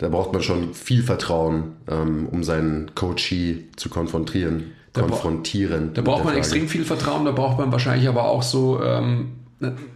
da 0.00 0.08
braucht 0.08 0.32
man 0.32 0.42
schon 0.42 0.72
viel 0.72 1.02
Vertrauen, 1.02 1.76
ähm, 1.86 2.26
um 2.30 2.42
seinen 2.42 2.94
Coachee 2.94 3.66
zu 3.76 3.90
konfrontieren. 3.90 4.72
Da 4.94 5.02
konfrontieren. 5.02 5.92
Da 5.92 6.00
braucht 6.00 6.24
man 6.24 6.34
extrem 6.36 6.68
viel 6.68 6.86
Vertrauen, 6.86 7.26
da 7.26 7.32
braucht 7.32 7.58
man 7.58 7.70
wahrscheinlich 7.70 8.08
aber 8.08 8.24
auch 8.24 8.42
so, 8.42 8.82
ähm, 8.82 9.32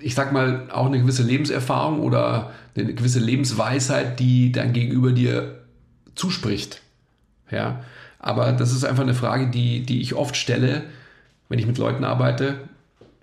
ich 0.01 0.15
sag 0.15 0.31
mal, 0.31 0.69
auch 0.71 0.87
eine 0.87 1.01
gewisse 1.01 1.23
Lebenserfahrung 1.23 2.01
oder 2.01 2.53
eine 2.77 2.93
gewisse 2.93 3.19
Lebensweisheit, 3.19 4.21
die 4.21 4.53
dein 4.53 4.75
Gegenüber 4.75 5.11
dir 5.11 5.63
zuspricht. 6.15 6.83
Ja, 7.51 7.81
aber 8.19 8.53
das 8.53 8.73
ist 8.73 8.85
einfach 8.85 9.05
eine 9.05 9.15
Frage, 9.15 9.49
die, 9.49 9.87
die 9.87 10.03
ich 10.03 10.15
oft 10.15 10.37
stelle, 10.37 10.83
wenn 11.49 11.59
ich 11.59 11.67
mit 11.67 11.79
Leuten 11.79 12.05
arbeite, 12.05 12.57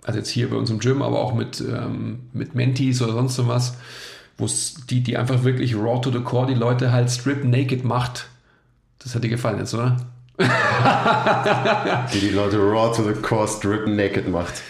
also 0.02 0.18
jetzt 0.18 0.30
hier 0.30 0.50
bei 0.50 0.56
uns 0.56 0.68
im 0.68 0.80
Gym, 0.80 1.00
aber 1.00 1.20
auch 1.20 1.32
mit, 1.32 1.60
ähm, 1.60 2.22
mit 2.32 2.56
Mentees 2.56 3.00
oder 3.02 3.12
sonst 3.12 3.36
so 3.36 3.46
was, 3.46 3.76
wo 4.38 4.44
es 4.44 4.74
die, 4.88 5.02
die 5.02 5.16
einfach 5.16 5.44
wirklich 5.44 5.76
raw 5.76 6.00
to 6.00 6.10
the 6.10 6.20
core 6.20 6.46
die 6.46 6.54
Leute 6.54 6.92
halt 6.92 7.10
strip 7.10 7.44
naked 7.44 7.84
macht. 7.84 8.26
Das 8.98 9.14
hat 9.14 9.24
dir 9.24 9.28
gefallen 9.28 9.58
jetzt, 9.58 9.74
oder? 9.74 9.96
Die 12.12 12.20
die 12.20 12.30
Leute 12.30 12.58
raw 12.58 12.94
to 12.94 13.02
the 13.04 13.20
core 13.20 13.48
strip 13.48 13.86
naked 13.86 14.28
macht. 14.28 14.62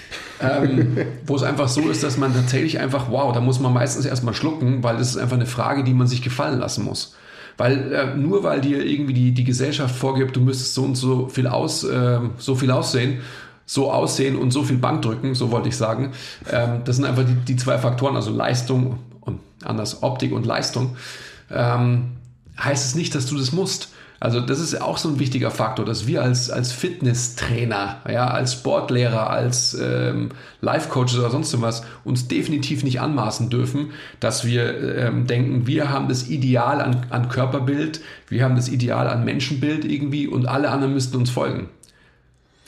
ähm, 0.42 0.96
wo 1.26 1.36
es 1.36 1.42
einfach 1.42 1.68
so 1.68 1.88
ist, 1.88 2.02
dass 2.02 2.16
man 2.16 2.34
tatsächlich 2.34 2.80
einfach, 2.80 3.10
wow, 3.10 3.32
da 3.32 3.40
muss 3.40 3.60
man 3.60 3.72
meistens 3.72 4.04
erstmal 4.04 4.34
schlucken, 4.34 4.82
weil 4.82 4.96
das 4.96 5.10
ist 5.10 5.16
einfach 5.16 5.36
eine 5.36 5.46
Frage, 5.46 5.84
die 5.84 5.94
man 5.94 6.06
sich 6.06 6.22
gefallen 6.22 6.58
lassen 6.58 6.84
muss. 6.84 7.16
Weil 7.56 7.92
äh, 7.92 8.14
nur 8.16 8.42
weil 8.42 8.60
dir 8.60 8.84
irgendwie 8.84 9.12
die, 9.12 9.32
die 9.32 9.44
Gesellschaft 9.44 9.94
vorgibt, 9.94 10.34
du 10.34 10.40
müsstest 10.40 10.74
so 10.74 10.82
und 10.84 10.96
so 10.96 11.28
viel 11.28 11.46
aus, 11.46 11.84
äh, 11.84 12.18
so 12.38 12.54
viel 12.54 12.70
aussehen, 12.70 13.20
so 13.66 13.92
aussehen 13.92 14.36
und 14.36 14.50
so 14.50 14.62
viel 14.64 14.78
Bank 14.78 15.02
drücken, 15.02 15.34
so 15.34 15.50
wollte 15.50 15.68
ich 15.68 15.76
sagen. 15.76 16.12
Ähm, 16.50 16.80
das 16.84 16.96
sind 16.96 17.04
einfach 17.04 17.24
die, 17.24 17.34
die 17.34 17.56
zwei 17.56 17.78
Faktoren, 17.78 18.16
also 18.16 18.32
Leistung 18.32 18.98
anders 19.64 20.02
Optik 20.02 20.32
und 20.32 20.46
Leistung. 20.46 20.96
Ähm, 21.50 22.12
heißt 22.58 22.86
es 22.86 22.94
nicht, 22.94 23.14
dass 23.14 23.26
du 23.26 23.36
das 23.36 23.52
musst. 23.52 23.88
Also 24.22 24.40
das 24.40 24.60
ist 24.60 24.80
auch 24.80 24.98
so 24.98 25.08
ein 25.08 25.18
wichtiger 25.18 25.50
Faktor, 25.50 25.84
dass 25.84 26.06
wir 26.06 26.22
als, 26.22 26.48
als 26.48 26.70
Fitnesstrainer, 26.70 28.02
ja, 28.08 28.28
als 28.28 28.52
Sportlehrer, 28.52 29.28
als 29.28 29.74
ähm, 29.74 30.28
Life-Coaches 30.60 31.18
oder 31.18 31.30
sonst 31.30 31.60
was 31.60 31.82
uns 32.04 32.28
definitiv 32.28 32.84
nicht 32.84 33.00
anmaßen 33.00 33.50
dürfen, 33.50 33.90
dass 34.20 34.44
wir 34.44 34.96
ähm, 34.96 35.26
denken, 35.26 35.66
wir 35.66 35.90
haben 35.90 36.08
das 36.08 36.28
Ideal 36.28 36.80
an, 36.80 37.04
an 37.10 37.30
Körperbild, 37.30 38.00
wir 38.28 38.44
haben 38.44 38.54
das 38.54 38.68
Ideal 38.68 39.08
an 39.08 39.24
Menschenbild 39.24 39.84
irgendwie 39.84 40.28
und 40.28 40.46
alle 40.46 40.70
anderen 40.70 40.94
müssten 40.94 41.16
uns 41.16 41.30
folgen. 41.30 41.68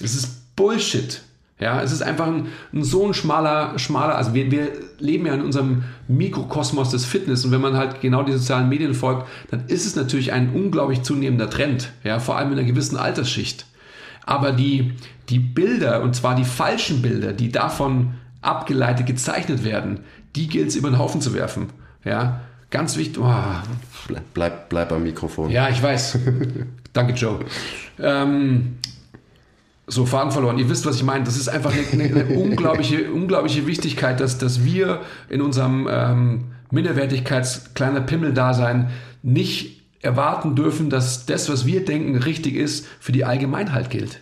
Das 0.00 0.16
ist 0.16 0.56
Bullshit. 0.56 1.22
Ja, 1.64 1.80
es 1.80 1.92
ist 1.92 2.02
einfach 2.02 2.26
ein, 2.26 2.48
ein 2.74 2.84
so 2.84 3.06
ein 3.06 3.14
schmaler, 3.14 3.78
schmaler, 3.78 4.16
also 4.16 4.34
wir, 4.34 4.50
wir 4.50 4.68
leben 4.98 5.24
ja 5.24 5.32
in 5.32 5.40
unserem 5.40 5.84
Mikrokosmos 6.08 6.90
des 6.90 7.06
Fitness 7.06 7.42
und 7.46 7.52
wenn 7.52 7.62
man 7.62 7.74
halt 7.74 8.02
genau 8.02 8.22
die 8.22 8.32
sozialen 8.32 8.68
Medien 8.68 8.92
folgt, 8.92 9.26
dann 9.50 9.64
ist 9.68 9.86
es 9.86 9.96
natürlich 9.96 10.34
ein 10.34 10.50
unglaublich 10.52 11.00
zunehmender 11.04 11.48
Trend, 11.48 11.90
ja, 12.02 12.18
vor 12.20 12.36
allem 12.36 12.52
in 12.52 12.58
einer 12.58 12.68
gewissen 12.68 12.98
Altersschicht. 12.98 13.64
Aber 14.26 14.52
die, 14.52 14.92
die 15.30 15.38
Bilder, 15.38 16.02
und 16.02 16.14
zwar 16.14 16.34
die 16.34 16.44
falschen 16.44 17.00
Bilder, 17.00 17.32
die 17.32 17.50
davon 17.50 18.12
abgeleitet 18.42 19.06
gezeichnet 19.06 19.64
werden, 19.64 20.00
die 20.36 20.48
gilt 20.48 20.68
es 20.68 20.76
über 20.76 20.90
den 20.90 20.98
Haufen 20.98 21.22
zu 21.22 21.32
werfen. 21.32 21.68
Ja, 22.04 22.40
ganz 22.68 22.98
wichtig. 22.98 23.22
Oh, 23.22 23.32
Bleib, 24.06 24.24
bleib, 24.34 24.68
bleib 24.68 24.92
am 24.92 25.02
Mikrofon. 25.02 25.48
ja, 25.50 25.70
ich 25.70 25.82
weiß. 25.82 26.18
Danke, 26.92 27.14
Joe. 27.14 27.38
Ähm, 27.98 28.76
so, 29.86 30.06
Faden 30.06 30.32
verloren. 30.32 30.58
Ihr 30.58 30.68
wisst, 30.70 30.86
was 30.86 30.96
ich 30.96 31.02
meine. 31.02 31.24
Das 31.24 31.36
ist 31.36 31.48
einfach 31.48 31.72
eine, 31.72 32.04
eine, 32.04 32.20
eine 32.20 32.34
unglaubliche, 32.38 33.10
unglaubliche 33.12 33.66
Wichtigkeit, 33.66 34.20
dass, 34.20 34.38
dass 34.38 34.64
wir 34.64 35.00
in 35.28 35.42
unserem 35.42 35.86
ähm, 35.90 36.44
Minderwertigkeits-kleiner 36.70 38.00
Pimmel-Dasein 38.00 38.90
nicht 39.22 39.82
erwarten 40.00 40.54
dürfen, 40.54 40.90
dass 40.90 41.26
das, 41.26 41.48
was 41.48 41.66
wir 41.66 41.84
denken, 41.84 42.16
richtig 42.16 42.56
ist, 42.56 42.86
für 43.00 43.12
die 43.12 43.24
Allgemeinheit 43.24 43.90
gilt. 43.90 44.20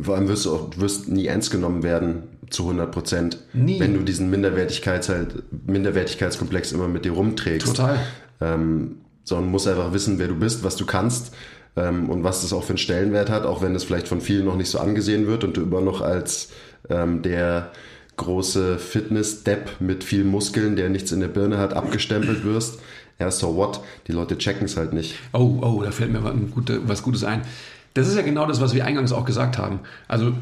Vor 0.00 0.16
allem 0.16 0.28
wirst 0.28 0.46
du 0.46 0.54
auch, 0.54 0.70
wirst 0.76 1.08
nie 1.08 1.26
ernst 1.26 1.50
genommen 1.50 1.82
werden 1.82 2.22
zu 2.48 2.62
100 2.62 2.90
Prozent, 2.90 3.38
wenn 3.52 3.94
du 3.94 4.00
diesen 4.00 4.30
Minderwertigkeits 4.30 5.08
halt, 5.08 5.42
Minderwertigkeitskomplex 5.66 6.72
immer 6.72 6.88
mit 6.88 7.04
dir 7.04 7.12
rumträgst. 7.12 7.66
Total. 7.66 7.98
Ähm, 8.40 8.96
sondern 9.24 9.50
musst 9.50 9.68
einfach 9.68 9.92
wissen, 9.92 10.18
wer 10.18 10.28
du 10.28 10.34
bist, 10.34 10.64
was 10.64 10.76
du 10.76 10.86
kannst 10.86 11.34
ähm, 11.76 12.08
und 12.10 12.24
was 12.24 12.42
das 12.42 12.52
auch 12.52 12.64
für 12.64 12.70
einen 12.70 12.78
Stellenwert 12.78 13.30
hat, 13.30 13.44
auch 13.44 13.62
wenn 13.62 13.74
es 13.74 13.84
vielleicht 13.84 14.08
von 14.08 14.20
vielen 14.20 14.44
noch 14.44 14.56
nicht 14.56 14.70
so 14.70 14.78
angesehen 14.78 15.26
wird 15.26 15.44
und 15.44 15.56
du 15.56 15.62
immer 15.62 15.80
noch 15.80 16.00
als 16.00 16.50
ähm, 16.88 17.22
der 17.22 17.70
große 18.16 18.78
Fitness-Depp 18.78 19.80
mit 19.80 20.04
viel 20.04 20.24
Muskeln, 20.24 20.76
der 20.76 20.90
nichts 20.90 21.12
in 21.12 21.20
der 21.20 21.28
Birne 21.28 21.58
hat, 21.58 21.74
abgestempelt 21.74 22.44
wirst. 22.44 22.78
Ja, 23.18 23.30
so 23.30 23.56
what? 23.56 23.80
Die 24.06 24.12
Leute 24.12 24.36
checken 24.36 24.66
es 24.66 24.76
halt 24.76 24.92
nicht. 24.92 25.16
Oh, 25.32 25.60
oh, 25.62 25.82
da 25.82 25.90
fällt 25.90 26.12
mir 26.12 26.22
was, 26.22 27.02
Gutes 27.02 27.24
ein. 27.24 27.42
Das 27.94 28.08
ist 28.08 28.16
ja 28.16 28.22
genau 28.22 28.46
das, 28.46 28.60
was 28.60 28.74
wir 28.74 28.84
eingangs 28.84 29.12
auch 29.12 29.24
gesagt 29.24 29.58
haben. 29.58 29.80
Also 30.08 30.32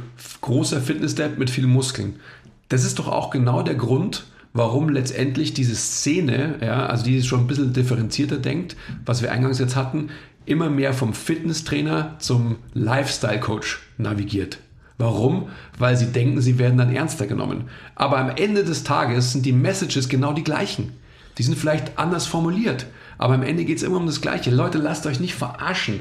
großer 0.41 0.81
Fitness-Dad 0.81 1.39
mit 1.39 1.51
vielen 1.51 1.71
Muskeln. 1.71 2.21
Das 2.69 2.85
ist 2.85 2.99
doch 2.99 3.09
auch 3.09 3.31
genau 3.31 3.63
der 3.63 3.75
Grund, 3.75 4.25
warum 4.53 4.89
letztendlich 4.89 5.55
diese 5.55 5.75
Szene, 5.75 6.57
ja, 6.61 6.87
also 6.87 7.05
die 7.05 7.23
schon 7.23 7.41
ein 7.41 7.47
bisschen 7.47 7.73
differenzierter 7.73 8.39
denkt, 8.39 8.77
was 9.05 9.23
wir 9.23 9.33
eingangs 9.33 9.59
jetzt 9.59 9.77
hatten, 9.77 10.11
immer 10.47 10.71
mehr 10.71 10.93
vom 10.93 11.15
Fitnesstrainer 11.15 12.17
zum 12.19 12.57
Lifestyle-Coach 12.75 13.81
navigiert. 13.99 14.59
Warum? 14.99 15.49
Weil 15.79 15.97
sie 15.97 16.13
denken, 16.13 16.41
sie 16.43 16.59
werden 16.59 16.77
dann 16.77 16.95
ernster 16.95 17.27
genommen. 17.27 17.71
Aber 17.95 18.19
am 18.19 18.31
Ende 18.31 18.65
des 18.65 18.85
Tages 18.85 19.33
sind 19.33 19.47
die 19.47 19.53
Messages 19.53 20.09
genau 20.11 20.35
die 20.35 20.45
gleichen. 20.45 20.93
Die 21.39 21.43
sind 21.43 21.57
vielleicht 21.57 21.99
anders 21.99 22.27
formuliert, 22.27 22.87
aber 23.17 23.33
am 23.35 23.43
Ende 23.43 23.65
geht 23.65 23.79
es 23.79 23.83
immer 23.83 23.97
um 23.97 24.05
das 24.05 24.21
Gleiche. 24.21 24.51
Leute, 24.51 24.77
lasst 24.77 25.07
euch 25.07 25.21
nicht 25.21 25.35
verarschen. 25.35 26.01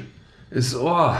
Ist, 0.50 0.74
oh, 0.74 1.14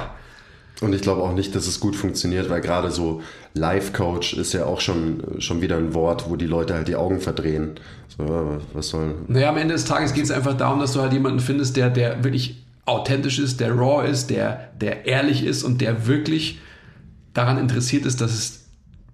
Und 0.83 0.95
ich 0.95 1.01
glaube 1.01 1.23
auch 1.23 1.33
nicht, 1.33 1.55
dass 1.55 1.67
es 1.67 1.81
gut 1.81 1.97
funktioniert, 1.97 2.51
weil 2.51 2.61
gerade 2.61 2.91
so 2.91 3.23
Life-Coach 3.55 4.35
ist 4.35 4.53
ja 4.53 4.67
auch 4.67 4.81
schon, 4.81 5.23
schon 5.39 5.63
wieder 5.63 5.79
ein 5.79 5.95
Wort, 5.95 6.29
wo 6.29 6.37
die 6.37 6.47
Leute 6.47 6.75
halt 6.75 6.89
die 6.89 6.97
Augen 6.97 7.21
verdrehen. 7.21 7.77
So, 8.19 8.61
was 8.75 8.89
soll. 8.89 9.15
Naja, 9.29 9.49
am 9.49 9.57
Ende 9.57 9.73
des 9.73 9.87
Tages 9.87 10.13
geht 10.13 10.25
es 10.25 10.31
einfach 10.31 10.55
darum, 10.55 10.81
dass 10.81 10.93
du 10.93 11.01
halt 11.01 11.13
jemanden 11.15 11.41
findest, 11.41 11.77
der, 11.77 11.89
der 11.89 12.23
wirklich 12.25 12.60
authentisch 12.87 13.39
ist, 13.39 13.61
der 13.61 13.73
raw 13.73 14.09
ist, 14.09 14.31
der, 14.31 14.71
der 14.81 15.07
ehrlich 15.07 15.45
ist 15.45 15.63
und 15.63 15.81
der 15.81 16.07
wirklich 16.07 16.61
daran 17.35 17.59
interessiert 17.59 18.07
ist, 18.07 18.21
dass 18.21 18.33
es 18.33 18.61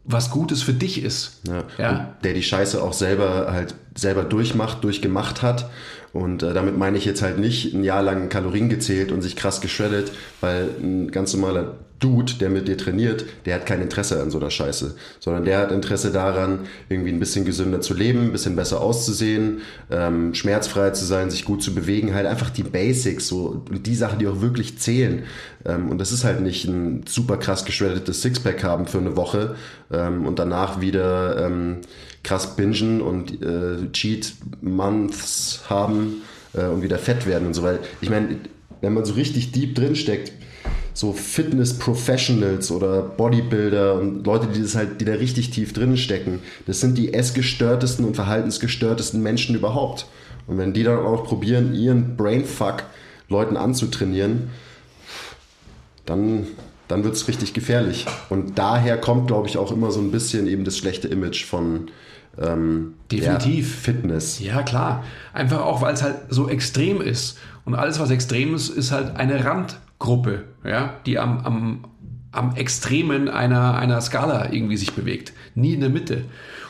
was 0.05 0.31
Gutes 0.31 0.63
für 0.63 0.73
dich 0.73 1.03
ist. 1.03 1.43
Ja. 1.47 1.65
Ja. 1.79 2.17
Der 2.23 2.33
die 2.33 2.43
Scheiße 2.43 2.83
auch 2.83 2.93
selber 2.93 3.49
halt 3.51 3.75
selber 3.97 4.23
durchmacht, 4.25 4.85
durchgemacht 4.85 5.43
hat. 5.43 5.71
Und 6.13 6.43
äh, 6.43 6.55
damit 6.55 6.79
meine 6.79 6.97
ich 6.97 7.05
jetzt 7.05 7.23
halt 7.23 7.39
nicht 7.39 7.75
ein 7.75 7.85
Jahr 7.85 8.03
lang 8.03 8.29
Kalorien 8.29 8.69
gezählt 8.69 9.11
und 9.11 9.23
sich 9.23 9.37
krass 9.37 9.61
geschreddet, 9.61 10.13
weil 10.41 10.71
ein 10.81 11.11
ganz 11.11 11.35
normaler 11.35 11.75
Dude, 11.99 12.35
der 12.35 12.51
mit 12.51 12.69
dir 12.69 12.77
trainiert, 12.77 13.25
der 13.47 13.55
hat 13.55 13.67
kein 13.67 13.81
Interesse 13.81 14.21
an 14.21 14.31
so 14.31 14.39
einer 14.39 14.51
Scheiße, 14.51 14.97
sondern 15.19 15.45
der 15.45 15.59
hat 15.59 15.73
Interesse 15.73 16.13
daran, 16.13 16.61
irgendwie 16.89 17.11
ein 17.11 17.19
bisschen 17.19 17.45
gesünder 17.45 17.81
zu 17.81 17.95
leben, 17.95 18.21
ein 18.21 18.33
bisschen 18.33 18.57
besser 18.57 18.81
auszusehen, 18.81 19.61
ähm, 19.91 20.35
schmerzfrei 20.35 20.91
zu 20.91 21.05
sein, 21.05 21.31
sich 21.31 21.45
gut 21.45 21.63
zu 21.63 21.75
bewegen, 21.75 22.15
halt 22.15 22.27
einfach 22.27 22.51
die 22.51 22.63
Basics 22.63 23.29
so 23.29 23.65
die 23.71 23.95
Sachen, 23.95 24.19
die 24.19 24.29
auch 24.29 24.41
wirklich 24.41 24.79
zählen. 24.79 25.23
Ähm, 25.65 25.89
und 25.89 25.99
das 25.99 26.13
ist 26.13 26.25
halt 26.25 26.41
nicht 26.41 26.67
ein 26.67 27.05
super 27.07 27.39
krass 27.39 27.65
geschreddetes 27.65 28.21
Sixpack 28.23 28.63
haben 28.63 28.87
für 28.87 28.99
eine 28.99 29.17
Woche 29.17 29.57
ähm, 29.91 30.27
und 30.27 30.39
danach 30.39 30.81
wieder 30.81 31.47
ähm, 31.47 31.79
krass 32.23 32.57
bingen 32.57 33.01
und 33.01 33.43
äh, 33.43 33.91
Cheat 33.93 34.35
Months 34.61 35.63
haben 35.71 36.23
äh, 36.53 36.67
und 36.67 36.83
wieder 36.83 36.99
fett 36.99 37.27
werden 37.27 37.47
und 37.47 37.55
so, 37.55 37.63
weil 37.63 37.79
ich 38.01 38.11
meine, 38.11 38.37
wenn 38.81 38.93
man 38.93 39.05
so 39.05 39.15
richtig 39.15 39.53
deep 39.53 39.75
drin 39.75 39.97
steckt, 39.97 40.33
so 40.97 41.13
Fitness-Professionals 41.13 42.71
oder 42.71 43.03
Bodybuilder 43.03 43.97
und 43.97 44.27
Leute, 44.27 44.47
die 44.47 44.63
das 44.63 44.75
halt, 44.75 44.99
die 44.99 45.05
da 45.05 45.13
richtig 45.13 45.51
tief 45.51 45.75
drin 45.75 45.99
stecken, 45.99 46.41
das 46.67 46.81
sind 46.81 46.97
die 46.97 47.13
essgestörtesten 47.13 48.07
und 48.07 48.15
verhaltensgestörtesten 48.15 49.23
Menschen 49.23 49.55
überhaupt. 49.55 50.07
Und 50.47 50.57
wenn 50.57 50.73
die 50.73 50.85
dann 50.85 50.99
auch 51.01 51.25
probieren, 51.25 51.75
ihren 51.75 52.17
Brainfuck 52.17 52.85
Leuten 53.29 53.59
anzutrainieren, 53.59 54.49
dann, 56.07 56.47
dann 56.89 57.05
wird 57.05 57.15
es 57.15 57.29
richtig 57.29 57.53
gefährlich. 57.53 58.07
Und 58.31 58.59
daher 58.59 58.97
kommt, 58.97 59.27
glaube 59.27 59.49
ich, 59.49 59.59
auch 59.59 59.73
immer 59.73 59.91
so 59.91 60.01
ein 60.01 60.11
bisschen 60.11 60.47
eben 60.47 60.65
das 60.65 60.79
schlechte 60.79 61.09
Image 61.09 61.45
von 61.45 61.91
ähm, 62.41 62.95
Definitiv. 63.13 63.81
Fitness. 63.81 64.41
Ja, 64.41 64.63
klar. 64.63 65.05
Einfach 65.35 65.61
auch, 65.61 65.83
weil 65.83 65.93
es 65.93 66.03
halt 66.03 66.17
so 66.31 66.49
extrem 66.49 67.03
ist. 67.03 67.37
Und 67.67 67.75
alles, 67.75 68.01
was 68.01 68.11
extrem 68.11 68.55
ist, 68.55 68.71
ist 68.71 68.93
halt 68.93 69.17
eine 69.17 69.45
Randgruppe, 69.99 70.45
ja, 70.65 70.95
die 71.07 71.19
am, 71.19 71.39
am, 71.41 71.85
am 72.33 72.55
Extremen 72.55 73.29
einer, 73.29 73.77
einer 73.77 74.01
Skala 74.01 74.53
irgendwie 74.53 74.77
sich 74.77 74.93
bewegt. 74.93 75.33
Nie 75.55 75.75
in 75.75 75.81
der 75.81 75.91
Mitte. 75.91 76.25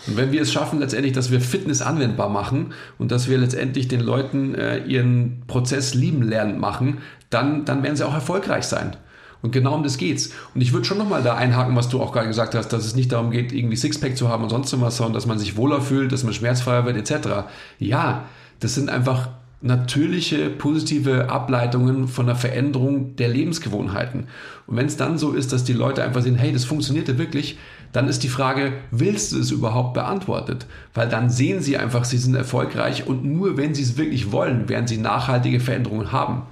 Und 0.06 0.16
wenn 0.16 0.30
wir 0.30 0.42
es 0.42 0.52
schaffen, 0.52 0.78
letztendlich, 0.78 1.12
dass 1.12 1.32
wir 1.32 1.40
Fitness 1.40 1.82
anwendbar 1.82 2.28
machen 2.28 2.72
und 2.98 3.10
dass 3.10 3.28
wir 3.28 3.38
letztendlich 3.38 3.88
den 3.88 4.00
Leuten 4.00 4.54
äh, 4.54 4.78
ihren 4.84 5.42
Prozess 5.48 5.94
lieben 5.94 6.22
lernen 6.22 6.60
machen, 6.60 6.98
dann, 7.30 7.64
dann 7.64 7.82
werden 7.82 7.96
sie 7.96 8.06
auch 8.06 8.14
erfolgreich 8.14 8.64
sein. 8.64 8.96
Und 9.42 9.50
genau 9.50 9.74
um 9.74 9.82
das 9.82 9.98
geht's. 9.98 10.30
Und 10.54 10.60
ich 10.60 10.72
würde 10.72 10.86
schon 10.86 10.98
nochmal 10.98 11.22
da 11.22 11.34
einhaken, 11.34 11.76
was 11.76 11.88
du 11.88 12.00
auch 12.00 12.12
gerade 12.12 12.28
gesagt 12.28 12.54
hast, 12.54 12.68
dass 12.68 12.86
es 12.86 12.94
nicht 12.94 13.12
darum 13.12 13.30
geht, 13.30 13.52
irgendwie 13.52 13.76
Sixpack 13.76 14.16
zu 14.16 14.28
haben 14.28 14.44
und 14.44 14.50
sonst 14.50 14.80
was, 14.80 14.96
sondern 14.96 15.14
dass 15.14 15.26
man 15.26 15.38
sich 15.38 15.56
wohler 15.56 15.80
fühlt, 15.80 16.12
dass 16.12 16.24
man 16.24 16.32
schmerzfreier 16.32 16.86
wird, 16.86 16.96
etc. 16.96 17.48
Ja, 17.78 18.24
das 18.60 18.74
sind 18.76 18.88
einfach 18.88 19.28
natürliche, 19.62 20.50
positive 20.50 21.30
Ableitungen 21.30 22.08
von 22.08 22.26
der 22.26 22.36
Veränderung 22.36 23.16
der 23.16 23.28
Lebensgewohnheiten. 23.28 24.26
Und 24.66 24.76
wenn 24.76 24.86
es 24.86 24.96
dann 24.96 25.18
so 25.18 25.32
ist, 25.32 25.52
dass 25.52 25.64
die 25.64 25.72
Leute 25.72 26.04
einfach 26.04 26.22
sehen, 26.22 26.36
hey, 26.36 26.52
das 26.52 26.64
funktionierte 26.64 27.18
wirklich, 27.18 27.58
dann 27.92 28.08
ist 28.08 28.22
die 28.22 28.28
Frage, 28.28 28.74
willst 28.90 29.32
du 29.32 29.38
es 29.38 29.50
überhaupt 29.50 29.94
beantwortet? 29.94 30.66
Weil 30.92 31.08
dann 31.08 31.30
sehen 31.30 31.62
sie 31.62 31.78
einfach, 31.78 32.04
sie 32.04 32.18
sind 32.18 32.34
erfolgreich 32.34 33.06
und 33.06 33.24
nur 33.24 33.56
wenn 33.56 33.74
sie 33.74 33.82
es 33.82 33.96
wirklich 33.96 34.32
wollen, 34.32 34.68
werden 34.68 34.86
sie 34.86 34.98
nachhaltige 34.98 35.60
Veränderungen 35.60 36.12
haben. 36.12 36.42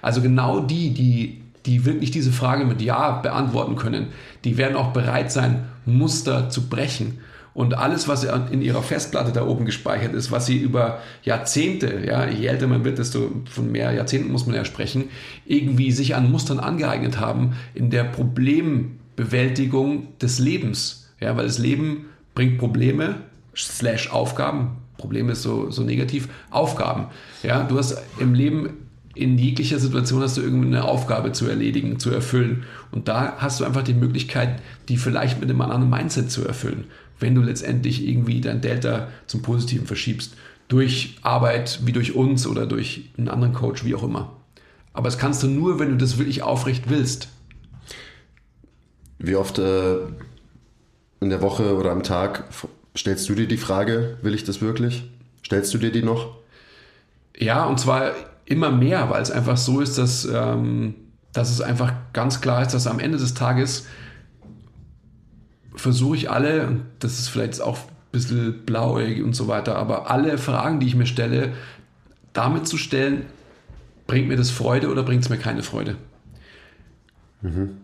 Also 0.00 0.22
genau 0.22 0.60
die, 0.60 0.94
die, 0.94 1.42
die 1.66 1.84
wirklich 1.84 2.10
diese 2.10 2.32
Frage 2.32 2.64
mit 2.64 2.80
Ja 2.80 3.20
beantworten 3.20 3.76
können, 3.76 4.08
die 4.44 4.56
werden 4.56 4.76
auch 4.76 4.92
bereit 4.92 5.30
sein, 5.30 5.64
Muster 5.84 6.48
zu 6.48 6.68
brechen. 6.68 7.18
Und 7.54 7.78
alles, 7.78 8.08
was 8.08 8.24
in 8.24 8.62
ihrer 8.62 8.82
Festplatte 8.82 9.32
da 9.32 9.46
oben 9.46 9.64
gespeichert 9.64 10.12
ist, 10.12 10.32
was 10.32 10.46
sie 10.46 10.58
über 10.58 10.98
Jahrzehnte, 11.22 12.04
ja, 12.04 12.28
je 12.28 12.46
älter 12.46 12.66
man 12.66 12.84
wird, 12.84 12.98
desto 12.98 13.30
von 13.48 13.70
mehr 13.70 13.92
Jahrzehnten 13.92 14.32
muss 14.32 14.46
man 14.46 14.56
ja 14.56 14.64
sprechen, 14.64 15.04
irgendwie 15.46 15.92
sich 15.92 16.16
an 16.16 16.30
Mustern 16.30 16.58
angeeignet 16.58 17.20
haben 17.20 17.54
in 17.72 17.90
der 17.90 18.04
Problembewältigung 18.04 20.18
des 20.18 20.40
Lebens. 20.40 21.12
Ja, 21.20 21.36
weil 21.36 21.46
das 21.46 21.58
Leben 21.58 22.06
bringt 22.34 22.58
Probleme, 22.58 23.20
slash 23.56 24.10
Aufgaben. 24.10 24.78
Probleme 24.98 25.32
ist 25.32 25.42
so, 25.42 25.70
so 25.70 25.84
negativ. 25.84 26.28
Aufgaben. 26.50 27.06
Ja, 27.44 27.62
du 27.62 27.78
hast 27.78 28.02
im 28.18 28.34
Leben 28.34 28.84
in 29.14 29.38
jeglicher 29.38 29.78
Situation 29.78 30.22
hast 30.22 30.36
du 30.36 30.42
irgendwie 30.42 30.66
eine 30.66 30.84
Aufgabe 30.84 31.32
zu 31.32 31.46
erledigen, 31.46 31.98
zu 31.98 32.10
erfüllen. 32.10 32.64
Und 32.90 33.08
da 33.08 33.34
hast 33.38 33.60
du 33.60 33.64
einfach 33.64 33.82
die 33.82 33.94
Möglichkeit, 33.94 34.60
die 34.88 34.96
vielleicht 34.96 35.40
mit 35.40 35.48
einem 35.48 35.60
anderen 35.60 35.88
Mindset 35.88 36.30
zu 36.30 36.44
erfüllen, 36.44 36.84
wenn 37.20 37.34
du 37.34 37.42
letztendlich 37.42 38.06
irgendwie 38.06 38.40
dein 38.40 38.60
Delta 38.60 39.08
zum 39.26 39.42
Positiven 39.42 39.86
verschiebst. 39.86 40.36
Durch 40.68 41.16
Arbeit 41.22 41.80
wie 41.84 41.92
durch 41.92 42.14
uns 42.14 42.46
oder 42.46 42.66
durch 42.66 43.10
einen 43.18 43.28
anderen 43.28 43.54
Coach, 43.54 43.84
wie 43.84 43.94
auch 43.94 44.02
immer. 44.02 44.36
Aber 44.92 45.08
das 45.08 45.18
kannst 45.18 45.42
du 45.42 45.48
nur, 45.48 45.78
wenn 45.78 45.90
du 45.90 45.96
das 45.96 46.18
wirklich 46.18 46.42
aufrecht 46.42 46.84
willst. 46.88 47.28
Wie 49.18 49.36
oft 49.36 49.58
äh, 49.58 49.96
in 51.20 51.30
der 51.30 51.42
Woche 51.42 51.76
oder 51.76 51.90
am 51.90 52.02
Tag 52.02 52.44
stellst 52.96 53.28
du 53.28 53.34
dir 53.34 53.48
die 53.48 53.56
Frage, 53.56 54.18
will 54.22 54.34
ich 54.34 54.44
das 54.44 54.60
wirklich? 54.60 55.10
Stellst 55.44 55.74
du 55.74 55.78
dir 55.78 55.92
die 55.92 56.02
noch? 56.02 56.36
Ja, 57.36 57.64
und 57.64 57.80
zwar 57.80 58.12
immer 58.44 58.70
mehr, 58.70 59.10
weil 59.10 59.22
es 59.22 59.30
einfach 59.30 59.56
so 59.56 59.80
ist, 59.80 59.98
dass, 59.98 60.24
ähm, 60.24 60.94
dass 61.32 61.50
es 61.50 61.60
einfach 61.60 61.92
ganz 62.12 62.40
klar 62.40 62.62
ist, 62.62 62.72
dass 62.72 62.86
am 62.86 63.00
Ende 63.00 63.18
des 63.18 63.34
Tages 63.34 63.86
versuche 65.74 66.16
ich 66.16 66.30
alle, 66.30 66.66
und 66.66 66.82
das 67.00 67.18
ist 67.18 67.28
vielleicht 67.28 67.60
auch 67.60 67.78
ein 67.78 68.12
bisschen 68.12 68.64
blauäugig 68.64 69.22
und 69.22 69.34
so 69.34 69.48
weiter, 69.48 69.76
aber 69.76 70.10
alle 70.10 70.38
Fragen, 70.38 70.80
die 70.80 70.86
ich 70.86 70.94
mir 70.94 71.06
stelle, 71.06 71.52
damit 72.32 72.66
zu 72.66 72.76
stellen, 72.76 73.26
bringt 74.06 74.28
mir 74.28 74.36
das 74.36 74.50
Freude 74.50 74.90
oder 74.90 75.02
bringt 75.02 75.22
es 75.22 75.30
mir 75.30 75.38
keine 75.38 75.62
Freude? 75.62 75.96
Mhm. 77.42 77.78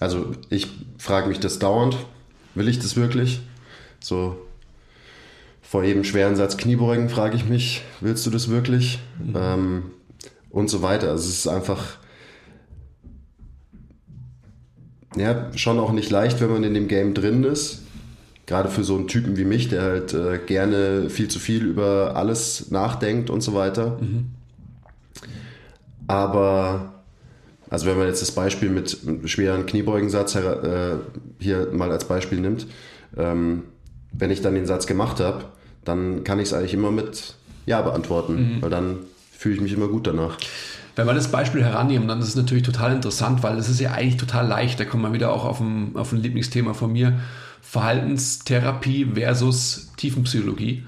Also 0.00 0.32
ich 0.50 0.68
frage 0.98 1.28
mich 1.28 1.40
das 1.40 1.58
dauernd, 1.58 1.96
will 2.54 2.68
ich 2.68 2.78
das 2.78 2.96
wirklich? 2.96 3.40
So 4.00 4.36
vor 5.62 5.82
jedem 5.82 6.04
schweren 6.04 6.36
Satz 6.36 6.56
Kniebeugen 6.56 7.08
frage 7.08 7.36
ich 7.36 7.46
mich, 7.46 7.82
willst 8.00 8.24
du 8.26 8.30
das 8.30 8.48
wirklich? 8.48 9.00
Mhm. 9.18 9.34
Ähm, 9.34 9.82
und 10.50 10.68
so 10.68 10.82
weiter. 10.82 11.10
Also 11.10 11.28
es 11.28 11.38
ist 11.38 11.48
einfach 11.48 11.96
ja, 15.16 15.50
schon 15.56 15.78
auch 15.78 15.92
nicht 15.92 16.10
leicht, 16.10 16.40
wenn 16.40 16.50
man 16.50 16.64
in 16.64 16.74
dem 16.74 16.88
Game 16.88 17.14
drin 17.14 17.44
ist. 17.44 17.82
Gerade 18.46 18.68
für 18.68 18.84
so 18.84 18.96
einen 18.96 19.08
Typen 19.08 19.36
wie 19.36 19.44
mich, 19.44 19.68
der 19.68 19.82
halt 19.82 20.12
äh, 20.12 20.38
gerne 20.38 21.08
viel 21.08 21.28
zu 21.28 21.38
viel 21.38 21.64
über 21.64 22.14
alles 22.14 22.70
nachdenkt 22.70 23.30
und 23.30 23.40
so 23.40 23.54
weiter. 23.54 23.98
Mhm. 24.00 24.26
Aber, 26.06 26.92
also 27.70 27.86
wenn 27.86 27.96
man 27.96 28.06
jetzt 28.06 28.20
das 28.20 28.32
Beispiel 28.32 28.68
mit 28.68 28.98
einem 29.06 29.26
schweren 29.26 29.64
Kniebeugensatz 29.64 30.34
äh, 30.34 30.96
hier 31.38 31.68
mal 31.72 31.90
als 31.90 32.04
Beispiel 32.04 32.40
nimmt, 32.40 32.66
ähm, 33.16 33.62
wenn 34.12 34.30
ich 34.30 34.42
dann 34.42 34.54
den 34.54 34.66
Satz 34.66 34.86
gemacht 34.86 35.20
habe, 35.20 35.46
dann 35.84 36.24
kann 36.24 36.38
ich 36.38 36.48
es 36.48 36.52
eigentlich 36.52 36.74
immer 36.74 36.90
mit 36.90 37.34
Ja 37.64 37.80
beantworten, 37.80 38.56
mhm. 38.56 38.62
weil 38.62 38.70
dann 38.70 38.98
fühle 39.36 39.54
ich 39.54 39.60
mich 39.62 39.72
immer 39.72 39.88
gut 39.88 40.06
danach. 40.06 40.36
Wenn 40.96 41.06
wir 41.06 41.14
das 41.14 41.28
Beispiel 41.28 41.64
herannehmen, 41.64 42.06
dann 42.06 42.20
ist 42.20 42.28
es 42.28 42.36
natürlich 42.36 42.62
total 42.62 42.92
interessant, 42.92 43.42
weil 43.42 43.58
es 43.58 43.68
ist 43.68 43.80
ja 43.80 43.92
eigentlich 43.92 44.16
total 44.16 44.46
leicht. 44.46 44.78
Da 44.78 44.84
kommen 44.84 45.02
wir 45.02 45.12
wieder 45.12 45.32
auch 45.32 45.44
auf 45.44 45.60
ein, 45.60 45.96
auf 45.96 46.12
ein 46.12 46.22
Lieblingsthema 46.22 46.72
von 46.74 46.92
mir. 46.92 47.18
Verhaltenstherapie 47.62 49.06
versus 49.14 49.92
Tiefenpsychologie. 49.96 50.84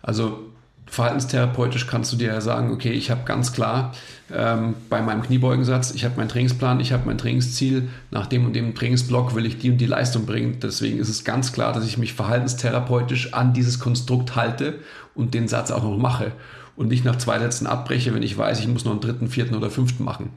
Also 0.00 0.38
verhaltenstherapeutisch 0.86 1.86
kannst 1.86 2.12
du 2.12 2.16
dir 2.16 2.28
ja 2.28 2.40
sagen, 2.40 2.72
okay, 2.72 2.90
ich 2.90 3.10
habe 3.10 3.22
ganz 3.24 3.52
klar 3.52 3.92
ähm, 4.32 4.74
bei 4.88 5.02
meinem 5.02 5.22
Kniebeugensatz, 5.22 5.92
ich 5.94 6.04
habe 6.04 6.16
meinen 6.16 6.28
Trainingsplan, 6.28 6.80
ich 6.80 6.92
habe 6.92 7.04
mein 7.06 7.18
Trainingsziel, 7.18 7.88
nach 8.10 8.26
dem 8.26 8.46
und 8.46 8.54
dem 8.54 8.74
Trainingsblock 8.74 9.34
will 9.34 9.46
ich 9.46 9.58
die 9.58 9.70
und 9.70 9.78
die 9.78 9.86
Leistung 9.86 10.26
bringen. 10.26 10.58
Deswegen 10.60 10.98
ist 10.98 11.08
es 11.08 11.24
ganz 11.24 11.52
klar, 11.52 11.72
dass 11.72 11.84
ich 11.84 11.98
mich 11.98 12.14
verhaltenstherapeutisch 12.14 13.34
an 13.34 13.52
dieses 13.52 13.78
Konstrukt 13.78 14.34
halte 14.34 14.80
und 15.14 15.34
den 15.34 15.46
Satz 15.46 15.70
auch 15.70 15.82
noch 15.82 15.96
mache 15.96 16.32
und 16.80 16.88
nicht 16.88 17.04
nach 17.04 17.16
zwei 17.16 17.38
Sätzen 17.38 17.66
abbreche, 17.66 18.14
wenn 18.14 18.22
ich 18.22 18.38
weiß, 18.38 18.58
ich 18.58 18.66
muss 18.66 18.86
noch 18.86 18.92
einen 18.92 19.02
dritten, 19.02 19.28
vierten 19.28 19.54
oder 19.54 19.68
fünften 19.68 20.02
machen. 20.02 20.30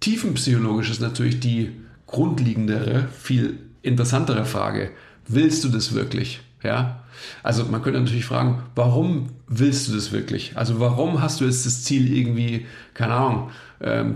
Tiefenpsychologisch 0.00 0.88
ist 0.88 1.02
natürlich 1.02 1.40
die 1.40 1.72
grundlegendere, 2.06 3.08
viel 3.12 3.58
interessantere 3.82 4.46
Frage. 4.46 4.92
Willst 5.28 5.62
du 5.62 5.68
das 5.68 5.92
wirklich? 5.92 6.40
Ja, 6.62 7.04
also 7.42 7.66
man 7.66 7.82
könnte 7.82 8.00
natürlich 8.00 8.24
fragen, 8.24 8.62
warum 8.76 9.28
willst 9.46 9.88
du 9.88 9.92
das 9.92 10.10
wirklich? 10.10 10.56
Also 10.56 10.80
warum 10.80 11.20
hast 11.20 11.42
du 11.42 11.44
jetzt 11.44 11.66
das 11.66 11.84
Ziel 11.84 12.10
irgendwie, 12.16 12.64
keine 12.94 13.12
Ahnung, 13.12 13.50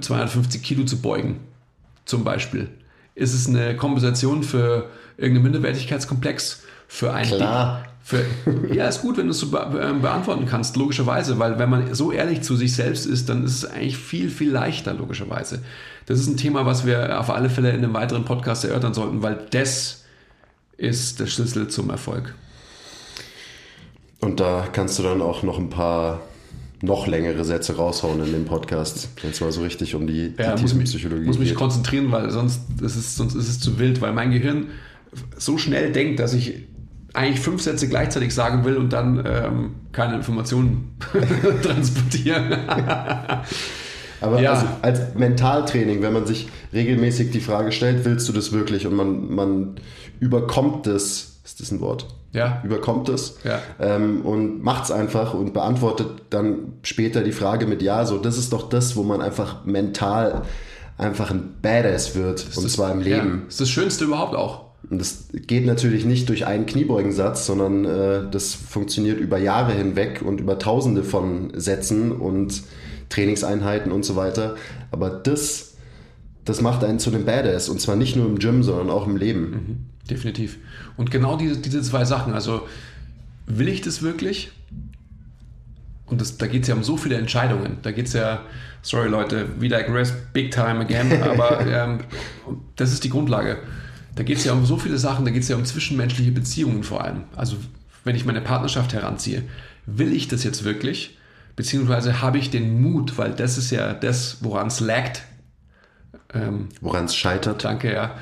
250 0.00 0.62
ähm, 0.62 0.64
Kilo 0.64 0.84
zu 0.84 1.02
beugen, 1.02 1.40
zum 2.06 2.24
Beispiel? 2.24 2.70
Ist 3.14 3.34
es 3.34 3.46
eine 3.46 3.76
Kompensation 3.76 4.42
für 4.42 4.88
irgendeinen 5.18 5.52
Minderwertigkeitskomplex? 5.52 6.62
Für 6.88 7.12
ein 7.12 7.26
Klar. 7.26 7.84
Für, 8.10 8.24
ja, 8.74 8.88
ist 8.88 9.02
gut, 9.02 9.18
wenn 9.18 9.26
du 9.26 9.30
es 9.30 9.38
so 9.38 9.50
be 9.50 9.80
ähm, 9.80 10.02
beantworten 10.02 10.44
kannst, 10.44 10.76
logischerweise, 10.76 11.38
weil 11.38 11.60
wenn 11.60 11.70
man 11.70 11.94
so 11.94 12.10
ehrlich 12.10 12.42
zu 12.42 12.56
sich 12.56 12.74
selbst 12.74 13.06
ist, 13.06 13.28
dann 13.28 13.44
ist 13.44 13.54
es 13.54 13.64
eigentlich 13.64 13.98
viel, 13.98 14.30
viel 14.30 14.50
leichter, 14.50 14.94
logischerweise. 14.94 15.62
Das 16.06 16.18
ist 16.18 16.26
ein 16.26 16.36
Thema, 16.36 16.66
was 16.66 16.84
wir 16.84 17.20
auf 17.20 17.30
alle 17.30 17.48
Fälle 17.48 17.70
in 17.70 17.76
einem 17.76 17.94
weiteren 17.94 18.24
Podcast 18.24 18.64
erörtern 18.64 18.94
sollten, 18.94 19.22
weil 19.22 19.46
das 19.50 20.02
ist 20.76 21.20
der 21.20 21.26
Schlüssel 21.26 21.68
zum 21.68 21.88
Erfolg. 21.90 22.34
Und 24.20 24.40
da 24.40 24.66
kannst 24.72 24.98
du 24.98 25.04
dann 25.04 25.22
auch 25.22 25.44
noch 25.44 25.58
ein 25.60 25.70
paar 25.70 26.20
noch 26.82 27.06
längere 27.06 27.44
Sätze 27.44 27.76
raushauen 27.76 28.24
in 28.24 28.32
dem 28.32 28.44
Podcast. 28.44 29.10
Wenn 29.22 29.30
es 29.30 29.40
mal 29.40 29.52
so 29.52 29.62
richtig 29.62 29.94
um 29.94 30.08
die, 30.08 30.34
ja, 30.36 30.56
die 30.56 30.62
muss 30.62 30.74
mich, 30.74 30.86
Psychologie 30.86 31.26
muss 31.26 31.38
mich 31.38 31.54
konzentrieren, 31.54 32.10
weil 32.10 32.28
sonst 32.30 32.62
ist, 32.82 32.96
es, 32.96 33.14
sonst 33.14 33.36
ist 33.36 33.48
es 33.48 33.60
zu 33.60 33.78
wild, 33.78 34.00
weil 34.00 34.12
mein 34.12 34.32
Gehirn 34.32 34.66
so 35.36 35.58
schnell 35.58 35.92
denkt, 35.92 36.18
dass 36.18 36.34
ich 36.34 36.64
eigentlich 37.14 37.40
fünf 37.40 37.62
Sätze 37.62 37.88
gleichzeitig 37.88 38.34
sagen 38.34 38.64
will 38.64 38.76
und 38.76 38.92
dann 38.92 39.24
ähm, 39.26 39.74
keine 39.92 40.14
Informationen 40.14 40.96
transportieren. 41.62 42.52
Aber 44.20 44.40
ja. 44.40 44.52
also 44.52 44.66
als 44.82 45.14
Mentaltraining, 45.14 46.02
wenn 46.02 46.12
man 46.12 46.26
sich 46.26 46.48
regelmäßig 46.72 47.30
die 47.30 47.40
Frage 47.40 47.72
stellt, 47.72 48.04
willst 48.04 48.28
du 48.28 48.32
das 48.32 48.52
wirklich? 48.52 48.86
Und 48.86 48.94
man, 48.94 49.34
man 49.34 49.76
überkommt 50.20 50.86
das, 50.86 51.40
ist 51.42 51.60
das 51.60 51.70
ein 51.70 51.80
Wort? 51.80 52.06
ja. 52.32 52.60
überkommt 52.64 53.08
es 53.08 53.38
ja. 53.44 53.60
ähm, 53.80 54.22
und 54.22 54.62
macht 54.62 54.84
es 54.84 54.90
einfach 54.90 55.34
und 55.34 55.52
beantwortet 55.52 56.08
dann 56.30 56.74
später 56.82 57.22
die 57.22 57.32
Frage 57.32 57.66
mit 57.66 57.82
Ja, 57.82 58.06
so 58.06 58.18
das 58.18 58.38
ist 58.38 58.52
doch 58.52 58.68
das, 58.68 58.96
wo 58.96 59.02
man 59.02 59.20
einfach 59.20 59.64
mental 59.64 60.42
einfach 60.96 61.30
ein 61.30 61.56
Badass 61.62 62.14
wird 62.14 62.46
und 62.56 62.64
das, 62.64 62.72
zwar 62.72 62.92
im 62.92 63.00
Leben. 63.00 63.28
Ja, 63.28 63.36
das 63.46 63.54
ist 63.54 63.60
das 63.60 63.70
Schönste 63.70 64.04
überhaupt 64.04 64.34
auch. 64.34 64.69
Und 64.88 64.98
das 64.98 65.28
geht 65.32 65.66
natürlich 65.66 66.04
nicht 66.04 66.28
durch 66.28 66.46
einen 66.46 66.66
Kniebeugensatz, 66.66 67.46
sondern 67.46 67.84
äh, 67.84 68.30
das 68.30 68.54
funktioniert 68.54 69.20
über 69.20 69.38
Jahre 69.38 69.72
hinweg 69.72 70.22
und 70.24 70.40
über 70.40 70.58
Tausende 70.58 71.04
von 71.04 71.52
Sätzen 71.54 72.12
und 72.12 72.62
Trainingseinheiten 73.08 73.92
und 73.92 74.04
so 74.04 74.16
weiter. 74.16 74.56
Aber 74.90 75.10
das, 75.10 75.74
das 76.44 76.60
macht 76.60 76.82
einen 76.82 76.98
zu 76.98 77.10
einem 77.10 77.24
Badass 77.24 77.68
und 77.68 77.80
zwar 77.80 77.96
nicht 77.96 78.16
nur 78.16 78.26
im 78.26 78.38
Gym, 78.38 78.62
sondern 78.62 78.90
auch 78.90 79.06
im 79.06 79.16
Leben. 79.16 79.50
Mhm 79.50 79.90
definitiv. 80.10 80.58
Und 80.96 81.10
genau 81.10 81.36
diese, 81.36 81.58
diese 81.58 81.80
zwei 81.82 82.04
Sachen, 82.04 82.34
also 82.34 82.66
will 83.46 83.68
ich 83.68 83.80
das 83.80 84.02
wirklich? 84.02 84.50
Und 86.06 86.20
das, 86.20 86.38
da 86.38 86.46
geht 86.46 86.62
es 86.62 86.68
ja 86.68 86.74
um 86.74 86.82
so 86.82 86.96
viele 86.96 87.16
Entscheidungen. 87.16 87.78
Da 87.82 87.92
geht 87.92 88.06
es 88.06 88.14
ja, 88.14 88.42
sorry 88.82 89.08
Leute, 89.08 89.46
we 89.60 89.68
digress 89.68 90.12
big 90.32 90.50
time 90.50 90.80
again, 90.80 91.22
aber 91.22 91.64
ähm, 91.66 92.00
das 92.76 92.92
ist 92.92 93.04
die 93.04 93.10
Grundlage. 93.10 93.58
Da 94.20 94.24
geht 94.24 94.38
es 94.38 94.44
ja 94.44 94.52
um 94.52 94.66
so 94.66 94.76
viele 94.76 94.98
Sachen, 94.98 95.24
da 95.24 95.30
geht 95.30 95.42
es 95.42 95.48
ja 95.48 95.56
um 95.56 95.64
zwischenmenschliche 95.64 96.32
Beziehungen 96.32 96.82
vor 96.82 97.02
allem. 97.02 97.24
Also 97.36 97.56
wenn 98.04 98.16
ich 98.16 98.24
meine 98.24 98.40
Partnerschaft 98.40 98.92
heranziehe, 98.92 99.44
will 99.86 100.12
ich 100.12 100.28
das 100.28 100.44
jetzt 100.44 100.64
wirklich? 100.64 101.18
Beziehungsweise 101.56 102.20
habe 102.20 102.38
ich 102.38 102.50
den 102.50 102.82
Mut, 102.82 103.18
weil 103.18 103.32
das 103.32 103.58
ist 103.58 103.70
ja 103.70 103.94
das, 103.94 104.38
woran 104.42 104.68
es 104.68 104.80
laggt. 104.80 105.22
Ähm, 106.34 106.68
woran 106.80 107.06
es 107.06 107.16
scheitert. 107.16 107.64
Danke, 107.64 107.92
ja 107.92 108.14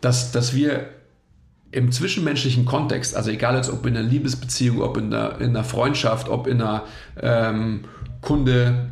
dass, 0.00 0.32
dass 0.32 0.54
wir 0.54 0.90
im 1.70 1.92
zwischenmenschlichen 1.92 2.64
Kontext, 2.64 3.14
also 3.14 3.30
egal 3.30 3.56
jetzt 3.56 3.70
ob 3.70 3.84
in 3.84 3.96
einer 3.96 4.08
Liebesbeziehung, 4.08 4.80
ob 4.80 4.96
in 4.96 5.12
einer, 5.12 5.40
in 5.40 5.50
einer 5.50 5.64
Freundschaft, 5.64 6.28
ob 6.28 6.46
in 6.46 6.62
einer 6.62 6.84
ähm, 7.20 7.84
Kunde, 8.22 8.88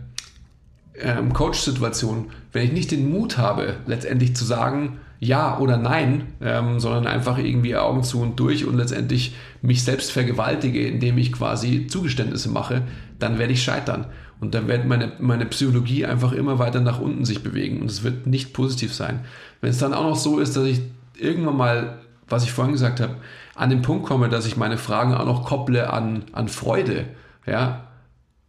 ähm, 0.98 1.32
Coach-Situation, 1.32 2.30
wenn 2.52 2.64
ich 2.64 2.72
nicht 2.72 2.90
den 2.90 3.10
Mut 3.10 3.38
habe, 3.38 3.76
letztendlich 3.86 4.36
zu 4.36 4.44
sagen, 4.44 4.98
ja 5.18 5.58
oder 5.58 5.76
nein, 5.76 6.34
ähm, 6.40 6.80
sondern 6.80 7.06
einfach 7.06 7.38
irgendwie 7.38 7.76
Augen 7.76 8.02
zu 8.02 8.20
und 8.20 8.38
durch 8.38 8.64
und 8.66 8.76
letztendlich 8.76 9.34
mich 9.62 9.84
selbst 9.84 10.12
vergewaltige, 10.12 10.86
indem 10.86 11.18
ich 11.18 11.32
quasi 11.32 11.86
Zugeständnisse 11.86 12.50
mache, 12.50 12.82
dann 13.18 13.38
werde 13.38 13.52
ich 13.52 13.62
scheitern. 13.62 14.06
Und 14.38 14.54
dann 14.54 14.68
wird 14.68 14.86
meine, 14.86 15.12
meine 15.18 15.46
Psychologie 15.46 16.04
einfach 16.04 16.32
immer 16.32 16.58
weiter 16.58 16.80
nach 16.80 17.00
unten 17.00 17.24
sich 17.24 17.42
bewegen 17.42 17.80
und 17.80 17.90
es 17.90 18.02
wird 18.02 18.26
nicht 18.26 18.52
positiv 18.52 18.92
sein. 18.92 19.20
Wenn 19.60 19.70
es 19.70 19.78
dann 19.78 19.94
auch 19.94 20.04
noch 20.04 20.16
so 20.16 20.38
ist, 20.38 20.56
dass 20.56 20.64
ich 20.64 20.82
irgendwann 21.18 21.56
mal, 21.56 21.98
was 22.28 22.44
ich 22.44 22.52
vorhin 22.52 22.72
gesagt 22.72 23.00
habe, 23.00 23.16
an 23.54 23.70
den 23.70 23.80
Punkt 23.80 24.06
komme, 24.06 24.28
dass 24.28 24.46
ich 24.46 24.58
meine 24.58 24.76
Fragen 24.76 25.14
auch 25.14 25.24
noch 25.24 25.46
kopple 25.46 25.90
an, 25.90 26.24
an 26.32 26.48
Freude, 26.48 27.06
ja, 27.46 27.86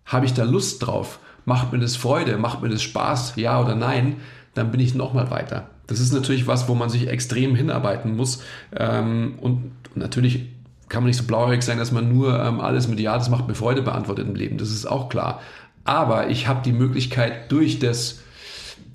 habe 0.05 0.25
ich 0.25 0.33
da 0.33 0.43
Lust 0.43 0.85
drauf? 0.85 1.19
Macht 1.45 1.71
mir 1.71 1.79
das 1.79 1.95
Freude? 1.95 2.37
Macht 2.37 2.61
mir 2.61 2.69
das 2.69 2.81
Spaß? 2.81 3.37
Ja 3.37 3.61
oder 3.61 3.75
nein? 3.75 4.17
Dann 4.53 4.71
bin 4.71 4.81
ich 4.81 4.95
noch 4.95 5.13
mal 5.13 5.31
weiter. 5.31 5.69
Das 5.87 5.99
ist 5.99 6.13
natürlich 6.13 6.47
was, 6.47 6.67
wo 6.67 6.75
man 6.75 6.89
sich 6.89 7.07
extrem 7.07 7.55
hinarbeiten 7.55 8.15
muss. 8.15 8.43
Ähm, 8.75 9.35
und 9.41 9.71
natürlich 9.95 10.47
kann 10.89 11.03
man 11.03 11.07
nicht 11.07 11.17
so 11.17 11.23
blauäugig 11.23 11.63
sein, 11.63 11.77
dass 11.77 11.91
man 11.91 12.13
nur 12.13 12.39
ähm, 12.41 12.59
alles 12.59 12.87
mit 12.87 12.99
Ja, 12.99 13.17
das 13.17 13.29
macht 13.29 13.47
mir 13.47 13.55
Freude 13.55 13.81
beantwortet 13.81 14.27
im 14.27 14.35
Leben. 14.35 14.57
Das 14.57 14.71
ist 14.71 14.85
auch 14.85 15.09
klar. 15.09 15.41
Aber 15.83 16.29
ich 16.29 16.47
habe 16.47 16.61
die 16.63 16.73
Möglichkeit 16.73 17.51
durch 17.51 17.79
das, 17.79 18.19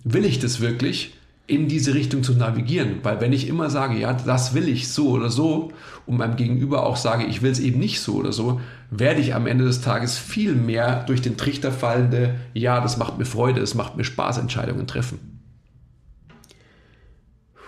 will 0.04 0.24
ich 0.24 0.38
das 0.38 0.60
wirklich, 0.60 1.14
in 1.46 1.68
diese 1.68 1.94
Richtung 1.94 2.22
zu 2.22 2.34
navigieren. 2.34 3.00
Weil 3.02 3.20
wenn 3.20 3.32
ich 3.32 3.48
immer 3.48 3.68
sage, 3.68 3.98
ja, 3.98 4.12
das 4.12 4.54
will 4.54 4.68
ich 4.68 4.88
so 4.88 5.10
oder 5.10 5.28
so, 5.28 5.72
und 6.06 6.16
meinem 6.16 6.36
Gegenüber 6.36 6.84
auch 6.86 6.96
sage, 6.96 7.24
ich 7.24 7.42
will 7.42 7.50
es 7.50 7.60
eben 7.60 7.78
nicht 7.78 8.00
so 8.00 8.14
oder 8.14 8.32
so, 8.32 8.60
werde 8.90 9.20
ich 9.20 9.34
am 9.34 9.46
Ende 9.46 9.64
des 9.64 9.80
Tages 9.80 10.18
viel 10.18 10.54
mehr 10.54 11.04
durch 11.04 11.22
den 11.22 11.36
Trichter 11.36 11.72
fallende, 11.72 12.36
ja, 12.54 12.80
das 12.80 12.96
macht 12.96 13.18
mir 13.18 13.24
Freude, 13.24 13.60
es 13.60 13.74
macht 13.74 13.96
mir 13.96 14.04
Spaß, 14.04 14.38
Entscheidungen 14.38 14.86
treffen. 14.86 15.31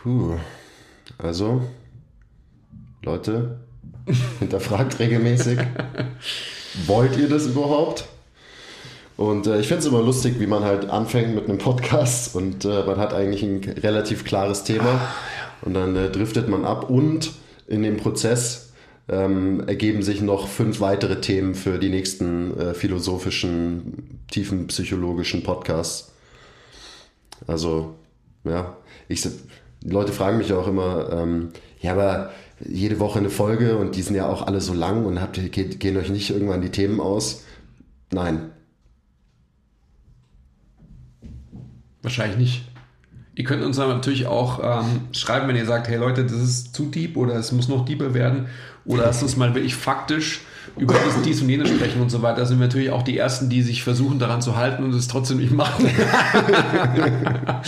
Puh. 0.04 0.36
Also, 1.16 1.62
Leute, 3.02 3.60
hinterfragt 4.38 4.98
regelmäßig. 4.98 5.58
Wollt 6.86 7.16
ihr 7.16 7.26
das 7.26 7.46
überhaupt? 7.46 8.04
Und 9.16 9.46
äh, 9.46 9.58
ich 9.60 9.66
finde 9.66 9.80
es 9.80 9.86
immer 9.86 10.02
lustig, 10.02 10.38
wie 10.38 10.46
man 10.46 10.62
halt 10.62 10.90
anfängt 10.90 11.34
mit 11.34 11.48
einem 11.48 11.56
Podcast 11.56 12.36
und 12.36 12.66
äh, 12.66 12.84
man 12.84 12.98
hat 12.98 13.14
eigentlich 13.14 13.42
ein 13.44 13.64
relativ 13.82 14.26
klares 14.26 14.64
Thema 14.64 14.90
ah, 14.90 14.92
ja. 14.92 15.08
und 15.62 15.72
dann 15.72 15.96
äh, 15.96 16.10
driftet 16.10 16.50
man 16.50 16.66
ab 16.66 16.90
und 16.90 17.32
in 17.66 17.82
dem 17.82 17.96
Prozess 17.96 18.74
ähm, 19.08 19.66
ergeben 19.66 20.02
sich 20.02 20.20
noch 20.20 20.48
fünf 20.48 20.80
weitere 20.80 21.22
Themen 21.22 21.54
für 21.54 21.78
die 21.78 21.88
nächsten 21.88 22.60
äh, 22.60 22.74
philosophischen, 22.74 24.20
tiefen 24.30 24.66
psychologischen 24.66 25.42
Podcasts. 25.42 26.12
Also, 27.46 27.94
ja, 28.44 28.76
ich, 29.08 29.26
Leute 29.84 30.12
fragen 30.12 30.38
mich 30.38 30.52
auch 30.52 30.66
immer, 30.66 31.12
ähm, 31.12 31.50
ja, 31.80 31.92
aber 31.92 32.30
jede 32.66 32.98
Woche 32.98 33.18
eine 33.18 33.30
Folge 33.30 33.76
und 33.76 33.96
die 33.96 34.02
sind 34.02 34.16
ja 34.16 34.28
auch 34.28 34.46
alle 34.46 34.60
so 34.60 34.72
lang 34.72 35.04
und 35.04 35.20
habt, 35.20 35.38
gehen 35.52 35.96
euch 35.96 36.10
nicht 36.10 36.30
irgendwann 36.30 36.62
die 36.62 36.70
Themen 36.70 37.00
aus? 37.00 37.44
Nein, 38.10 38.50
Wahrscheinlich 42.04 42.36
nicht. 42.36 42.64
Ihr 43.34 43.44
könnt 43.44 43.64
uns 43.64 43.78
aber 43.78 43.94
natürlich 43.94 44.26
auch 44.26 44.60
ähm, 44.62 45.08
schreiben, 45.12 45.48
wenn 45.48 45.56
ihr 45.56 45.64
sagt, 45.64 45.88
hey 45.88 45.96
Leute, 45.96 46.22
das 46.22 46.34
ist 46.34 46.74
zu 46.74 46.84
deep 46.84 47.16
oder 47.16 47.34
es 47.34 47.50
muss 47.50 47.66
noch 47.66 47.86
deeper 47.86 48.12
werden 48.12 48.46
oder 48.84 49.04
lasst 49.04 49.22
uns 49.22 49.36
mal 49.36 49.54
wirklich 49.54 49.74
faktisch 49.74 50.42
über 50.76 50.94
dies, 50.94 51.22
dies 51.24 51.40
und 51.40 51.48
jenes 51.48 51.70
sprechen 51.70 52.02
und 52.02 52.10
so 52.10 52.20
weiter. 52.20 52.40
Da 52.40 52.46
sind 52.46 52.60
wir 52.60 52.66
natürlich 52.66 52.90
auch 52.90 53.02
die 53.02 53.16
Ersten, 53.16 53.48
die 53.48 53.62
sich 53.62 53.82
versuchen 53.82 54.18
daran 54.18 54.42
zu 54.42 54.54
halten 54.54 54.84
und 54.84 54.94
es 54.94 55.08
trotzdem 55.08 55.38
nicht 55.38 55.52
machen. 55.52 55.86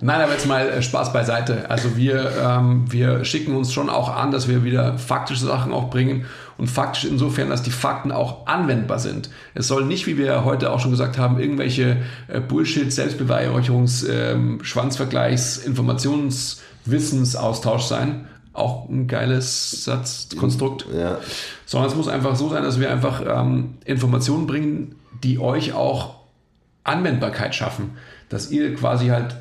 Nein, 0.00 0.20
aber 0.20 0.32
jetzt 0.32 0.46
mal 0.46 0.68
äh, 0.68 0.82
Spaß 0.82 1.12
beiseite. 1.12 1.70
Also 1.70 1.96
wir, 1.96 2.30
ähm, 2.42 2.90
wir 2.90 3.24
schicken 3.24 3.56
uns 3.56 3.72
schon 3.72 3.88
auch 3.88 4.14
an, 4.14 4.30
dass 4.30 4.48
wir 4.48 4.62
wieder 4.64 4.98
faktische 4.98 5.46
Sachen 5.46 5.72
auch 5.72 5.88
bringen 5.90 6.26
und 6.58 6.68
faktisch 6.68 7.04
insofern, 7.04 7.48
dass 7.50 7.62
die 7.62 7.70
Fakten 7.70 8.10
auch 8.12 8.46
anwendbar 8.46 8.98
sind. 8.98 9.30
Es 9.54 9.68
soll 9.68 9.84
nicht, 9.84 10.06
wie 10.06 10.16
wir 10.18 10.44
heute 10.44 10.72
auch 10.72 10.80
schon 10.80 10.90
gesagt 10.90 11.18
haben, 11.18 11.38
irgendwelche 11.38 11.98
äh, 12.28 12.40
Bullshit, 12.40 12.92
Selbstbeweihräucherungs, 12.92 14.06
ähm, 14.08 14.58
Schwanzvergleichs, 14.62 15.58
Informationswissensaustausch 15.58 17.84
sein. 17.84 18.26
Auch 18.52 18.88
ein 18.88 19.06
geiles 19.06 19.84
Satzkonstrukt. 19.84 20.86
Ja. 20.94 21.18
Sondern 21.66 21.90
es 21.90 21.96
muss 21.96 22.08
einfach 22.08 22.34
so 22.36 22.48
sein, 22.48 22.62
dass 22.62 22.80
wir 22.80 22.90
einfach 22.90 23.22
ähm, 23.26 23.74
Informationen 23.84 24.46
bringen, 24.46 24.94
die 25.22 25.38
euch 25.38 25.74
auch 25.74 26.14
Anwendbarkeit 26.84 27.54
schaffen. 27.54 27.98
Dass 28.30 28.50
ihr 28.50 28.74
quasi 28.74 29.08
halt 29.08 29.36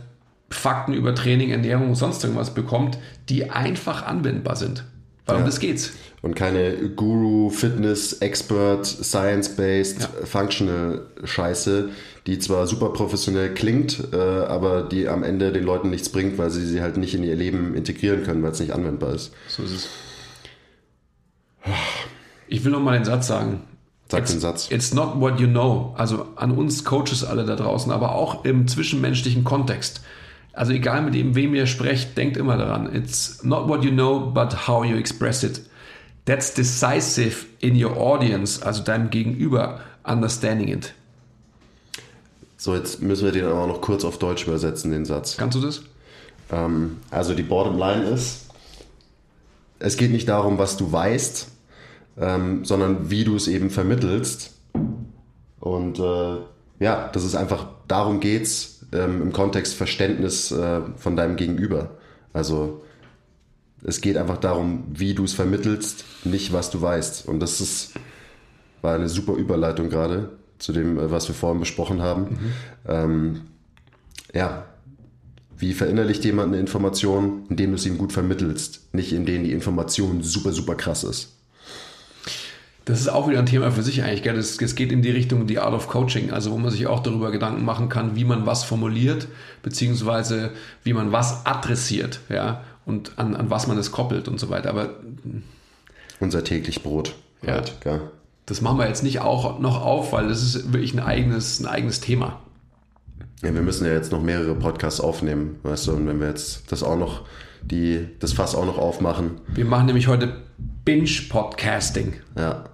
Fakten 0.50 0.94
über 0.94 1.16
Training, 1.16 1.50
Ernährung 1.52 1.90
und 1.90 1.96
sonst 1.96 2.24
irgendwas 2.24 2.54
bekommt, 2.54 2.98
die 3.30 3.50
einfach 3.50 4.06
anwendbar 4.06 4.56
sind. 4.56 4.86
Weil 5.26 5.38
um 5.38 5.42
Ja. 5.42 5.46
das 5.48 5.60
geht's. 5.60 5.92
Und 6.22 6.36
keine 6.36 6.90
Guru, 6.96 7.50
Fitness, 7.50 8.14
Expert, 8.14 8.86
Science-Based, 8.86 10.02
Ja. 10.02 10.26
Functional 10.26 11.02
Scheiße, 11.24 11.90
die 12.28 12.40
zwar 12.40 12.68
super 12.68 12.90
professionell 12.94 13.54
klingt, 13.54 14.08
äh, 14.14 14.16
aber 14.18 14.84
die 14.84 15.08
am 15.08 15.24
Ende 15.24 15.52
den 15.52 15.64
Leuten 15.64 15.90
nichts 15.90 16.10
bringt, 16.10 16.38
weil 16.38 16.50
sie 16.52 16.66
sie 16.66 16.82
halt 16.82 16.98
nicht 16.98 17.14
in 17.16 17.24
ihr 17.24 17.36
Leben 17.36 17.76
integrieren 17.76 18.24
können, 18.24 18.42
weil 18.44 18.52
es 18.52 18.60
nicht 18.60 18.72
anwendbar 18.74 19.14
ist. 19.14 19.32
So 19.48 19.64
ist 19.64 19.72
es. 19.72 19.88
Ich 22.48 22.64
will 22.64 22.72
noch 22.72 22.80
mal 22.82 22.98
den 22.98 23.06
Satz 23.06 23.28
sagen. 23.28 23.62
Sag 24.10 24.22
It's- 24.22 24.32
den 24.32 24.40
Satz. 24.40 24.68
It's 24.72 24.94
not 24.94 25.20
what 25.20 25.40
you 25.40 25.48
know. 25.48 25.94
Also 25.98 26.28
an 26.36 26.52
uns 26.52 26.84
Coaches 26.84 27.24
alle 27.24 27.46
da 27.46 27.56
draußen, 27.56 27.92
aber 27.92 28.14
auch 28.14 28.46
im 28.46 28.68
zwischenmenschlichen 28.68 29.44
Kontext. 29.44 30.02
Also 30.56 30.72
egal 30.72 31.02
mit 31.02 31.14
dem, 31.14 31.36
wem 31.36 31.54
ihr 31.54 31.68
sprecht, 31.68 32.18
denkt 32.18 32.38
immer 32.38 32.58
daran. 32.58 32.94
It's 32.96 33.44
not 33.44 33.68
what 33.68 33.84
you 33.84 33.92
know, 33.92 34.32
but 34.32 34.68
how 34.68 34.86
you 34.86 34.96
express 34.96 35.44
it. 35.44 35.62
That's 36.24 36.54
decisive 36.54 37.46
in 37.60 37.82
your 37.82 37.98
audience, 37.98 38.66
also 38.66 38.82
deinem 38.82 39.10
Gegenüber, 39.10 39.82
understanding 40.04 40.70
it. 40.70 40.94
So, 42.58 42.74
jetzt 42.74 43.02
müssen 43.02 43.26
wir 43.26 43.32
den 43.32 43.46
aber 43.46 43.68
noch 43.68 43.82
kurz 43.82 44.06
auf 44.06 44.18
Deutsch 44.18 44.48
übersetzen, 44.48 44.92
den 44.92 45.06
Satz. 45.06 45.36
Kannst 45.38 45.58
du 45.58 45.62
das? 45.62 45.84
Ähm, 46.52 46.98
also 47.12 47.36
die 47.36 47.44
Bottom 47.44 47.78
Line 47.78 48.06
ist, 48.06 48.50
es 49.78 49.98
geht 49.98 50.12
nicht 50.12 50.30
darum, 50.30 50.58
was 50.58 50.78
du 50.78 50.92
weißt, 50.92 51.48
ähm, 52.18 52.64
sondern 52.64 53.12
wie 53.12 53.26
du 53.26 53.36
es 53.36 53.48
eben 53.48 53.70
vermittelst. 53.70 54.56
Und 55.60 56.00
äh, 56.00 56.38
ja, 56.80 57.08
dass 57.10 57.24
es 57.24 57.36
einfach 57.36 57.68
darum 57.88 58.20
geht's 58.20 58.75
ähm, 58.92 59.22
im 59.22 59.34
Kontext 59.34 59.76
Verständnis 59.76 60.52
äh, 60.52 60.82
von 60.98 61.16
deinem 61.16 61.36
Gegenüber. 61.36 61.92
Also 62.34 62.84
es 63.84 64.02
geht 64.02 64.18
einfach 64.18 64.38
darum, 64.38 64.84
wie 64.92 65.14
du 65.14 65.24
es 65.24 65.34
vermittelst, 65.34 66.06
nicht 66.24 66.54
was 66.54 66.72
du 66.72 66.82
weißt. 66.82 67.28
Und 67.28 67.40
das 67.40 67.62
ist, 67.62 67.94
war 68.82 68.96
eine 68.96 69.10
super 69.10 69.34
Überleitung 69.34 69.90
gerade 69.90 70.30
zu 70.58 70.74
dem, 70.74 70.98
äh, 70.98 71.12
was 71.12 71.28
wir 71.28 71.36
vorhin 71.36 71.60
besprochen 71.60 72.02
haben. 72.02 72.38
Ähm, 72.88 73.42
ja, 74.34 74.66
wie 75.58 75.74
verinnerlicht 75.74 76.26
jemand 76.26 76.52
eine 76.52 76.60
Information, 76.60 77.46
indem 77.50 77.72
du 77.72 77.76
es 77.76 77.86
ihm 77.86 77.98
gut 77.98 78.12
vermittelst, 78.12 78.94
nicht 78.94 79.14
indem 79.14 79.44
die 79.44 79.54
Information 79.54 80.22
super, 80.22 80.52
super 80.52 80.76
krass 80.76 81.04
ist. 81.04 81.35
Das 82.86 83.00
ist 83.00 83.08
auch 83.08 83.28
wieder 83.28 83.40
ein 83.40 83.48
Thema 83.48 83.72
für 83.72 83.82
sich 83.82 84.04
eigentlich. 84.04 84.22
Gell? 84.22 84.38
Es, 84.38 84.58
geht 84.76 84.92
in 84.92 85.02
die 85.02 85.10
Richtung 85.10 85.48
die 85.48 85.58
Art 85.60 85.74
of 85.74 85.88
Coaching, 85.88 86.32
also 86.32 86.52
wo 86.52 86.58
man 86.58 86.70
sich 86.70 86.86
auch 86.86 87.02
darüber 87.02 87.32
Gedanken 87.32 87.66
machen 87.66 87.90
kann, 87.90 88.16
wie 88.16 88.26
man 88.26 88.46
was 88.46 88.64
formuliert, 88.64 89.28
beziehungsweise 89.64 90.52
wie 90.84 90.94
man 90.94 91.12
was 91.12 91.46
adressiert, 91.48 92.20
ja, 92.30 92.62
und 92.86 93.14
an, 93.18 93.36
an 93.36 93.50
was 93.50 93.66
man 93.66 93.80
es 93.80 93.92
koppelt 93.92 94.28
und 94.28 94.40
so 94.40 94.52
weiter. 94.52 94.70
Aber 94.70 94.92
Unser 96.20 96.44
täglich 96.44 96.84
Brot. 96.84 97.16
Ja. 97.42 97.54
Halt, 97.54 97.82
gell? 97.82 98.02
das 98.46 98.62
machen 98.62 98.78
wir 98.78 98.88
jetzt 98.88 99.04
nicht 99.04 99.20
auch 99.20 99.60
noch 99.60 99.82
auf, 99.84 100.14
weil 100.14 100.28
das 100.28 100.44
ist 100.44 100.72
wirklich 100.72 100.94
ein 100.94 101.00
eigenes, 101.00 101.60
ein 101.60 101.66
eigenes 101.66 102.00
Thema. 102.00 102.40
Ja, 103.42 103.54
wir 103.54 103.64
müssen 103.64 103.86
ja 103.86 103.94
jetzt 103.94 104.12
noch 104.12 104.22
mehrere 104.22 104.56
Podcasts 104.56 105.02
aufnehmen, 105.02 105.58
weißt 105.64 105.88
du, 105.88 105.94
und 105.94 106.08
wenn 106.08 106.20
wir 106.20 106.28
jetzt 106.28 106.72
das 106.72 106.84
auch 106.84 106.98
noch, 106.98 107.24
die, 107.64 108.08
das 108.20 108.34
Fass 108.34 108.54
auch 108.56 108.66
noch 108.66 108.78
aufmachen, 108.78 109.42
Wir 109.48 109.66
machen 109.66 109.88
nämlich 109.88 110.08
heute 110.08 110.44
Binge-Podcasting. 110.86 112.14
ja, 112.38 112.66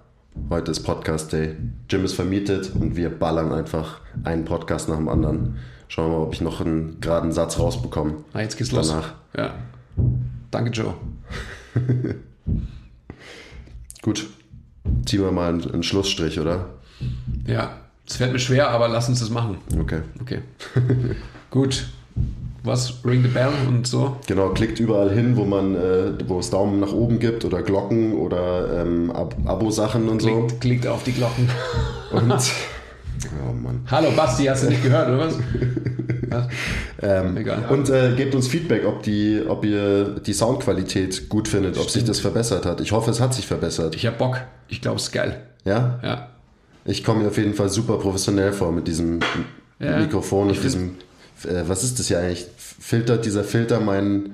heute 0.50 0.70
ist 0.70 0.82
Podcast 0.82 1.32
Day. 1.32 1.56
Jim 1.88 2.04
ist 2.04 2.14
vermietet 2.14 2.72
und 2.74 2.96
wir 2.96 3.10
ballern 3.10 3.52
einfach 3.52 4.00
einen 4.24 4.44
Podcast 4.44 4.88
nach 4.88 4.96
dem 4.96 5.08
anderen. 5.08 5.58
Schauen 5.88 6.10
wir 6.10 6.18
mal, 6.18 6.24
ob 6.24 6.34
ich 6.34 6.40
noch 6.40 6.60
einen 6.60 7.00
geraden 7.00 7.32
Satz 7.32 7.58
rausbekomme. 7.58 8.14
Na, 8.32 8.40
jetzt 8.40 8.56
geht's 8.56 8.72
los. 8.72 8.88
Danach. 8.88 9.14
Ja. 9.36 9.54
Danke, 10.50 10.70
Joe. 10.70 10.94
Gut, 14.02 14.28
ziehen 15.06 15.22
wir 15.22 15.32
mal 15.32 15.48
einen, 15.48 15.70
einen 15.70 15.82
Schlussstrich, 15.82 16.40
oder? 16.40 16.70
Ja, 17.46 17.78
es 18.06 18.16
fällt 18.16 18.32
mir 18.32 18.38
schwer, 18.38 18.70
aber 18.70 18.88
lass 18.88 19.08
uns 19.08 19.20
das 19.20 19.30
machen. 19.30 19.58
Okay. 19.78 20.02
Okay. 20.20 20.40
Gut. 21.50 21.86
Was? 22.64 22.94
Ring 23.04 23.22
the 23.22 23.28
bell 23.28 23.50
und 23.68 23.86
so? 23.86 24.16
Genau, 24.26 24.50
klickt 24.50 24.78
überall 24.78 25.10
hin, 25.10 25.36
wo 25.36 25.44
man, 25.44 25.74
äh, 25.74 26.12
wo 26.26 26.38
es 26.38 26.50
Daumen 26.50 26.78
nach 26.78 26.92
oben 26.92 27.18
gibt 27.18 27.44
oder 27.44 27.60
Glocken 27.62 28.14
oder 28.14 28.82
ähm, 28.82 29.10
Ab 29.10 29.34
Abo-Sachen 29.44 30.08
und 30.08 30.22
so. 30.22 30.28
Klickt, 30.28 30.60
klickt 30.60 30.86
auf 30.86 31.02
die 31.02 31.12
Glocken. 31.12 31.48
Und, 32.12 32.30
oh 32.30 33.52
Mann. 33.54 33.80
Hallo 33.90 34.10
Basti, 34.14 34.44
hast 34.44 34.64
du 34.64 34.68
nicht 34.68 34.82
gehört, 34.82 35.08
oder 35.08 35.18
was? 35.18 35.38
was? 36.28 36.46
Ähm, 37.00 37.36
Egal. 37.38 37.64
Und 37.70 37.88
äh, 37.88 38.14
gebt 38.16 38.34
uns 38.34 38.48
Feedback, 38.48 38.84
ob, 38.86 39.02
die, 39.02 39.42
ob 39.48 39.64
ihr 39.64 40.20
die 40.20 40.34
Soundqualität 40.34 41.30
gut 41.30 41.48
findet, 41.48 41.78
ob 41.78 41.88
sich 41.88 42.04
das 42.04 42.20
verbessert 42.20 42.66
hat. 42.66 42.80
Ich 42.82 42.92
hoffe, 42.92 43.10
es 43.10 43.20
hat 43.20 43.32
sich 43.34 43.46
verbessert. 43.46 43.96
Ich 43.96 44.06
hab 44.06 44.18
Bock. 44.18 44.42
Ich 44.68 44.82
glaube, 44.82 44.98
es 44.98 45.04
ist 45.04 45.12
geil. 45.12 45.42
Ja? 45.64 45.98
Ja. 46.02 46.28
Ich 46.84 47.02
komme 47.02 47.22
mir 47.22 47.28
auf 47.28 47.38
jeden 47.38 47.54
Fall 47.54 47.70
super 47.70 47.96
professionell 47.96 48.52
vor 48.52 48.72
mit 48.72 48.86
diesem 48.86 49.20
Ja, 49.78 49.98
Mikrofon 49.98 50.48
und 50.48 50.62
diesem, 50.62 50.96
äh, 51.44 51.68
was 51.68 51.84
ist 51.84 51.98
das 51.98 52.08
ja 52.08 52.18
eigentlich? 52.20 52.46
Filtert 52.56 53.24
dieser 53.24 53.44
Filter 53.44 53.80
mein, 53.80 54.32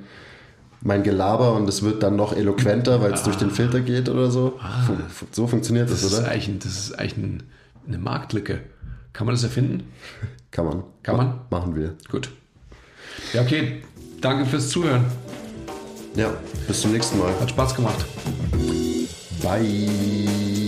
mein 0.81 1.03
Gelaber 1.03 1.55
und 1.55 1.69
es 1.69 1.83
wird 1.83 2.03
dann 2.03 2.17
noch 2.17 2.35
eloquenter, 2.37 3.01
weil 3.01 3.13
es 3.13 3.23
durch 3.23 3.37
den 3.37 3.51
Filter 3.51 3.81
geht 3.81 4.09
oder 4.09 4.31
so? 4.31 4.59
Fun 4.87 5.01
so 5.33 5.47
funktioniert 5.47 5.91
das, 5.91 6.05
Ah. 6.05 6.09
Das 6.09 6.19
oder? 6.21 6.29
ein, 6.31 6.59
das 6.59 6.73
ist 6.73 6.99
eigentlich 6.99 7.17
ein, 7.17 7.43
eine 7.87 7.99
Marktlücke. 7.99 8.61
Kann 9.13 9.27
man 9.27 9.35
das 9.35 9.43
erfinden? 9.45 9.85
Kann 10.51 10.65
man. 10.65 10.83
Kann 11.03 11.17
man? 11.17 11.41
Machen 11.51 11.77
wir. 11.77 11.95
Gut. 12.11 12.31
Ja, 13.33 13.43
okay. 13.43 13.83
Danke 14.21 14.47
fürs 14.47 14.69
Zuhören. 14.69 15.05
Ja, 16.17 16.33
bis 16.67 16.81
zum 16.81 16.93
nächsten 16.93 17.19
Mal. 17.19 17.33
Hat 17.41 17.51
Spaß 17.51 17.75
gemacht. 17.75 18.05
Bye. 19.43 20.68